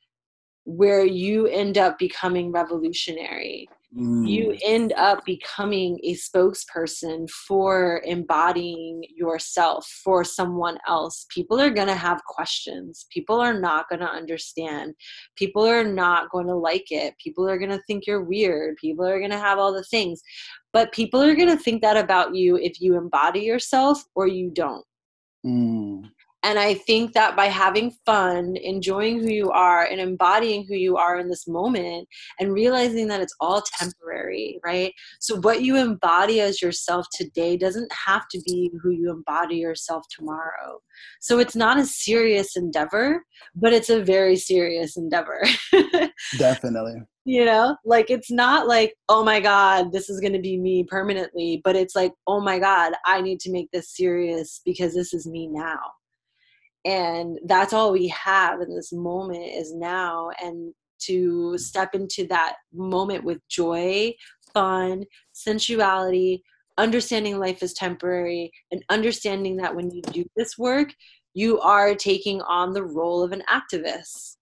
where 0.64 1.04
you 1.04 1.46
end 1.46 1.78
up 1.78 1.98
becoming 1.98 2.52
revolutionary 2.52 3.68
Mm. 3.96 4.26
You 4.26 4.56
end 4.64 4.94
up 4.96 5.22
becoming 5.26 5.98
a 6.02 6.14
spokesperson 6.14 7.28
for 7.28 8.00
embodying 8.06 9.04
yourself 9.14 9.86
for 10.02 10.24
someone 10.24 10.78
else. 10.88 11.26
People 11.28 11.60
are 11.60 11.70
going 11.70 11.88
to 11.88 11.94
have 11.94 12.24
questions. 12.24 13.06
People 13.10 13.38
are 13.38 13.58
not 13.58 13.88
going 13.90 14.00
to 14.00 14.06
understand. 14.06 14.94
People 15.36 15.66
are 15.66 15.84
not 15.84 16.30
going 16.30 16.46
to 16.46 16.54
like 16.54 16.90
it. 16.90 17.14
People 17.22 17.48
are 17.48 17.58
going 17.58 17.70
to 17.70 17.82
think 17.86 18.06
you're 18.06 18.24
weird. 18.24 18.76
People 18.76 19.06
are 19.06 19.18
going 19.18 19.30
to 19.30 19.38
have 19.38 19.58
all 19.58 19.74
the 19.74 19.84
things. 19.84 20.22
But 20.72 20.92
people 20.92 21.22
are 21.22 21.34
going 21.34 21.50
to 21.50 21.62
think 21.62 21.82
that 21.82 21.98
about 21.98 22.34
you 22.34 22.56
if 22.56 22.80
you 22.80 22.96
embody 22.96 23.40
yourself 23.40 24.02
or 24.14 24.26
you 24.26 24.50
don't. 24.54 24.84
Mm. 25.44 26.08
And 26.44 26.58
I 26.58 26.74
think 26.74 27.12
that 27.12 27.36
by 27.36 27.46
having 27.46 27.92
fun, 28.04 28.56
enjoying 28.56 29.20
who 29.20 29.30
you 29.30 29.50
are, 29.50 29.84
and 29.84 30.00
embodying 30.00 30.66
who 30.66 30.74
you 30.74 30.96
are 30.96 31.18
in 31.18 31.28
this 31.28 31.46
moment, 31.46 32.08
and 32.40 32.52
realizing 32.52 33.06
that 33.08 33.20
it's 33.20 33.34
all 33.38 33.62
temporary, 33.78 34.58
right? 34.64 34.92
So, 35.20 35.36
what 35.36 35.62
you 35.62 35.76
embody 35.76 36.40
as 36.40 36.60
yourself 36.60 37.06
today 37.12 37.56
doesn't 37.56 37.90
have 37.92 38.26
to 38.32 38.40
be 38.44 38.72
who 38.82 38.90
you 38.90 39.10
embody 39.10 39.56
yourself 39.56 40.04
tomorrow. 40.10 40.80
So, 41.20 41.38
it's 41.38 41.54
not 41.54 41.78
a 41.78 41.86
serious 41.86 42.56
endeavor, 42.56 43.24
but 43.54 43.72
it's 43.72 43.90
a 43.90 44.02
very 44.02 44.36
serious 44.36 44.96
endeavor. 44.96 45.44
Definitely. 46.38 47.02
You 47.24 47.44
know, 47.44 47.76
like 47.84 48.10
it's 48.10 48.32
not 48.32 48.66
like, 48.66 48.94
oh 49.08 49.22
my 49.22 49.38
God, 49.38 49.92
this 49.92 50.10
is 50.10 50.18
going 50.18 50.32
to 50.32 50.40
be 50.40 50.58
me 50.58 50.82
permanently, 50.82 51.60
but 51.62 51.76
it's 51.76 51.94
like, 51.94 52.12
oh 52.26 52.40
my 52.40 52.58
God, 52.58 52.94
I 53.06 53.20
need 53.20 53.38
to 53.40 53.52
make 53.52 53.70
this 53.70 53.94
serious 53.94 54.60
because 54.64 54.92
this 54.92 55.14
is 55.14 55.24
me 55.24 55.46
now 55.46 55.78
and 56.84 57.38
that's 57.46 57.72
all 57.72 57.92
we 57.92 58.08
have 58.08 58.60
in 58.60 58.74
this 58.74 58.92
moment 58.92 59.44
is 59.44 59.72
now 59.72 60.30
and 60.42 60.74
to 60.98 61.56
step 61.58 61.94
into 61.94 62.26
that 62.26 62.56
moment 62.72 63.24
with 63.24 63.38
joy 63.48 64.12
fun 64.52 65.04
sensuality 65.32 66.42
understanding 66.78 67.38
life 67.38 67.62
is 67.62 67.72
temporary 67.74 68.50
and 68.70 68.84
understanding 68.88 69.56
that 69.56 69.74
when 69.74 69.90
you 69.90 70.02
do 70.02 70.24
this 70.36 70.58
work 70.58 70.92
you 71.34 71.60
are 71.60 71.94
taking 71.94 72.40
on 72.42 72.72
the 72.72 72.82
role 72.82 73.22
of 73.22 73.32
an 73.32 73.42
activist 73.48 74.36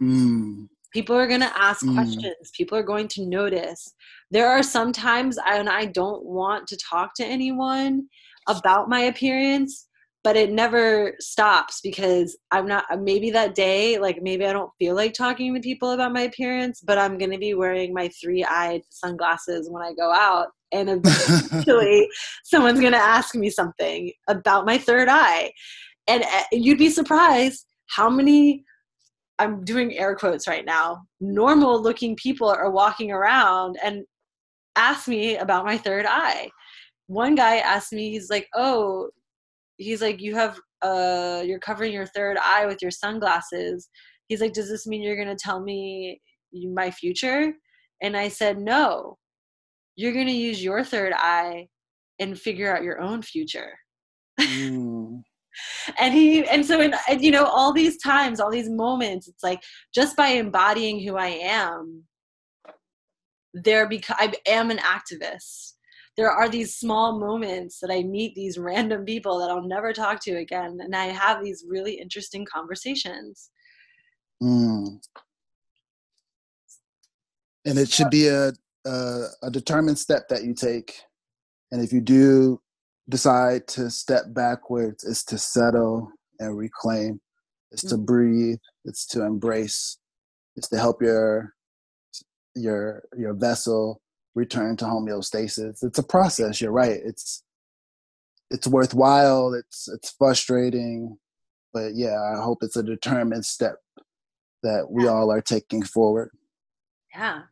mm. 0.00 0.66
people 0.92 1.16
are 1.16 1.26
going 1.26 1.40
to 1.40 1.60
ask 1.60 1.84
mm. 1.84 1.94
questions 1.94 2.50
people 2.56 2.76
are 2.78 2.82
going 2.82 3.08
to 3.08 3.26
notice 3.26 3.94
there 4.30 4.48
are 4.48 4.62
sometimes 4.62 5.38
I, 5.38 5.56
and 5.56 5.68
i 5.68 5.86
don't 5.86 6.24
want 6.24 6.66
to 6.68 6.76
talk 6.76 7.14
to 7.16 7.24
anyone 7.24 8.08
about 8.48 8.88
my 8.88 9.00
appearance 9.02 9.88
but 10.24 10.36
it 10.36 10.50
never 10.50 11.14
stops 11.20 11.80
because 11.82 12.36
I'm 12.50 12.66
not 12.66 12.86
maybe 12.98 13.30
that 13.30 13.54
day 13.54 13.98
like 13.98 14.20
maybe 14.22 14.46
I 14.46 14.52
don't 14.52 14.72
feel 14.78 14.96
like 14.96 15.12
talking 15.12 15.54
to 15.54 15.60
people 15.60 15.92
about 15.92 16.14
my 16.14 16.22
appearance 16.22 16.80
but 16.84 16.98
I'm 16.98 17.18
going 17.18 17.30
to 17.30 17.38
be 17.38 17.54
wearing 17.54 17.92
my 17.92 18.08
three-eyed 18.20 18.80
sunglasses 18.90 19.68
when 19.70 19.82
I 19.82 19.92
go 19.92 20.12
out 20.12 20.48
and 20.72 20.88
eventually 21.04 22.08
someone's 22.42 22.80
going 22.80 22.92
to 22.92 22.98
ask 22.98 23.34
me 23.34 23.48
something 23.50 24.12
about 24.28 24.66
my 24.66 24.76
third 24.76 25.08
eye. 25.08 25.52
And 26.08 26.22
eh, 26.22 26.44
you'd 26.52 26.78
be 26.78 26.90
surprised 26.90 27.66
how 27.86 28.10
many 28.10 28.64
I'm 29.38 29.64
doing 29.64 29.96
air 29.96 30.14
quotes 30.14 30.46
right 30.46 30.64
now 30.64 31.02
normal 31.20 31.80
looking 31.82 32.16
people 32.16 32.48
are 32.48 32.70
walking 32.70 33.10
around 33.10 33.78
and 33.82 34.04
ask 34.76 35.08
me 35.08 35.36
about 35.36 35.64
my 35.64 35.76
third 35.78 36.06
eye. 36.08 36.50
One 37.06 37.34
guy 37.34 37.56
asked 37.56 37.92
me 37.92 38.10
he's 38.10 38.30
like 38.30 38.48
oh 38.54 39.10
he's 39.84 40.02
like 40.02 40.20
you 40.20 40.34
have 40.34 40.58
uh 40.82 41.42
you're 41.44 41.58
covering 41.58 41.92
your 41.92 42.06
third 42.06 42.36
eye 42.40 42.66
with 42.66 42.82
your 42.82 42.90
sunglasses. 42.90 43.88
He's 44.28 44.40
like 44.40 44.52
does 44.52 44.68
this 44.68 44.86
mean 44.86 45.02
you're 45.02 45.22
going 45.22 45.28
to 45.28 45.36
tell 45.36 45.60
me 45.62 46.20
my 46.72 46.90
future? 46.90 47.52
And 48.02 48.16
i 48.16 48.28
said 48.28 48.58
no. 48.58 49.18
You're 49.96 50.12
going 50.12 50.26
to 50.26 50.32
use 50.32 50.62
your 50.62 50.82
third 50.84 51.12
eye 51.16 51.68
and 52.18 52.38
figure 52.38 52.74
out 52.74 52.82
your 52.82 53.00
own 53.00 53.22
future. 53.22 53.72
Mm. 54.40 55.22
and 55.98 56.14
he 56.14 56.44
and 56.48 56.64
so 56.66 56.80
in 56.80 56.94
and, 57.08 57.22
you 57.22 57.30
know 57.30 57.44
all 57.44 57.72
these 57.72 57.96
times 57.98 58.40
all 58.40 58.50
these 58.50 58.68
moments 58.68 59.28
it's 59.28 59.42
like 59.42 59.62
just 59.94 60.16
by 60.16 60.28
embodying 60.28 61.00
who 61.00 61.16
i 61.16 61.28
am 61.28 62.02
there 63.52 63.88
because 63.88 64.16
i 64.18 64.32
am 64.46 64.70
an 64.70 64.78
activist 64.78 65.73
there 66.16 66.30
are 66.30 66.48
these 66.48 66.76
small 66.76 67.18
moments 67.18 67.80
that 67.80 67.90
I 67.90 68.02
meet 68.02 68.34
these 68.34 68.58
random 68.58 69.04
people 69.04 69.38
that 69.38 69.50
I'll 69.50 69.66
never 69.66 69.92
talk 69.92 70.20
to 70.24 70.36
again, 70.36 70.78
and 70.80 70.94
I 70.94 71.06
have 71.06 71.42
these 71.42 71.64
really 71.68 71.94
interesting 71.94 72.44
conversations. 72.44 73.50
Mm. 74.42 75.00
And 77.66 77.78
it 77.78 77.90
should 77.90 78.10
be 78.10 78.28
a, 78.28 78.52
a 78.86 79.24
a 79.42 79.50
determined 79.50 79.98
step 79.98 80.28
that 80.28 80.44
you 80.44 80.54
take, 80.54 80.94
and 81.72 81.82
if 81.82 81.92
you 81.92 82.00
do 82.00 82.60
decide 83.08 83.66
to 83.68 83.90
step 83.90 84.24
backwards, 84.28 85.04
it's 85.04 85.24
to 85.24 85.38
settle 85.38 86.10
and 86.38 86.56
reclaim. 86.56 87.20
It's 87.72 87.84
mm-hmm. 87.84 87.96
to 87.96 88.02
mm. 88.02 88.06
breathe. 88.06 88.58
It's 88.84 89.06
to 89.06 89.24
embrace. 89.24 89.98
It's 90.56 90.68
to 90.68 90.78
help 90.78 91.02
your 91.02 91.54
your 92.54 93.02
your 93.16 93.34
vessel 93.34 94.00
return 94.34 94.76
to 94.78 94.84
homeostasis. 94.84 95.82
It's 95.82 95.98
a 95.98 96.02
process. 96.02 96.60
You're 96.60 96.72
right. 96.72 97.00
It's 97.04 97.42
it's 98.50 98.66
worthwhile. 98.66 99.54
It's 99.54 99.88
it's 99.88 100.10
frustrating, 100.10 101.18
but 101.72 101.94
yeah, 101.94 102.20
I 102.20 102.42
hope 102.42 102.58
it's 102.62 102.76
a 102.76 102.82
determined 102.82 103.46
step 103.46 103.76
that 104.62 104.90
we 104.90 105.04
yeah. 105.04 105.10
all 105.10 105.30
are 105.30 105.42
taking 105.42 105.82
forward. 105.82 106.30
Yeah, 107.14 107.42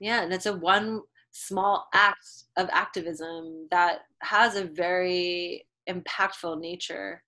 yeah, 0.00 0.22
and 0.22 0.32
it's 0.32 0.46
a 0.46 0.56
one 0.56 1.02
small 1.32 1.88
act 1.94 2.26
of 2.56 2.68
activism 2.72 3.68
that 3.70 4.00
has 4.20 4.56
a 4.56 4.64
very 4.64 5.66
impactful 5.88 6.60
nature. 6.60 7.22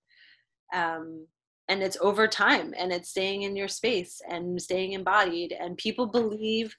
Um, 0.73 1.27
and 1.67 1.81
it's 1.81 1.97
over 1.99 2.27
time 2.27 2.73
and 2.77 2.91
it's 2.91 3.09
staying 3.09 3.41
in 3.41 3.55
your 3.55 3.67
space 3.67 4.21
and 4.29 4.61
staying 4.61 4.93
embodied 4.93 5.51
and 5.51 5.77
people 5.77 6.05
believe 6.05 6.75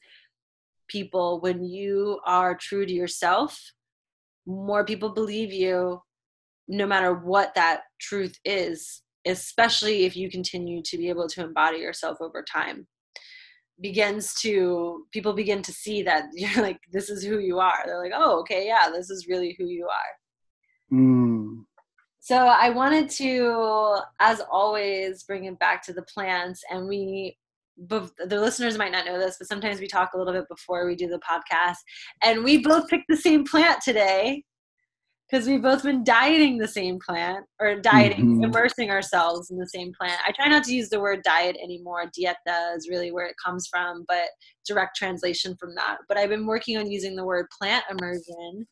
people 0.88 1.40
when 1.40 1.64
you 1.64 2.20
are 2.24 2.54
true 2.54 2.86
to 2.86 2.92
yourself 2.92 3.60
more 4.46 4.84
people 4.84 5.10
believe 5.10 5.52
you 5.52 6.00
no 6.68 6.86
matter 6.86 7.14
what 7.14 7.54
that 7.54 7.82
truth 8.00 8.38
is 8.44 9.02
especially 9.26 10.04
if 10.04 10.16
you 10.16 10.30
continue 10.30 10.80
to 10.82 10.96
be 10.96 11.08
able 11.08 11.28
to 11.28 11.44
embody 11.44 11.78
yourself 11.78 12.18
over 12.20 12.42
time. 12.42 12.86
Begins 13.80 14.34
to 14.40 15.06
people 15.12 15.34
begin 15.34 15.60
to 15.62 15.72
see 15.72 16.02
that 16.02 16.24
you're 16.32 16.62
like 16.62 16.78
this 16.92 17.10
is 17.10 17.22
who 17.22 17.38
you 17.38 17.58
are. 17.58 17.82
They're 17.84 18.02
like 18.02 18.12
oh 18.14 18.40
okay 18.40 18.66
yeah 18.66 18.88
this 18.90 19.10
is 19.10 19.26
really 19.28 19.54
who 19.58 19.66
you 19.66 19.86
are. 19.86 20.96
Mm. 20.96 21.64
so 22.20 22.36
i 22.36 22.70
wanted 22.70 23.10
to 23.10 23.98
as 24.20 24.40
always 24.52 25.24
bring 25.24 25.46
it 25.46 25.58
back 25.58 25.82
to 25.82 25.92
the 25.92 26.02
plants 26.02 26.62
and 26.70 26.86
we 26.86 27.36
the 27.76 28.40
listeners 28.40 28.78
might 28.78 28.92
not 28.92 29.06
know 29.06 29.18
this, 29.18 29.36
but 29.38 29.48
sometimes 29.48 29.80
we 29.80 29.86
talk 29.86 30.10
a 30.14 30.18
little 30.18 30.32
bit 30.32 30.48
before 30.48 30.86
we 30.86 30.96
do 30.96 31.08
the 31.08 31.20
podcast. 31.20 31.76
And 32.24 32.42
we 32.42 32.58
both 32.58 32.88
picked 32.88 33.08
the 33.08 33.16
same 33.16 33.44
plant 33.44 33.80
today 33.82 34.44
because 35.30 35.46
we've 35.46 35.62
both 35.62 35.82
been 35.82 36.04
dieting 36.04 36.56
the 36.56 36.68
same 36.68 36.98
plant 37.04 37.44
or 37.60 37.80
dieting, 37.80 38.26
mm-hmm. 38.26 38.44
immersing 38.44 38.90
ourselves 38.90 39.50
in 39.50 39.58
the 39.58 39.68
same 39.68 39.92
plant. 39.98 40.20
I 40.26 40.32
try 40.32 40.48
not 40.48 40.62
to 40.64 40.74
use 40.74 40.88
the 40.88 41.00
word 41.00 41.22
diet 41.24 41.56
anymore. 41.62 42.04
Dieta 42.16 42.76
is 42.76 42.88
really 42.88 43.10
where 43.10 43.26
it 43.26 43.34
comes 43.44 43.66
from, 43.66 44.04
but 44.06 44.28
direct 44.66 44.96
translation 44.96 45.56
from 45.58 45.74
that. 45.74 45.98
But 46.08 46.16
I've 46.16 46.28
been 46.30 46.46
working 46.46 46.78
on 46.78 46.90
using 46.90 47.16
the 47.16 47.24
word 47.24 47.46
plant 47.58 47.84
immersion 47.90 48.66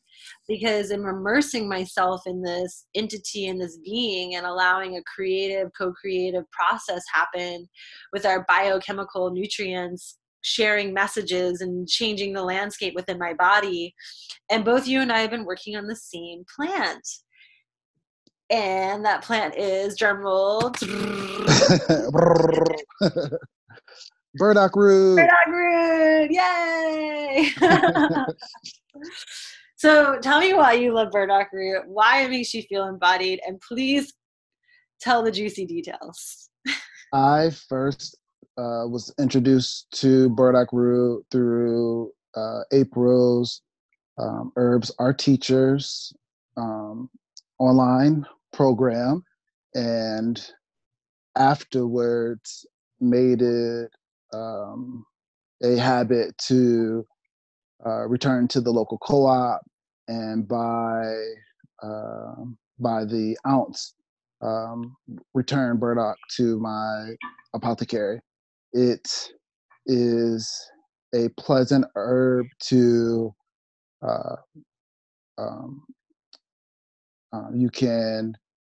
because 0.47 0.91
I'm 0.91 1.05
immersing 1.05 1.67
myself 1.67 2.21
in 2.25 2.41
this 2.41 2.85
entity 2.95 3.47
and 3.47 3.59
this 3.59 3.77
being 3.77 4.35
and 4.35 4.45
allowing 4.45 4.97
a 4.97 5.03
creative, 5.03 5.71
co 5.77 5.91
creative 5.91 6.49
process 6.51 7.03
happen 7.13 7.67
with 8.13 8.25
our 8.25 8.45
biochemical 8.47 9.31
nutrients 9.31 10.17
sharing 10.41 10.93
messages 10.93 11.61
and 11.61 11.87
changing 11.87 12.31
the 12.31 12.43
landscape 12.43 12.93
within 12.95 13.17
my 13.17 13.33
body. 13.33 13.93
And 14.51 14.63
both 14.63 14.87
you 14.87 15.01
and 15.01 15.11
I 15.11 15.19
have 15.19 15.31
been 15.31 15.45
working 15.45 15.75
on 15.75 15.87
the 15.87 15.95
same 15.95 16.43
plant. 16.55 17.07
And 18.51 19.03
that 19.05 19.23
plant 19.23 19.55
is 19.57 19.97
drumroll. 19.97 20.71
Burdock 24.37 24.75
root. 24.75 25.15
Burdock 25.15 25.47
root. 25.47 26.31
Yay. 26.31 27.49
so 29.75 30.17
tell 30.19 30.39
me 30.39 30.53
why 30.53 30.73
you 30.73 30.93
love 30.93 31.11
burdock 31.11 31.49
root, 31.51 31.83
why 31.87 32.23
it 32.23 32.29
makes 32.29 32.53
you 32.53 32.61
feel 32.63 32.87
embodied, 32.87 33.39
and 33.45 33.59
please 33.61 34.13
tell 35.01 35.23
the 35.23 35.31
juicy 35.31 35.65
details. 35.65 36.49
I 37.13 37.51
first 37.69 38.17
uh, 38.57 38.87
was 38.87 39.13
introduced 39.19 39.87
to 39.95 40.29
burdock 40.29 40.69
root 40.71 41.25
through 41.31 42.11
uh, 42.35 42.61
April's 42.71 43.61
um, 44.17 44.51
Herbs 44.55 44.91
Are 44.97 45.13
Teachers 45.13 46.13
um, 46.57 47.09
online 47.59 48.25
program, 48.53 49.23
and 49.73 50.41
afterwards 51.37 52.65
made 53.01 53.41
it 53.41 53.91
um, 54.33 55.05
a 55.63 55.75
habit 55.75 56.37
to 56.37 57.05
uh, 57.85 58.07
return 58.07 58.47
to 58.49 58.61
the 58.61 58.71
local 58.71 58.97
co-op 58.99 59.61
and 60.07 60.47
buy 60.47 61.13
uh, 61.83 62.35
by 62.79 63.05
the 63.05 63.37
ounce 63.47 63.93
um, 64.41 64.95
return 65.33 65.77
burdock 65.77 66.17
to 66.37 66.59
my 66.59 67.15
apothecary. 67.53 68.19
It 68.73 69.07
is 69.85 70.51
a 71.13 71.29
pleasant 71.37 71.85
herb 71.95 72.47
to 72.63 73.33
uh, 74.01 74.35
um, 75.37 75.83
uh, 77.33 77.49
you 77.53 77.69
can 77.69 78.33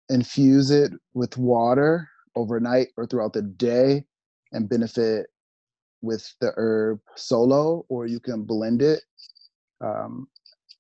infuse 0.09 0.71
it 0.71 0.91
with 1.13 1.37
water 1.37 2.07
overnight 2.35 2.87
or 2.97 3.05
throughout 3.05 3.33
the 3.33 3.41
day 3.41 4.03
and 4.51 4.69
benefit 4.69 5.27
with 6.01 6.33
the 6.41 6.51
herb 6.55 6.99
solo 7.15 7.85
or 7.89 8.05
you 8.05 8.19
can 8.19 8.43
blend 8.43 8.81
it 8.81 9.01
um, 9.81 10.27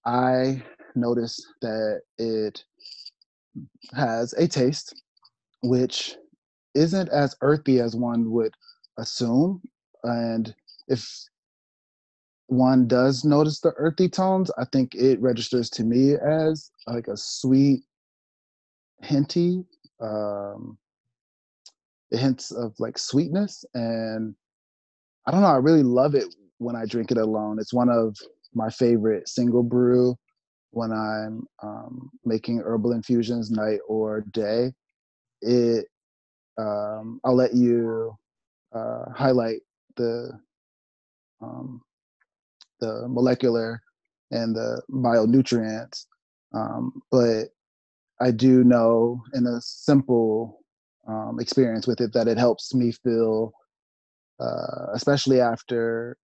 i 0.05 0.61
noticed 0.95 1.45
that 1.61 2.01
it 2.17 2.63
has 3.93 4.33
a 4.33 4.47
taste 4.47 5.01
which 5.61 6.15
isn't 6.75 7.09
as 7.09 7.35
earthy 7.41 7.79
as 7.79 7.95
one 7.95 8.31
would 8.31 8.53
assume. 8.97 9.61
And 10.03 10.53
if 10.87 11.07
one 12.47 12.87
does 12.87 13.23
notice 13.23 13.59
the 13.59 13.73
earthy 13.77 14.09
tones, 14.09 14.51
I 14.57 14.65
think 14.65 14.95
it 14.95 15.21
registers 15.21 15.69
to 15.71 15.83
me 15.83 16.15
as 16.15 16.71
like 16.87 17.07
a 17.07 17.17
sweet, 17.17 17.83
hinty, 19.01 19.65
um, 20.01 20.77
hints 22.11 22.51
of 22.51 22.73
like 22.79 22.97
sweetness. 22.97 23.65
And 23.73 24.35
I 25.25 25.31
don't 25.31 25.41
know, 25.41 25.47
I 25.47 25.57
really 25.57 25.83
love 25.83 26.15
it 26.15 26.25
when 26.57 26.75
I 26.75 26.85
drink 26.85 27.11
it 27.11 27.17
alone. 27.17 27.57
It's 27.59 27.73
one 27.73 27.89
of 27.89 28.17
my 28.53 28.69
favorite 28.69 29.27
single 29.29 29.63
brew 29.63 30.15
when 30.71 30.91
I'm 30.91 31.45
um, 31.61 32.09
making 32.25 32.59
herbal 32.59 32.93
infusions 32.93 33.51
night 33.51 33.79
or 33.87 34.21
day. 34.31 34.71
It, 35.41 35.85
um, 36.57 37.19
I'll 37.23 37.35
let 37.35 37.53
you 37.53 38.15
uh, 38.75 39.05
highlight 39.15 39.61
the 39.95 40.31
um, 41.41 41.81
the 42.79 43.07
molecular 43.07 43.81
and 44.31 44.55
the 44.55 44.81
bionutrients. 44.89 46.07
Um, 46.53 47.01
but 47.11 47.49
I 48.21 48.31
do 48.31 48.63
know 48.63 49.21
in 49.33 49.45
a 49.45 49.61
simple 49.61 50.59
um, 51.07 51.37
experience 51.39 51.87
with 51.87 52.01
it 52.01 52.13
that 52.13 52.27
it 52.27 52.37
helps 52.37 52.73
me 52.73 52.91
feel, 52.91 53.53
uh, 54.39 54.87
especially 54.93 55.41
after 55.41 56.17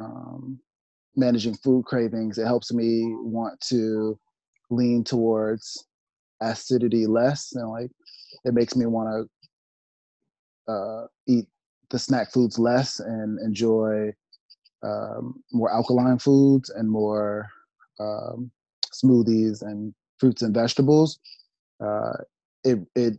um, 0.00 0.58
managing 1.16 1.54
food 1.54 1.84
cravings, 1.84 2.38
it 2.38 2.46
helps 2.46 2.72
me 2.72 3.14
want 3.18 3.60
to 3.60 4.18
lean 4.70 5.04
towards 5.04 5.86
acidity 6.40 7.06
less 7.06 7.52
and 7.54 7.70
like 7.70 7.90
it 8.44 8.54
makes 8.54 8.74
me 8.74 8.86
want 8.86 9.28
to 10.66 10.72
uh, 10.72 11.06
eat 11.26 11.46
the 11.90 11.98
snack 11.98 12.32
foods 12.32 12.58
less 12.58 12.98
and 13.00 13.38
enjoy 13.40 14.12
um, 14.82 15.42
more 15.52 15.72
alkaline 15.72 16.18
foods 16.18 16.70
and 16.70 16.90
more 16.90 17.48
um, 18.00 18.50
smoothies 18.92 19.62
and 19.62 19.94
fruits 20.18 20.42
and 20.42 20.54
vegetables. 20.54 21.18
Uh, 21.80 22.16
it 22.64 22.78
it 22.94 23.14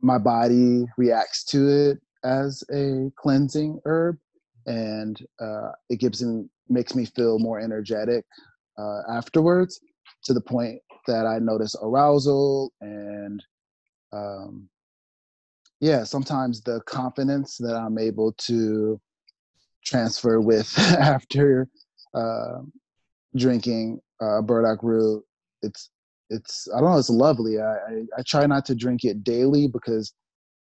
my 0.00 0.18
body 0.18 0.84
reacts 0.96 1.44
to 1.44 1.68
it 1.68 1.98
as 2.26 2.62
a 2.72 3.10
cleansing 3.16 3.80
herb, 3.84 4.18
and 4.66 5.24
uh, 5.40 5.70
it 5.88 6.00
gives 6.00 6.22
and 6.22 6.48
makes 6.68 6.94
me 6.94 7.06
feel 7.06 7.38
more 7.38 7.60
energetic 7.60 8.24
uh, 8.78 9.00
afterwards 9.10 9.80
to 10.24 10.34
the 10.34 10.40
point 10.40 10.80
that 11.06 11.24
I 11.26 11.38
notice 11.38 11.76
arousal 11.80 12.72
and 12.80 13.42
um, 14.12 14.68
yeah, 15.80 16.04
sometimes 16.04 16.62
the 16.62 16.80
confidence 16.86 17.58
that 17.58 17.74
I'm 17.76 17.98
able 17.98 18.32
to 18.32 19.00
transfer 19.84 20.40
with 20.40 20.76
after 20.78 21.68
uh, 22.14 22.60
drinking 23.36 24.00
uh, 24.20 24.42
burdock 24.42 24.82
root. 24.82 25.22
It's 25.62 25.90
it's 26.30 26.66
I 26.74 26.80
don't 26.80 26.90
know. 26.90 26.98
It's 26.98 27.10
lovely. 27.10 27.60
I, 27.60 27.74
I, 27.74 28.02
I 28.18 28.22
try 28.26 28.46
not 28.46 28.64
to 28.66 28.74
drink 28.74 29.04
it 29.04 29.22
daily 29.22 29.68
because 29.68 30.12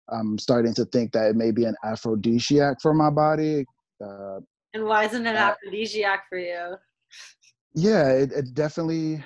I'm 0.09 0.37
starting 0.37 0.73
to 0.75 0.85
think 0.85 1.11
that 1.13 1.29
it 1.29 1.35
may 1.35 1.51
be 1.51 1.65
an 1.65 1.75
aphrodisiac 1.83 2.81
for 2.81 2.93
my 2.93 3.09
body. 3.09 3.65
Uh, 4.03 4.39
and 4.73 4.85
why 4.85 5.05
isn't 5.05 5.25
it 5.25 5.35
uh, 5.35 5.39
aphrodisiac 5.39 6.23
for 6.29 6.37
you? 6.37 6.75
Yeah, 7.73 8.09
it, 8.09 8.31
it 8.31 8.53
definitely 8.53 9.23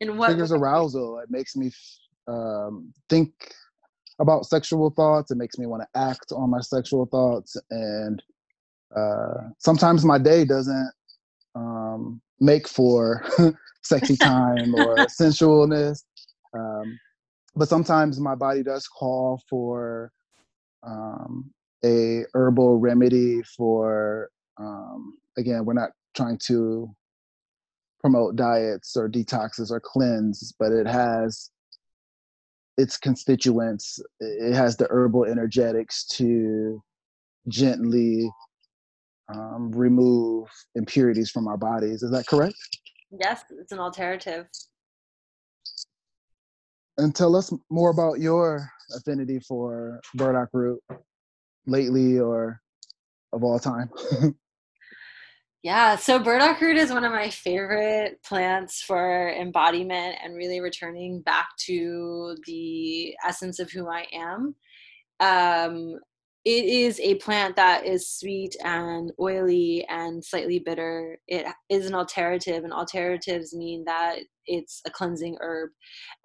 In 0.00 0.16
what 0.16 0.26
triggers 0.26 0.52
way? 0.52 0.58
arousal. 0.58 1.18
It 1.18 1.30
makes 1.30 1.56
me 1.56 1.70
um, 2.28 2.92
think 3.08 3.32
about 4.20 4.46
sexual 4.46 4.90
thoughts. 4.90 5.30
It 5.30 5.36
makes 5.36 5.58
me 5.58 5.66
want 5.66 5.82
to 5.82 6.00
act 6.00 6.32
on 6.32 6.50
my 6.50 6.60
sexual 6.60 7.06
thoughts, 7.06 7.56
and 7.70 8.22
uh, 8.96 9.48
sometimes 9.58 10.04
my 10.04 10.18
day 10.18 10.44
doesn't 10.44 10.92
um, 11.54 12.20
make 12.40 12.68
for 12.68 13.24
sexy 13.82 14.16
time 14.22 14.74
or 14.74 15.06
sensualness. 15.06 16.02
Um, 16.54 16.98
but 17.54 17.68
sometimes 17.68 18.18
my 18.20 18.34
body 18.34 18.62
does 18.62 18.86
call 18.88 19.42
for 19.48 20.10
um, 20.82 21.50
a 21.84 22.22
herbal 22.34 22.78
remedy 22.78 23.42
for 23.56 24.30
um, 24.58 25.14
again 25.36 25.64
we're 25.64 25.72
not 25.72 25.90
trying 26.14 26.38
to 26.38 26.88
promote 28.00 28.36
diets 28.36 28.96
or 28.96 29.08
detoxes 29.08 29.70
or 29.70 29.80
cleanse 29.80 30.52
but 30.58 30.72
it 30.72 30.86
has 30.86 31.50
its 32.78 32.96
constituents 32.96 34.00
it 34.20 34.54
has 34.54 34.76
the 34.76 34.86
herbal 34.90 35.24
energetics 35.24 36.04
to 36.04 36.82
gently 37.48 38.30
um, 39.28 39.70
remove 39.72 40.48
impurities 40.74 41.30
from 41.30 41.48
our 41.48 41.56
bodies. 41.56 42.02
Is 42.02 42.10
that 42.10 42.26
correct? 42.26 42.56
Yes, 43.10 43.44
it's 43.50 43.72
an 43.72 43.78
alterative. 43.78 44.46
And 46.98 47.14
tell 47.14 47.34
us 47.36 47.52
more 47.70 47.90
about 47.90 48.20
your 48.20 48.70
affinity 48.94 49.40
for 49.40 50.00
burdock 50.14 50.50
root 50.52 50.80
lately 51.66 52.18
or 52.18 52.60
of 53.32 53.42
all 53.42 53.58
time. 53.58 53.90
yeah, 55.62 55.96
so 55.96 56.18
burdock 56.18 56.60
root 56.60 56.76
is 56.76 56.92
one 56.92 57.04
of 57.04 57.12
my 57.12 57.30
favorite 57.30 58.22
plants 58.22 58.82
for 58.82 59.30
embodiment 59.30 60.16
and 60.22 60.36
really 60.36 60.60
returning 60.60 61.22
back 61.22 61.48
to 61.66 62.36
the 62.46 63.14
essence 63.26 63.58
of 63.58 63.70
who 63.70 63.88
I 63.88 64.06
am. 64.12 64.54
Um, 65.20 65.98
it 66.44 66.64
is 66.64 66.98
a 66.98 67.14
plant 67.16 67.54
that 67.54 67.86
is 67.86 68.08
sweet 68.08 68.56
and 68.64 69.12
oily 69.20 69.86
and 69.88 70.24
slightly 70.24 70.58
bitter. 70.58 71.16
It 71.28 71.46
is 71.68 71.86
an 71.86 71.94
alterative, 71.94 72.64
and 72.64 72.72
alteratives 72.72 73.54
mean 73.54 73.84
that 73.84 74.18
it's 74.46 74.80
a 74.84 74.90
cleansing 74.90 75.36
herb. 75.40 75.70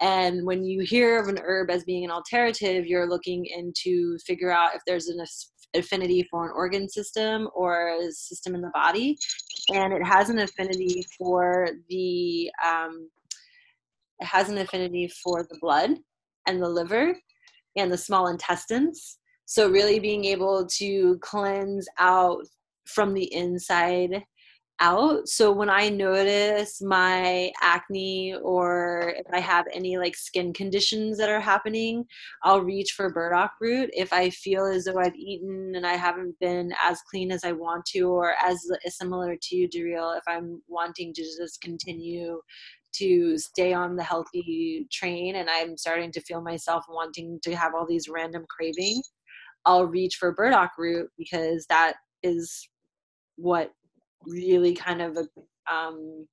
And 0.01 0.43
when 0.43 0.65
you 0.65 0.81
hear 0.81 1.21
of 1.21 1.27
an 1.27 1.37
herb 1.43 1.69
as 1.69 1.83
being 1.83 2.03
an 2.03 2.09
alterative, 2.09 2.87
you're 2.87 3.07
looking 3.07 3.45
into 3.45 4.17
figure 4.25 4.51
out 4.51 4.73
if 4.73 4.81
there's 4.87 5.07
an 5.07 5.23
affinity 5.75 6.23
for 6.31 6.47
an 6.47 6.53
organ 6.55 6.89
system 6.89 7.47
or 7.53 7.99
a 8.01 8.11
system 8.11 8.55
in 8.55 8.61
the 8.61 8.71
body. 8.73 9.19
And 9.71 9.93
it 9.93 10.03
has 10.03 10.31
an 10.31 10.39
affinity 10.39 11.05
for 11.15 11.69
the 11.89 12.49
um, 12.65 13.07
it 14.19 14.25
has 14.25 14.49
an 14.49 14.57
affinity 14.57 15.09
for 15.23 15.43
the 15.43 15.59
blood 15.61 15.91
and 16.47 16.59
the 16.59 16.67
liver 16.67 17.15
and 17.75 17.91
the 17.91 17.97
small 17.97 18.29
intestines 18.29 19.19
so, 19.47 19.69
really 19.69 19.97
being 19.99 20.25
able 20.25 20.67
to 20.77 21.17
cleanse 21.21 21.87
out 21.99 22.45
from 22.85 23.13
the 23.13 23.33
inside 23.33 24.21
out. 24.81 25.25
So, 25.29 25.53
when 25.53 25.69
I 25.69 25.87
notice 25.87 26.81
my 26.81 27.53
acne 27.61 28.35
or 28.43 29.13
if 29.15 29.25
I 29.31 29.39
have 29.39 29.65
any 29.73 29.97
like 29.97 30.17
skin 30.17 30.51
conditions 30.51 31.17
that 31.17 31.29
are 31.29 31.39
happening, 31.39 32.03
I'll 32.43 32.61
reach 32.61 32.91
for 32.91 33.09
burdock 33.13 33.51
root. 33.61 33.89
If 33.93 34.11
I 34.11 34.31
feel 34.31 34.65
as 34.65 34.83
though 34.83 34.99
I've 34.99 35.15
eaten 35.15 35.75
and 35.77 35.87
I 35.87 35.93
haven't 35.95 36.37
been 36.41 36.73
as 36.83 37.01
clean 37.09 37.31
as 37.31 37.45
I 37.45 37.53
want 37.53 37.85
to, 37.93 38.01
or 38.01 38.33
as 38.43 38.59
similar 38.89 39.37
to 39.41 39.55
you, 39.55 39.69
Daryl, 39.69 40.17
if 40.17 40.23
I'm 40.27 40.61
wanting 40.67 41.13
to 41.13 41.21
just 41.21 41.61
continue 41.61 42.41
to 42.95 43.37
stay 43.37 43.73
on 43.73 43.95
the 43.95 44.03
healthy 44.03 44.87
train 44.91 45.37
and 45.37 45.49
I'm 45.49 45.77
starting 45.77 46.11
to 46.11 46.21
feel 46.21 46.41
myself 46.41 46.83
wanting 46.89 47.39
to 47.43 47.55
have 47.55 47.73
all 47.75 47.85
these 47.87 48.09
random 48.09 48.45
cravings, 48.49 49.09
I'll 49.67 49.85
reach 49.85 50.15
for 50.15 50.31
burdock 50.31 50.71
root 50.77 51.09
because 51.17 51.65
that 51.69 51.97
is 52.23 52.67
what 53.35 53.71
really 54.25 54.73
kind 54.73 55.01
of 55.01 55.17
um, 55.71 56.25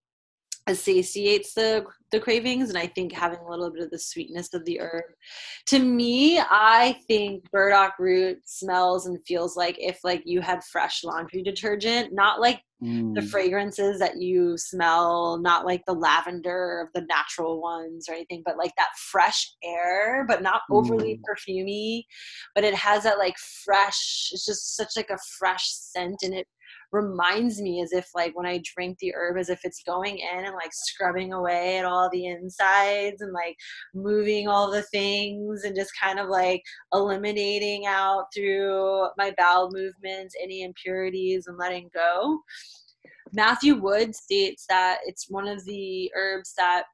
satiates 0.73 1.53
the 1.53 1.85
the 2.11 2.19
cravings 2.19 2.71
and 2.71 2.79
i 2.79 2.87
think 2.87 3.13
having 3.13 3.39
a 3.41 3.51
little 3.51 3.71
bit 3.71 3.83
of 3.83 3.91
the 3.91 3.99
sweetness 3.99 4.55
of 4.55 4.65
the 4.65 4.81
herb. 4.81 5.05
To 5.67 5.79
me 5.79 6.39
i 6.39 6.97
think 7.07 7.45
burdock 7.51 7.99
root 7.99 8.39
smells 8.47 9.07
and 9.07 9.19
feels 9.27 9.57
like 9.57 9.77
if 9.79 9.99
like 10.05 10.23
you 10.25 10.41
had 10.41 10.65
fresh 10.65 11.05
laundry 11.05 11.43
detergent 11.43 12.15
not 12.15 12.41
like 12.41 12.63
mm. 12.85 13.15
the 13.15 13.23
fragrances 13.23 13.99
that 13.99 14.21
you 14.21 14.57
smell 14.59 15.39
not 15.39 15.65
like 15.65 15.85
the 15.87 15.93
lavender 15.93 16.81
of 16.81 16.89
the 16.95 17.07
natural 17.07 17.61
ones 17.61 18.09
or 18.09 18.15
anything 18.15 18.43
but 18.45 18.57
like 18.57 18.73
that 18.77 18.91
fresh 19.11 19.53
air 19.63 20.25
but 20.29 20.43
not 20.43 20.63
overly 20.71 21.19
mm. 21.19 21.21
perfumy 21.29 22.03
but 22.55 22.65
it 22.65 22.75
has 22.75 23.03
that 23.03 23.19
like 23.19 23.37
fresh 23.65 24.31
it's 24.33 24.45
just 24.45 24.77
such 24.77 24.91
like 24.97 25.11
a 25.11 25.19
fresh 25.39 25.67
scent 25.69 26.19
and 26.23 26.35
it 26.35 26.47
reminds 26.95 27.61
me 27.61 27.83
as 27.83 27.93
if 27.93 28.09
like 28.15 28.37
when 28.37 28.47
I 28.47 28.63
drink 28.65 28.99
the 28.99 29.13
herb 29.17 29.37
as 29.37 29.49
if 29.49 29.65
it's 29.65 29.83
going 29.83 30.19
in 30.19 30.45
and 30.45 30.55
like 30.55 30.73
scrubbing 30.73 31.33
away 31.33 31.77
at 31.79 31.85
all 31.85 32.09
the 32.09 32.27
insides 32.27 33.21
and 33.21 33.33
like 33.33 33.57
moving 33.95 34.47
all 34.47 34.71
the 34.71 34.83
things 34.83 35.65
and 35.65 35.75
just 35.75 35.91
kind 36.01 36.21
of 36.21 36.29
like 36.29 36.63
eliminating 36.93 37.87
out 37.87 38.27
through 38.33 39.09
my 39.19 39.35
bowel 39.37 39.71
movements 39.73 40.37
any 40.41 40.63
impurities 40.63 41.49
and 41.49 41.59
letting 41.59 41.91
go. 41.93 42.39
Matthew 43.33 43.75
Wood 43.75 44.15
states 44.15 44.65
that 44.69 44.99
it's 45.05 45.29
one 45.29 45.49
of 45.49 45.65
the 45.65 46.11
herbs 46.15 46.55
that 46.57 46.85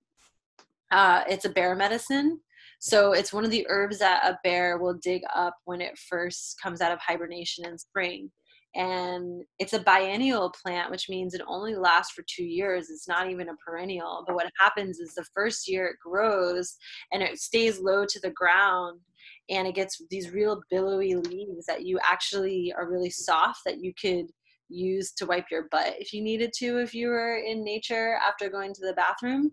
uh, 0.91 1.25
it's 1.29 1.45
a 1.45 1.51
bear 1.51 1.77
medicine. 1.77 2.41
So 2.79 3.13
it's 3.13 3.35
one 3.35 3.45
of 3.45 3.51
the 3.51 3.67
herbs 3.69 3.99
that 3.99 4.25
a 4.25 4.39
bear 4.43 4.79
will 4.79 4.95
dig 4.95 5.21
up 5.35 5.55
when 5.67 5.83
it 5.83 5.99
first 5.99 6.59
comes 6.63 6.81
out 6.81 6.93
of 6.93 6.99
hibernation 6.99 7.67
in 7.67 7.77
spring 7.77 8.31
and 8.75 9.43
it's 9.59 9.73
a 9.73 9.81
biennial 9.81 10.53
plant 10.63 10.91
which 10.91 11.09
means 11.09 11.35
it 11.35 11.43
only 11.49 11.75
lasts 11.75 12.13
for 12.13 12.25
two 12.29 12.45
years 12.45 12.89
it's 12.89 13.09
not 13.09 13.29
even 13.29 13.49
a 13.49 13.57
perennial 13.65 14.23
but 14.27 14.37
what 14.37 14.51
happens 14.61 15.01
is 15.01 15.13
the 15.15 15.25
first 15.35 15.69
year 15.69 15.87
it 15.87 15.97
grows 16.05 16.77
and 17.13 17.23
it 17.23 17.39
stays 17.39 17.81
low 17.81 18.05
to 18.05 18.21
the 18.21 18.31
ground 18.31 19.01
and 19.49 19.67
it 19.67 19.75
gets 19.75 20.01
these 20.11 20.31
real 20.31 20.61
billowy 20.71 21.17
leaves 21.17 21.67
that 21.67 21.85
you 21.85 21.99
actually 22.09 22.73
are 22.77 22.89
really 22.89 23.11
soft 23.11 23.61
that 23.67 23.83
you 23.83 23.93
could 24.01 24.27
use 24.69 25.13
to 25.13 25.27
wipe 25.27 25.47
your 25.51 25.67
butt 25.71 25.95
if 25.99 26.13
you 26.13 26.23
needed 26.23 26.53
to 26.57 26.79
if 26.79 26.95
you 26.95 27.09
were 27.09 27.37
in 27.37 27.65
nature 27.65 28.17
after 28.27 28.49
going 28.49 28.73
to 28.73 28.87
the 28.87 28.95
bathroom. 28.95 29.51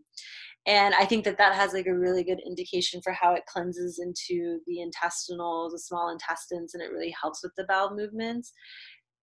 And 0.68 0.94
i 0.94 1.06
think 1.06 1.24
that 1.26 1.38
that 1.40 1.56
has 1.56 1.74
like 1.74 1.88
a 1.88 1.98
really 1.98 2.24
good 2.24 2.42
indication 2.46 3.02
for 3.02 3.14
how 3.14 3.34
it 3.34 3.46
cleanses 3.48 4.00
into 4.00 4.60
the 4.68 4.82
intestinal 4.82 5.70
the 5.72 5.80
small 5.80 6.12
intestines 6.12 6.76
and 6.76 6.84
it 6.84 6.92
really 6.92 7.16
helps 7.20 7.42
with 7.42 7.54
the 7.56 7.64
bowel 7.64 7.96
movements 7.96 8.54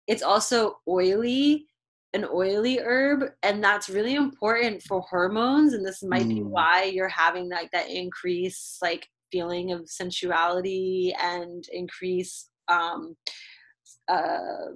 it's 0.07 0.23
also 0.23 0.79
oily 0.89 1.67
an 2.15 2.25
oily 2.33 2.79
herb 2.79 3.25
and 3.43 3.63
that's 3.63 3.89
really 3.89 4.15
important 4.15 4.81
for 4.83 5.01
hormones 5.03 5.73
and 5.73 5.85
this 5.85 6.03
might 6.03 6.23
mm. 6.23 6.35
be 6.37 6.43
why 6.43 6.85
you're 6.85 7.09
having 7.09 7.49
like 7.51 7.71
that 7.73 7.91
increase 7.91 8.79
like 8.81 9.09
feeling 9.33 9.73
of 9.73 9.89
sensuality 9.91 11.13
and 11.21 11.65
increase 11.73 12.51
um 12.69 13.17
uh 14.09 14.69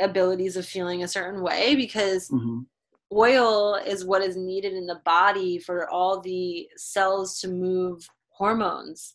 abilities 0.00 0.56
of 0.56 0.64
feeling 0.64 1.02
a 1.02 1.08
certain 1.08 1.42
way 1.42 1.74
because 1.74 2.30
mm-hmm. 2.30 2.60
oil 3.12 3.74
is 3.74 4.06
what 4.06 4.22
is 4.22 4.36
needed 4.36 4.72
in 4.72 4.86
the 4.86 5.00
body 5.04 5.58
for 5.58 5.88
all 5.90 6.20
the 6.20 6.66
cells 6.76 7.40
to 7.40 7.48
move 7.48 8.08
hormones 8.30 9.12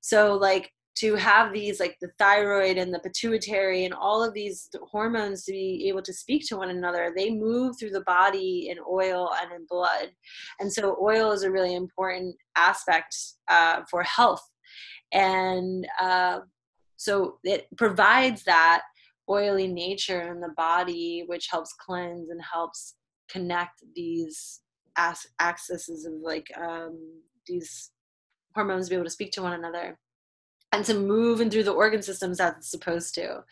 so 0.00 0.34
like 0.34 0.72
to 1.00 1.14
have 1.14 1.52
these 1.52 1.80
like 1.80 1.96
the 2.00 2.10
thyroid 2.18 2.76
and 2.76 2.92
the 2.92 2.98
pituitary 2.98 3.86
and 3.86 3.94
all 3.94 4.22
of 4.22 4.34
these 4.34 4.68
hormones 4.90 5.44
to 5.44 5.52
be 5.52 5.86
able 5.88 6.02
to 6.02 6.12
speak 6.12 6.46
to 6.46 6.56
one 6.56 6.68
another 6.68 7.12
they 7.16 7.30
move 7.30 7.74
through 7.78 7.90
the 7.90 8.02
body 8.02 8.68
in 8.70 8.76
oil 8.88 9.30
and 9.40 9.50
in 9.52 9.66
blood. 9.68 10.10
And 10.58 10.70
so 10.70 10.98
oil 11.02 11.32
is 11.32 11.42
a 11.42 11.50
really 11.50 11.74
important 11.74 12.36
aspect 12.56 13.16
uh, 13.48 13.80
for 13.90 14.02
health. 14.02 14.46
And 15.12 15.86
uh, 16.00 16.40
so 16.96 17.38
it 17.44 17.66
provides 17.78 18.44
that 18.44 18.82
oily 19.28 19.68
nature 19.68 20.32
in 20.32 20.40
the 20.40 20.52
body 20.56 21.24
which 21.26 21.48
helps 21.50 21.72
cleanse 21.74 22.28
and 22.30 22.40
helps 22.42 22.96
connect 23.30 23.80
these 23.94 24.60
accesses 25.40 26.04
of 26.04 26.12
like 26.20 26.48
um, 26.60 26.98
these 27.46 27.90
hormones 28.54 28.86
to 28.86 28.90
be 28.90 28.96
able 28.96 29.04
to 29.04 29.10
speak 29.10 29.30
to 29.32 29.42
one 29.42 29.52
another 29.52 29.98
and 30.72 30.84
to 30.84 30.94
move 30.94 31.40
and 31.40 31.50
through 31.50 31.64
the 31.64 31.72
organ 31.72 32.02
systems 32.02 32.40
as 32.40 32.54
it's 32.58 32.70
supposed 32.70 33.14
to. 33.14 33.42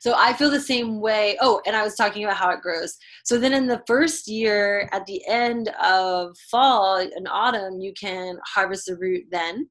So 0.00 0.14
I 0.16 0.34
feel 0.34 0.50
the 0.50 0.60
same 0.60 1.00
way. 1.00 1.36
Oh, 1.40 1.62
and 1.66 1.74
I 1.74 1.82
was 1.82 1.94
talking 1.94 2.24
about 2.24 2.36
how 2.36 2.50
it 2.50 2.60
grows. 2.60 2.96
So 3.24 3.38
then 3.38 3.54
in 3.54 3.66
the 3.66 3.82
first 3.86 4.28
year, 4.28 4.88
at 4.92 5.06
the 5.06 5.22
end 5.26 5.68
of 5.82 6.36
fall 6.50 6.98
and 6.98 7.28
autumn, 7.30 7.80
you 7.80 7.92
can 7.98 8.38
harvest 8.46 8.86
the 8.86 8.96
root 8.96 9.24
then, 9.30 9.68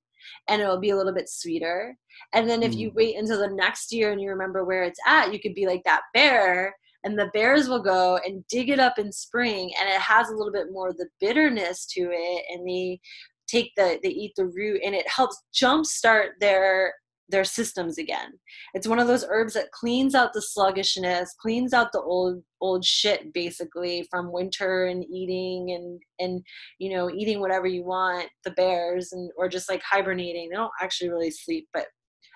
and 0.47 0.61
it'll 0.61 0.79
be 0.79 0.89
a 0.89 0.97
little 0.97 1.13
bit 1.13 1.29
sweeter. 1.29 1.95
And 2.33 2.49
then 2.49 2.63
if 2.63 2.73
you 2.73 2.89
mm. 2.89 2.95
wait 2.95 3.17
until 3.17 3.39
the 3.39 3.55
next 3.55 3.91
year 3.91 4.11
and 4.11 4.21
you 4.21 4.29
remember 4.29 4.65
where 4.65 4.83
it's 4.83 4.99
at, 5.05 5.31
you 5.31 5.39
could 5.39 5.53
be 5.53 5.67
like 5.67 5.83
that 5.83 6.01
bear 6.13 6.73
and 7.03 7.19
the 7.19 7.29
bears 7.33 7.67
will 7.67 7.81
go 7.81 8.17
and 8.25 8.45
dig 8.47 8.69
it 8.69 8.79
up 8.79 8.97
in 8.97 9.11
spring 9.11 9.71
and 9.79 9.89
it 9.89 9.99
has 9.99 10.29
a 10.29 10.35
little 10.35 10.51
bit 10.51 10.71
more 10.71 10.89
of 10.89 10.97
the 10.97 11.09
bitterness 11.19 11.85
to 11.85 12.09
it 12.11 12.45
and 12.49 12.65
the 12.67 12.99
take 13.47 13.71
the 13.75 13.99
they 14.03 14.09
eat 14.09 14.33
the 14.35 14.45
root 14.45 14.81
and 14.83 14.95
it 14.95 15.07
helps 15.07 15.41
jumpstart 15.53 16.29
their 16.39 16.93
their 17.29 17.43
systems 17.43 17.97
again. 17.97 18.31
It's 18.73 18.87
one 18.87 18.99
of 18.99 19.07
those 19.07 19.25
herbs 19.27 19.53
that 19.53 19.71
cleans 19.71 20.13
out 20.13 20.33
the 20.33 20.41
sluggishness, 20.41 21.35
cleans 21.41 21.73
out 21.73 21.91
the 21.91 22.01
old 22.01 22.43
old 22.61 22.85
shit 22.85 23.33
basically 23.33 24.07
from 24.09 24.31
winter 24.31 24.85
and 24.85 25.03
eating 25.05 25.71
and 25.71 25.99
and 26.19 26.43
you 26.79 26.95
know 26.95 27.09
eating 27.09 27.39
whatever 27.39 27.67
you 27.67 27.83
want, 27.83 28.29
the 28.43 28.51
bears 28.51 29.11
and 29.13 29.31
or 29.37 29.49
just 29.49 29.69
like 29.69 29.81
hibernating. 29.81 30.49
They 30.49 30.55
don't 30.55 30.71
actually 30.81 31.09
really 31.09 31.31
sleep, 31.31 31.67
but 31.73 31.87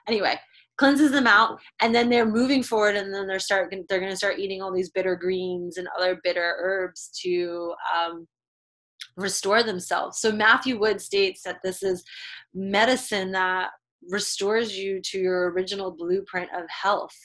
anyway, 0.07 0.39
cleanses 0.77 1.11
them 1.11 1.27
out 1.27 1.59
and 1.81 1.93
then 1.93 2.09
they're 2.09 2.25
moving 2.25 2.63
forward 2.63 2.95
and 2.95 3.13
then 3.13 3.27
they're 3.27 3.39
start 3.39 3.73
they're 3.89 3.99
going 3.99 4.11
to 4.11 4.17
start 4.17 4.39
eating 4.39 4.61
all 4.61 4.73
these 4.73 4.91
bitter 4.91 5.15
greens 5.15 5.77
and 5.77 5.87
other 5.97 6.19
bitter 6.23 6.55
herbs 6.59 7.09
to 7.23 7.73
um, 7.95 8.27
restore 9.17 9.63
themselves. 9.63 10.19
So 10.19 10.31
Matthew 10.31 10.79
Wood 10.79 11.01
states 11.01 11.41
that 11.43 11.59
this 11.63 11.83
is 11.83 12.03
medicine 12.53 13.31
that 13.33 13.71
restores 14.09 14.77
you 14.77 15.01
to 15.03 15.19
your 15.19 15.51
original 15.51 15.91
blueprint 15.91 16.49
of 16.55 16.63
health. 16.69 17.15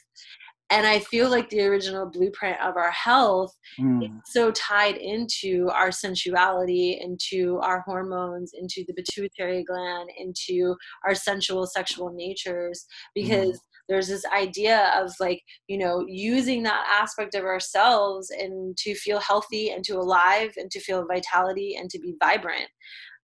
And 0.71 0.87
I 0.87 1.01
feel 1.01 1.29
like 1.29 1.51
the 1.51 1.61
original 1.61 2.07
blueprint 2.07 2.59
of 2.63 2.79
our 2.79 2.91
health 2.91 3.55
mm. 3.79 4.05
is 4.05 4.11
so 4.25 4.51
tied 4.53 4.97
into 4.97 5.69
our 5.69 5.91
sensuality, 5.91 6.99
into 7.03 7.59
our 7.59 7.83
hormones, 7.83 8.53
into 8.55 8.83
the 8.89 8.95
pituitary 8.95 9.65
gland, 9.65 10.09
into 10.17 10.75
our 11.05 11.15
sensual 11.15 11.67
sexual 11.67 12.11
natures, 12.11 12.87
because 13.15 13.59
mm 13.59 13.61
there's 13.89 14.09
this 14.09 14.25
idea 14.27 14.93
of 14.97 15.13
like 15.21 15.43
you 15.69 15.79
know 15.79 16.05
using 16.09 16.63
that 16.63 16.87
aspect 16.89 17.35
of 17.35 17.45
ourselves 17.45 18.31
and 18.31 18.77
to 18.79 18.95
feel 18.95 19.21
healthy 19.21 19.71
and 19.71 19.85
to 19.85 19.95
alive 19.95 20.53
and 20.57 20.71
to 20.71 20.81
feel 20.81 21.07
vitality 21.07 21.77
and 21.79 21.91
to 21.91 21.99
be 21.99 22.15
vibrant. 22.23 22.69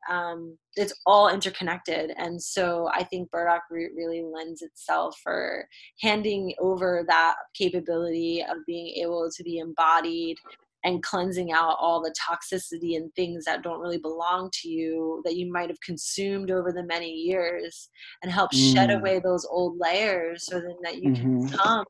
Um, 0.09 0.57
it's 0.77 0.95
all 1.07 1.29
interconnected. 1.29 2.13
And 2.17 2.41
so 2.43 2.89
i 2.95 3.03
think 3.05 3.31
burdock 3.31 3.63
root 3.71 3.93
really 3.97 4.23
lends 4.23 4.63
itself 4.63 5.19
for 5.23 5.67
handing 6.01 6.55
over 6.61 7.05
that 7.09 7.35
capability 7.55 8.43
of 8.49 8.59
being 8.67 8.95
able 9.03 9.29
to 9.37 9.43
be 9.43 9.59
embodied 9.59 10.37
and 10.85 11.03
cleansing 11.03 11.53
out 11.53 11.77
all 11.81 12.01
the 12.01 12.15
toxicity 12.15 12.97
and 12.97 13.13
things 13.15 13.45
that 13.45 13.63
don't 13.63 13.81
really 13.81 13.99
belong 13.99 14.51
to 14.53 14.69
you 14.69 15.21
that 15.25 15.37
you 15.37 15.51
might 15.51 15.69
have 15.69 15.81
consumed 15.81 16.51
over 16.51 16.73
the 16.73 16.85
many 16.85 17.11
years 17.11 17.89
and 18.23 18.31
help 18.31 18.53
mm. 18.53 18.73
shed 18.73 18.91
away 18.91 19.19
those 19.19 19.47
old 19.51 19.77
layers 19.79 20.47
so 20.47 20.61
then 20.61 20.77
that 20.83 21.03
you 21.03 21.11
mm-hmm. 21.11 21.23
can 21.23 21.47
become 21.47 21.85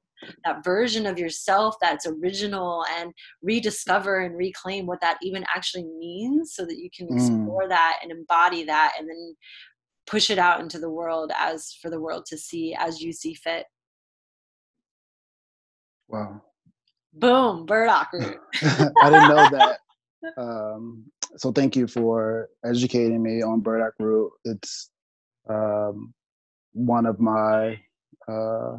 that 0.45 0.65
version 0.65 1.07
of 1.07 1.19
yourself 1.19 1.77
that's 1.81 2.07
original 2.07 2.85
and 2.99 3.13
rediscover 3.43 4.21
and 4.21 4.37
reclaim 4.37 4.87
what 4.87 5.01
that 5.01 5.19
even 5.23 5.45
actually 5.55 5.85
means 5.99 6.55
so 6.55 6.65
that 6.65 6.79
you 6.79 6.89
can 6.97 7.07
mm. 7.09 7.15
explore 7.15 7.69
that 7.69 7.99
and 8.03 8.11
embody 8.11 8.65
that 8.65 8.93
and 8.99 9.09
then 9.09 9.37
push 10.07 10.31
it 10.31 10.39
out 10.39 10.61
into 10.61 10.79
the 10.79 10.91
world 10.91 11.31
as 11.37 11.77
for 11.81 11.91
the 11.91 12.01
world 12.01 12.25
to 12.27 12.39
see 12.39 12.75
as 12.79 13.01
you 13.01 13.13
see 13.13 13.35
fit 13.35 13.67
wow 16.09 16.41
Boom, 17.15 17.67
burdock 17.67 18.09
root. 18.13 18.39
I 18.63 19.11
didn't 19.11 19.29
know 19.29 19.47
that. 19.51 19.79
Um, 20.37 21.05
so 21.37 21.53
thank 21.53 21.77
you 21.77 21.87
for 21.87 22.49
educating 22.65 23.23
me 23.23 23.43
on 23.43 23.61
burdock 23.61 23.95
root. 23.99 24.33
It's 24.45 24.91
um, 25.49 26.15
one 26.73 27.07
of 27.07 27.21
my 27.21 27.81
uh, 28.29 28.77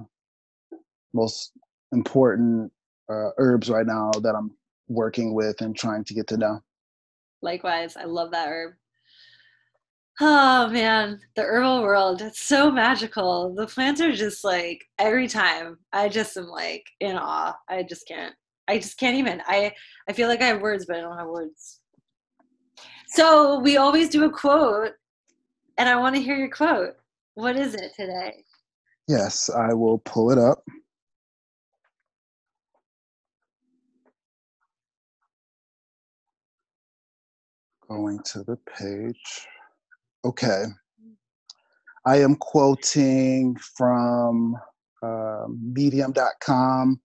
most 1.14 1.52
important 1.92 2.72
uh, 3.10 3.30
herbs 3.38 3.70
right 3.70 3.86
now 3.86 4.12
that 4.22 4.36
I'm 4.36 4.52
working 4.88 5.34
with 5.34 5.62
and 5.62 5.76
trying 5.76 6.04
to 6.06 6.14
get 6.14 6.28
to 6.28 6.38
know. 6.38 6.60
Likewise, 7.42 7.96
I 7.96 8.04
love 8.04 8.32
that 8.32 8.48
herb. 8.48 8.74
Oh 10.22 10.68
man, 10.68 11.22
the 11.36 11.44
herbal 11.44 11.82
world, 11.82 12.22
it's 12.22 12.42
so 12.42 12.70
magical. 12.70 13.54
The 13.56 13.68
plants 13.68 14.02
are 14.02 14.12
just 14.12 14.44
like 14.44 14.86
every 14.98 15.30
time 15.30 15.78
I 15.94 16.10
just 16.10 16.36
am 16.36 16.48
like 16.48 16.86
in 17.00 17.16
awe. 17.16 17.56
I 17.70 17.84
just 17.84 18.06
can't. 18.06 18.36
I 18.68 18.80
just 18.80 19.00
can't 19.00 19.16
even. 19.16 19.42
I 19.48 19.74
I 20.10 20.14
feel 20.14 20.28
like 20.28 20.42
I 20.42 20.48
have 20.48 20.62
words, 20.62 20.86
but 20.86 20.98
I 20.98 21.02
don't 21.02 21.18
have 21.18 21.28
words. 21.28 21.80
So 23.08 23.60
we 23.60 23.78
always 23.78 24.10
do 24.10 24.26
a 24.26 24.30
quote, 24.30 24.92
and 25.78 25.88
I 25.88 25.96
want 25.96 26.16
to 26.16 26.22
hear 26.22 26.36
your 26.36 26.50
quote. 26.52 26.96
What 27.36 27.56
is 27.56 27.74
it 27.74 27.92
today? 27.96 28.44
Yes, 29.08 29.50
I 29.50 29.74
will 29.74 30.00
pull 30.00 30.32
it 30.32 30.38
up. 30.38 30.64
Going 37.88 38.20
to 38.34 38.44
the 38.44 38.58
page. 38.78 39.48
Okay. 40.26 40.66
I 42.06 42.18
am 42.18 42.36
quoting 42.36 43.56
from 43.78 44.58
uh, 45.02 45.46
medium.com. 45.50 47.00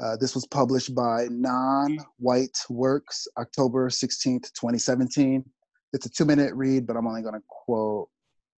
Uh, 0.00 0.16
this 0.20 0.34
was 0.34 0.46
published 0.46 0.94
by 0.94 1.28
Non 1.30 1.98
White 2.18 2.58
Works, 2.68 3.26
October 3.38 3.88
16th, 3.88 4.52
2017. 4.52 5.44
It's 5.92 6.06
a 6.06 6.10
two 6.10 6.24
minute 6.24 6.52
read, 6.54 6.86
but 6.86 6.96
I'm 6.96 7.06
only 7.06 7.22
going 7.22 7.34
to 7.34 7.42
quote 7.48 8.08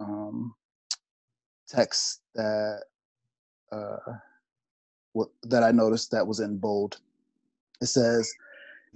um, 0.01 0.55
text 1.69 2.23
that 2.35 2.81
uh, 3.71 3.97
that 5.45 5.63
I 5.63 5.73
noticed 5.73 6.11
that 6.11 6.27
was 6.27 6.41
in 6.41 6.57
bold. 6.59 6.99
It 7.83 7.87
says, 7.87 8.33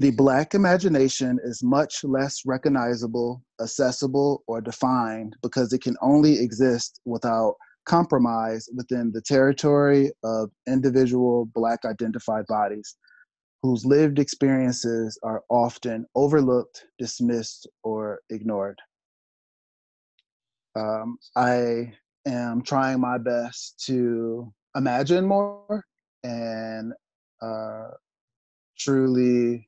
the 0.00 0.10
Black 0.12 0.54
imagination 0.54 1.38
is 1.44 1.62
much 1.62 2.04
less 2.04 2.46
recognizable, 2.46 3.42
accessible, 3.60 4.42
or 4.46 4.62
defined 4.62 5.36
because 5.42 5.74
it 5.74 5.82
can 5.82 5.94
only 6.00 6.40
exist 6.40 7.02
without 7.04 7.54
compromise 7.84 8.66
within 8.74 9.12
the 9.12 9.20
territory 9.20 10.10
of 10.24 10.50
individual 10.66 11.50
Black 11.54 11.80
identified 11.84 12.46
bodies 12.46 12.96
whose 13.62 13.84
lived 13.84 14.18
experiences 14.18 15.18
are 15.22 15.42
often 15.50 16.06
overlooked, 16.14 16.86
dismissed, 16.98 17.68
or 17.82 18.20
ignored. 18.30 18.78
Um, 20.76 21.18
I 21.36 21.92
am 22.26 22.62
trying 22.62 23.00
my 23.00 23.18
best 23.18 23.84
to 23.84 24.50
imagine 24.74 25.26
more 25.26 25.84
and 26.24 26.94
uh, 27.42 27.88
truly 28.78 29.66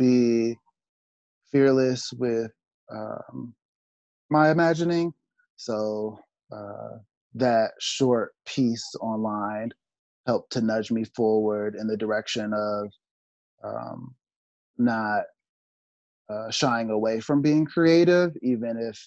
be 0.00 0.56
fearless 1.52 2.10
with 2.12 2.50
um, 2.90 3.54
my 4.30 4.50
imagining. 4.50 5.12
So 5.56 6.18
uh, 6.50 6.98
that 7.34 7.72
short 7.80 8.32
piece 8.46 8.84
online 9.00 9.70
helped 10.26 10.52
to 10.52 10.62
nudge 10.62 10.90
me 10.90 11.04
forward 11.14 11.76
in 11.78 11.86
the 11.86 11.96
direction 11.96 12.52
of 12.54 12.88
um, 13.62 14.14
not 14.78 15.24
uh, 16.30 16.50
shying 16.50 16.90
away 16.90 17.20
from 17.20 17.42
being 17.42 17.66
creative, 17.66 18.32
even 18.42 18.76
if 18.78 18.98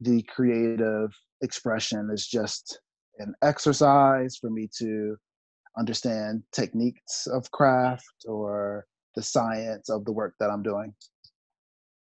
the 0.00 0.22
creative 0.22 1.10
expression 1.42 2.08
is 2.12 2.26
just 2.26 2.78
an 3.18 3.34
exercise 3.42 4.36
for 4.40 4.50
me 4.50 4.68
to 4.78 5.16
understand 5.78 6.42
techniques 6.52 7.26
of 7.26 7.50
craft 7.50 8.14
or 8.26 8.86
the 9.14 9.22
science 9.22 9.88
of 9.88 10.04
the 10.04 10.12
work 10.12 10.34
that 10.40 10.50
I'm 10.50 10.62
doing. 10.62 10.94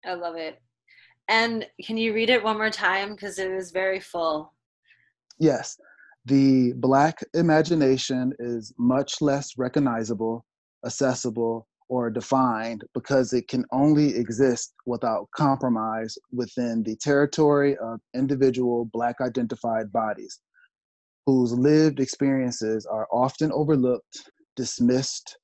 I 0.05 0.13
love 0.13 0.35
it. 0.35 0.61
And 1.27 1.65
can 1.83 1.97
you 1.97 2.13
read 2.13 2.29
it 2.29 2.43
one 2.43 2.57
more 2.57 2.69
time? 2.69 3.11
Because 3.11 3.39
it 3.39 3.51
was 3.51 3.71
very 3.71 3.99
full. 3.99 4.53
Yes. 5.39 5.77
The 6.25 6.73
Black 6.73 7.19
imagination 7.33 8.33
is 8.39 8.73
much 8.77 9.21
less 9.21 9.57
recognizable, 9.57 10.45
accessible, 10.85 11.67
or 11.89 12.09
defined 12.09 12.83
because 12.93 13.33
it 13.33 13.47
can 13.47 13.65
only 13.71 14.15
exist 14.15 14.73
without 14.85 15.27
compromise 15.35 16.17
within 16.31 16.83
the 16.83 16.95
territory 16.97 17.75
of 17.77 17.99
individual 18.15 18.85
Black 18.93 19.19
identified 19.19 19.91
bodies 19.91 20.39
whose 21.25 21.53
lived 21.53 21.99
experiences 21.99 22.85
are 22.85 23.07
often 23.11 23.51
overlooked, 23.51 24.31
dismissed, 24.55 25.37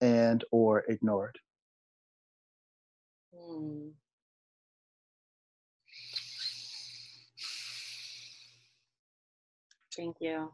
and 0.00 0.44
or 0.50 0.84
ignored. 0.88 1.38
Hmm. 3.34 3.88
Thank 9.96 10.16
you. 10.20 10.52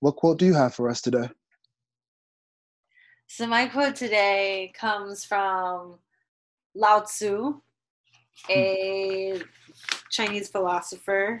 What 0.00 0.16
quote 0.16 0.38
do 0.38 0.46
you 0.46 0.54
have 0.54 0.74
for 0.74 0.88
us 0.90 1.00
today? 1.00 1.28
So, 3.28 3.46
my 3.46 3.66
quote 3.66 3.96
today 3.96 4.72
comes 4.78 5.24
from 5.24 5.98
Lao 6.74 7.00
Tzu, 7.00 7.60
hmm. 8.46 8.52
a 8.52 9.40
Chinese 10.10 10.48
philosopher, 10.48 11.40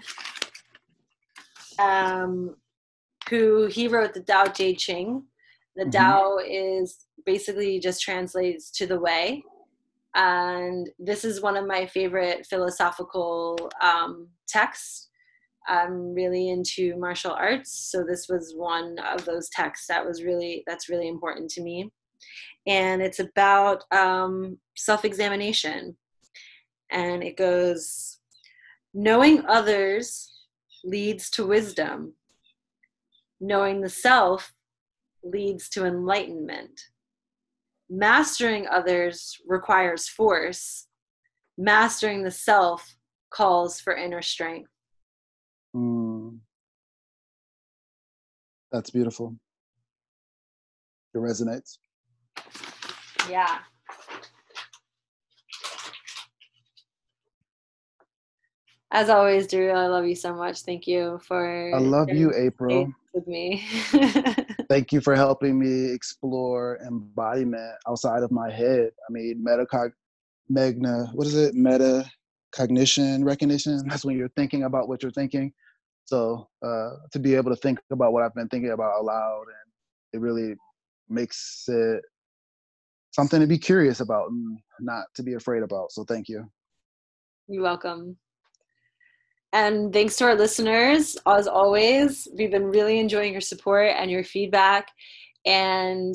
um, 1.78 2.56
who 3.28 3.66
he 3.66 3.88
wrote 3.88 4.14
the 4.14 4.20
Tao 4.20 4.44
Te 4.44 4.74
Ching. 4.74 5.24
The 5.76 5.84
mm-hmm. 5.84 5.90
Tao 5.90 6.38
is 6.38 7.06
basically 7.24 7.78
just 7.80 8.00
translates 8.02 8.70
to 8.72 8.86
the 8.86 8.98
way. 8.98 9.42
And 10.14 10.88
this 10.98 11.24
is 11.24 11.42
one 11.42 11.56
of 11.56 11.66
my 11.66 11.86
favorite 11.86 12.46
philosophical 12.46 13.58
um, 13.82 14.28
texts. 14.48 15.10
I'm 15.68 16.14
really 16.14 16.48
into 16.48 16.96
martial 16.96 17.32
arts, 17.32 17.90
so 17.90 18.04
this 18.04 18.28
was 18.28 18.54
one 18.56 18.96
of 19.00 19.24
those 19.24 19.48
texts 19.50 19.88
that 19.88 20.06
was 20.06 20.22
really 20.22 20.62
that's 20.66 20.88
really 20.88 21.08
important 21.08 21.50
to 21.50 21.62
me. 21.62 21.90
And 22.68 23.02
it's 23.02 23.18
about 23.18 23.82
um, 23.90 24.58
self-examination, 24.76 25.96
and 26.90 27.22
it 27.22 27.36
goes, 27.36 28.20
knowing 28.94 29.44
others 29.46 30.32
leads 30.84 31.30
to 31.30 31.46
wisdom. 31.46 32.14
Knowing 33.40 33.82
the 33.82 33.90
self 33.90 34.54
leads 35.30 35.68
to 35.70 35.84
enlightenment. 35.84 36.80
Mastering 37.88 38.66
others 38.68 39.36
requires 39.46 40.08
force. 40.08 40.86
Mastering 41.58 42.22
the 42.22 42.30
self 42.30 42.96
calls 43.30 43.80
for 43.80 43.94
inner 43.94 44.22
strength. 44.22 44.70
Mm. 45.74 46.38
That's 48.72 48.90
beautiful. 48.90 49.36
It 51.14 51.18
resonates. 51.18 51.78
Yeah. 53.30 53.58
As 58.92 59.08
always, 59.08 59.48
Drew, 59.48 59.70
I 59.70 59.86
love 59.86 60.06
you 60.06 60.14
so 60.14 60.34
much. 60.34 60.62
Thank 60.62 60.86
you 60.86 61.20
for. 61.26 61.72
I 61.74 61.78
love 61.78 62.08
you, 62.10 62.32
April. 62.34 62.92
With 63.12 63.26
me. 63.26 63.66
Thank 64.68 64.92
you 64.92 65.00
for 65.00 65.14
helping 65.14 65.58
me 65.58 65.90
explore 65.92 66.78
embodiment 66.86 67.74
outside 67.88 68.22
of 68.22 68.30
my 68.30 68.50
head. 68.50 68.90
I 69.08 69.12
mean, 69.12 69.44
metacog, 69.44 69.92
magna, 70.48 71.10
what 71.14 71.26
is 71.26 71.34
it? 71.34 71.54
Meta 71.54 72.08
cognition, 72.52 73.24
recognition. 73.24 73.82
That's 73.88 74.04
when 74.04 74.16
you're 74.16 74.30
thinking 74.30 74.64
about 74.64 74.88
what 74.88 75.02
you're 75.02 75.12
thinking. 75.12 75.52
So 76.04 76.48
uh, 76.64 76.90
to 77.10 77.18
be 77.18 77.34
able 77.34 77.50
to 77.50 77.56
think 77.56 77.80
about 77.90 78.12
what 78.12 78.22
I've 78.22 78.34
been 78.34 78.48
thinking 78.48 78.70
about 78.70 79.00
aloud, 79.00 79.44
and 79.46 79.72
it 80.12 80.24
really 80.24 80.54
makes 81.08 81.64
it 81.68 82.02
something 83.12 83.40
to 83.40 83.46
be 83.46 83.58
curious 83.58 84.00
about 84.00 84.30
and 84.30 84.58
not 84.78 85.06
to 85.14 85.22
be 85.22 85.34
afraid 85.34 85.62
about. 85.62 85.90
So 85.90 86.04
thank 86.04 86.28
you. 86.28 86.48
You're 87.48 87.62
welcome. 87.62 88.16
And 89.52 89.92
thanks 89.92 90.16
to 90.16 90.24
our 90.24 90.34
listeners, 90.34 91.16
as 91.26 91.46
always, 91.46 92.28
we've 92.34 92.50
been 92.50 92.66
really 92.66 92.98
enjoying 92.98 93.32
your 93.32 93.40
support 93.40 93.94
and 93.96 94.10
your 94.10 94.24
feedback. 94.24 94.88
And 95.44 96.14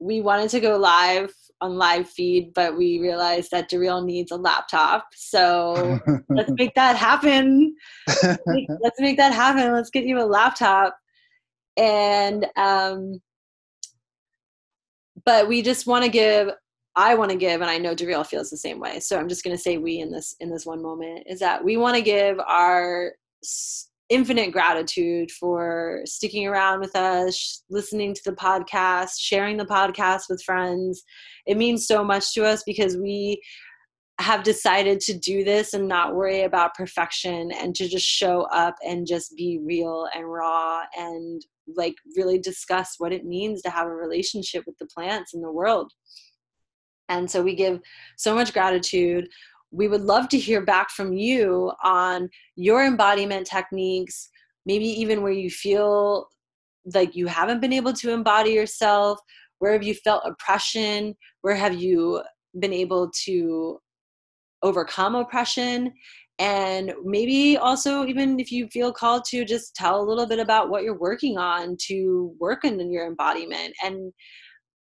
we 0.00 0.20
wanted 0.20 0.50
to 0.50 0.60
go 0.60 0.76
live 0.76 1.32
on 1.60 1.76
live 1.76 2.08
feed, 2.08 2.54
but 2.54 2.76
we 2.76 2.98
realized 2.98 3.50
that 3.50 3.70
Daryl 3.70 4.04
needs 4.04 4.30
a 4.30 4.36
laptop. 4.36 5.08
So 5.14 6.00
let's 6.30 6.50
make 6.52 6.74
that 6.74 6.96
happen. 6.96 7.74
let's 8.22 9.00
make 9.00 9.18
that 9.18 9.32
happen. 9.32 9.72
Let's 9.72 9.90
get 9.90 10.04
you 10.04 10.18
a 10.18 10.24
laptop. 10.24 10.96
And 11.76 12.46
um, 12.56 13.20
but 15.24 15.48
we 15.48 15.62
just 15.62 15.86
want 15.86 16.04
to 16.04 16.10
give 16.10 16.50
I 16.96 17.14
want 17.14 17.30
to 17.30 17.36
give, 17.36 17.60
and 17.60 17.70
I 17.70 17.78
know 17.78 17.94
Daryl 17.94 18.26
feels 18.26 18.50
the 18.50 18.56
same 18.56 18.80
way. 18.80 19.00
So 19.00 19.18
I'm 19.18 19.28
just 19.28 19.44
going 19.44 19.56
to 19.56 19.62
say 19.62 19.78
we 19.78 19.98
in 19.98 20.10
this 20.10 20.34
in 20.40 20.50
this 20.50 20.66
one 20.66 20.82
moment 20.82 21.24
is 21.26 21.38
that 21.40 21.64
we 21.64 21.76
want 21.76 21.96
to 21.96 22.02
give 22.02 22.38
our 22.40 23.12
infinite 24.08 24.50
gratitude 24.50 25.30
for 25.30 26.02
sticking 26.04 26.46
around 26.46 26.80
with 26.80 26.96
us, 26.96 27.62
listening 27.70 28.12
to 28.12 28.22
the 28.24 28.32
podcast, 28.32 29.12
sharing 29.20 29.56
the 29.56 29.64
podcast 29.64 30.22
with 30.28 30.42
friends. 30.42 31.04
It 31.46 31.56
means 31.56 31.86
so 31.86 32.02
much 32.02 32.34
to 32.34 32.44
us 32.44 32.64
because 32.66 32.96
we 32.96 33.40
have 34.18 34.42
decided 34.42 35.00
to 35.00 35.16
do 35.16 35.44
this 35.44 35.72
and 35.72 35.88
not 35.88 36.14
worry 36.14 36.42
about 36.42 36.74
perfection 36.74 37.52
and 37.52 37.74
to 37.74 37.88
just 37.88 38.04
show 38.04 38.42
up 38.52 38.74
and 38.86 39.06
just 39.06 39.34
be 39.34 39.60
real 39.64 40.08
and 40.14 40.30
raw 40.30 40.82
and 40.98 41.46
like 41.76 41.94
really 42.16 42.38
discuss 42.38 42.96
what 42.98 43.12
it 43.12 43.24
means 43.24 43.62
to 43.62 43.70
have 43.70 43.86
a 43.86 43.94
relationship 43.94 44.64
with 44.66 44.76
the 44.78 44.88
plants 44.94 45.32
in 45.32 45.40
the 45.40 45.50
world. 45.50 45.90
And 47.10 47.30
so 47.30 47.42
we 47.42 47.54
give 47.54 47.80
so 48.16 48.34
much 48.34 48.54
gratitude. 48.54 49.28
We 49.70 49.88
would 49.88 50.00
love 50.00 50.28
to 50.30 50.38
hear 50.38 50.64
back 50.64 50.90
from 50.90 51.12
you 51.12 51.72
on 51.84 52.30
your 52.56 52.84
embodiment 52.84 53.46
techniques, 53.46 54.30
maybe 54.64 54.86
even 54.86 55.22
where 55.22 55.32
you 55.32 55.50
feel 55.50 56.28
like 56.94 57.14
you 57.14 57.26
haven't 57.26 57.60
been 57.60 57.72
able 57.72 57.92
to 57.92 58.10
embody 58.12 58.52
yourself. 58.52 59.18
Where 59.58 59.72
have 59.72 59.82
you 59.82 59.94
felt 59.94 60.22
oppression? 60.24 61.14
Where 61.42 61.54
have 61.54 61.74
you 61.74 62.22
been 62.58 62.72
able 62.72 63.10
to 63.24 63.78
overcome 64.62 65.14
oppression? 65.14 65.92
And 66.38 66.94
maybe 67.04 67.58
also, 67.58 68.06
even 68.06 68.40
if 68.40 68.50
you 68.50 68.66
feel 68.68 68.92
called 68.92 69.24
to, 69.26 69.44
just 69.44 69.74
tell 69.74 70.00
a 70.00 70.08
little 70.08 70.26
bit 70.26 70.38
about 70.38 70.70
what 70.70 70.84
you're 70.84 70.98
working 70.98 71.36
on 71.36 71.76
to 71.88 72.34
work 72.40 72.64
in 72.64 72.90
your 72.90 73.06
embodiment. 73.06 73.74
And 73.84 74.10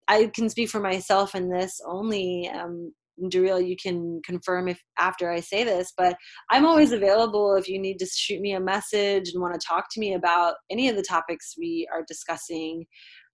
I 0.07 0.31
can 0.33 0.49
speak 0.49 0.69
for 0.69 0.79
myself 0.79 1.35
in 1.35 1.49
this 1.49 1.79
only. 1.85 2.49
Um, 2.49 2.93
Daryl, 3.23 3.65
you 3.65 3.77
can 3.81 4.21
confirm 4.25 4.67
if 4.67 4.81
after 4.99 5.31
I 5.31 5.39
say 5.39 5.63
this, 5.63 5.93
but 5.97 6.17
I'm 6.51 6.65
always 6.65 6.91
available 6.91 7.55
if 7.55 7.67
you 7.67 7.79
need 7.79 7.97
to 7.99 8.05
shoot 8.05 8.41
me 8.41 8.53
a 8.53 8.59
message 8.59 9.29
and 9.29 9.41
want 9.41 9.53
to 9.53 9.67
talk 9.67 9.85
to 9.91 9.99
me 10.01 10.15
about 10.15 10.55
any 10.69 10.89
of 10.89 10.97
the 10.97 11.01
topics 11.01 11.55
we 11.57 11.87
are 11.93 12.03
discussing. 12.07 12.85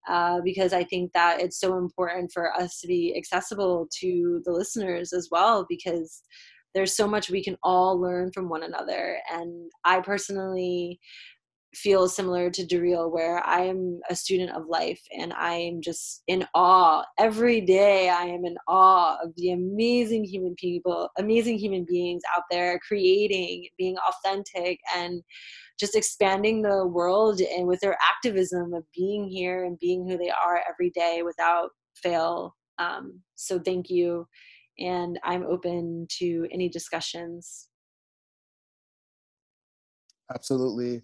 Uh, 0.08 0.40
because 0.44 0.72
I 0.72 0.82
think 0.82 1.12
that 1.12 1.40
it's 1.40 1.60
so 1.60 1.78
important 1.78 2.32
for 2.32 2.52
us 2.52 2.80
to 2.80 2.88
be 2.88 3.14
accessible 3.16 3.86
to 4.00 4.42
the 4.44 4.50
listeners 4.50 5.12
as 5.12 5.28
well, 5.30 5.64
because 5.68 6.22
there's 6.74 6.96
so 6.96 7.06
much 7.06 7.30
we 7.30 7.44
can 7.44 7.56
all 7.62 8.00
learn 8.00 8.32
from 8.32 8.48
one 8.48 8.64
another. 8.64 9.18
And 9.30 9.70
I 9.84 10.00
personally 10.00 10.98
feel 11.74 12.08
similar 12.08 12.50
to 12.50 12.66
Daryl, 12.66 13.10
where 13.10 13.44
I 13.46 13.62
am 13.62 14.00
a 14.10 14.14
student 14.14 14.50
of 14.50 14.66
life 14.68 15.00
and 15.16 15.32
I 15.32 15.54
am 15.54 15.80
just 15.80 16.22
in 16.26 16.46
awe. 16.54 17.04
Every 17.18 17.60
day 17.60 18.10
I 18.10 18.24
am 18.24 18.44
in 18.44 18.56
awe 18.68 19.16
of 19.22 19.32
the 19.36 19.52
amazing 19.52 20.24
human 20.24 20.54
people, 20.56 21.08
amazing 21.18 21.58
human 21.58 21.86
beings 21.88 22.22
out 22.36 22.42
there 22.50 22.78
creating, 22.86 23.68
being 23.78 23.96
authentic, 24.08 24.80
and 24.94 25.22
just 25.80 25.96
expanding 25.96 26.60
the 26.60 26.86
world 26.86 27.40
and 27.40 27.66
with 27.66 27.80
their 27.80 27.96
activism 28.02 28.74
of 28.74 28.84
being 28.94 29.26
here 29.26 29.64
and 29.64 29.78
being 29.78 30.06
who 30.06 30.18
they 30.18 30.30
are 30.30 30.60
every 30.68 30.90
day 30.90 31.22
without 31.24 31.70
fail. 31.94 32.54
Um, 32.78 33.20
so 33.34 33.58
thank 33.58 33.88
you. 33.88 34.26
And 34.78 35.18
I'm 35.24 35.44
open 35.44 36.06
to 36.18 36.46
any 36.52 36.68
discussions. 36.68 37.68
Absolutely 40.34 41.02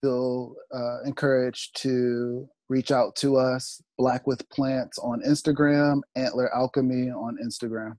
feel 0.00 0.54
uh, 0.74 1.02
encouraged 1.04 1.80
to 1.82 2.48
reach 2.68 2.90
out 2.90 3.14
to 3.16 3.36
us. 3.36 3.82
Black 3.98 4.26
with 4.26 4.48
Plants 4.50 4.98
on 4.98 5.22
Instagram, 5.26 6.00
Antler 6.16 6.54
Alchemy 6.54 7.10
on 7.10 7.36
Instagram. 7.44 7.96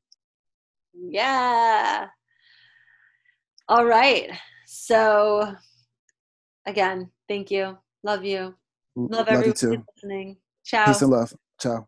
Yeah. 0.93 2.07
All 3.67 3.85
right. 3.85 4.31
So, 4.65 5.55
again, 6.65 7.09
thank 7.27 7.51
you. 7.51 7.77
Love 8.03 8.23
you. 8.23 8.55
Love, 8.95 9.11
love 9.11 9.27
everyone 9.29 9.85
listening. 9.95 10.37
Ciao. 10.65 10.85
Peace 10.85 11.01
and 11.01 11.11
love. 11.11 11.33
Ciao. 11.59 11.87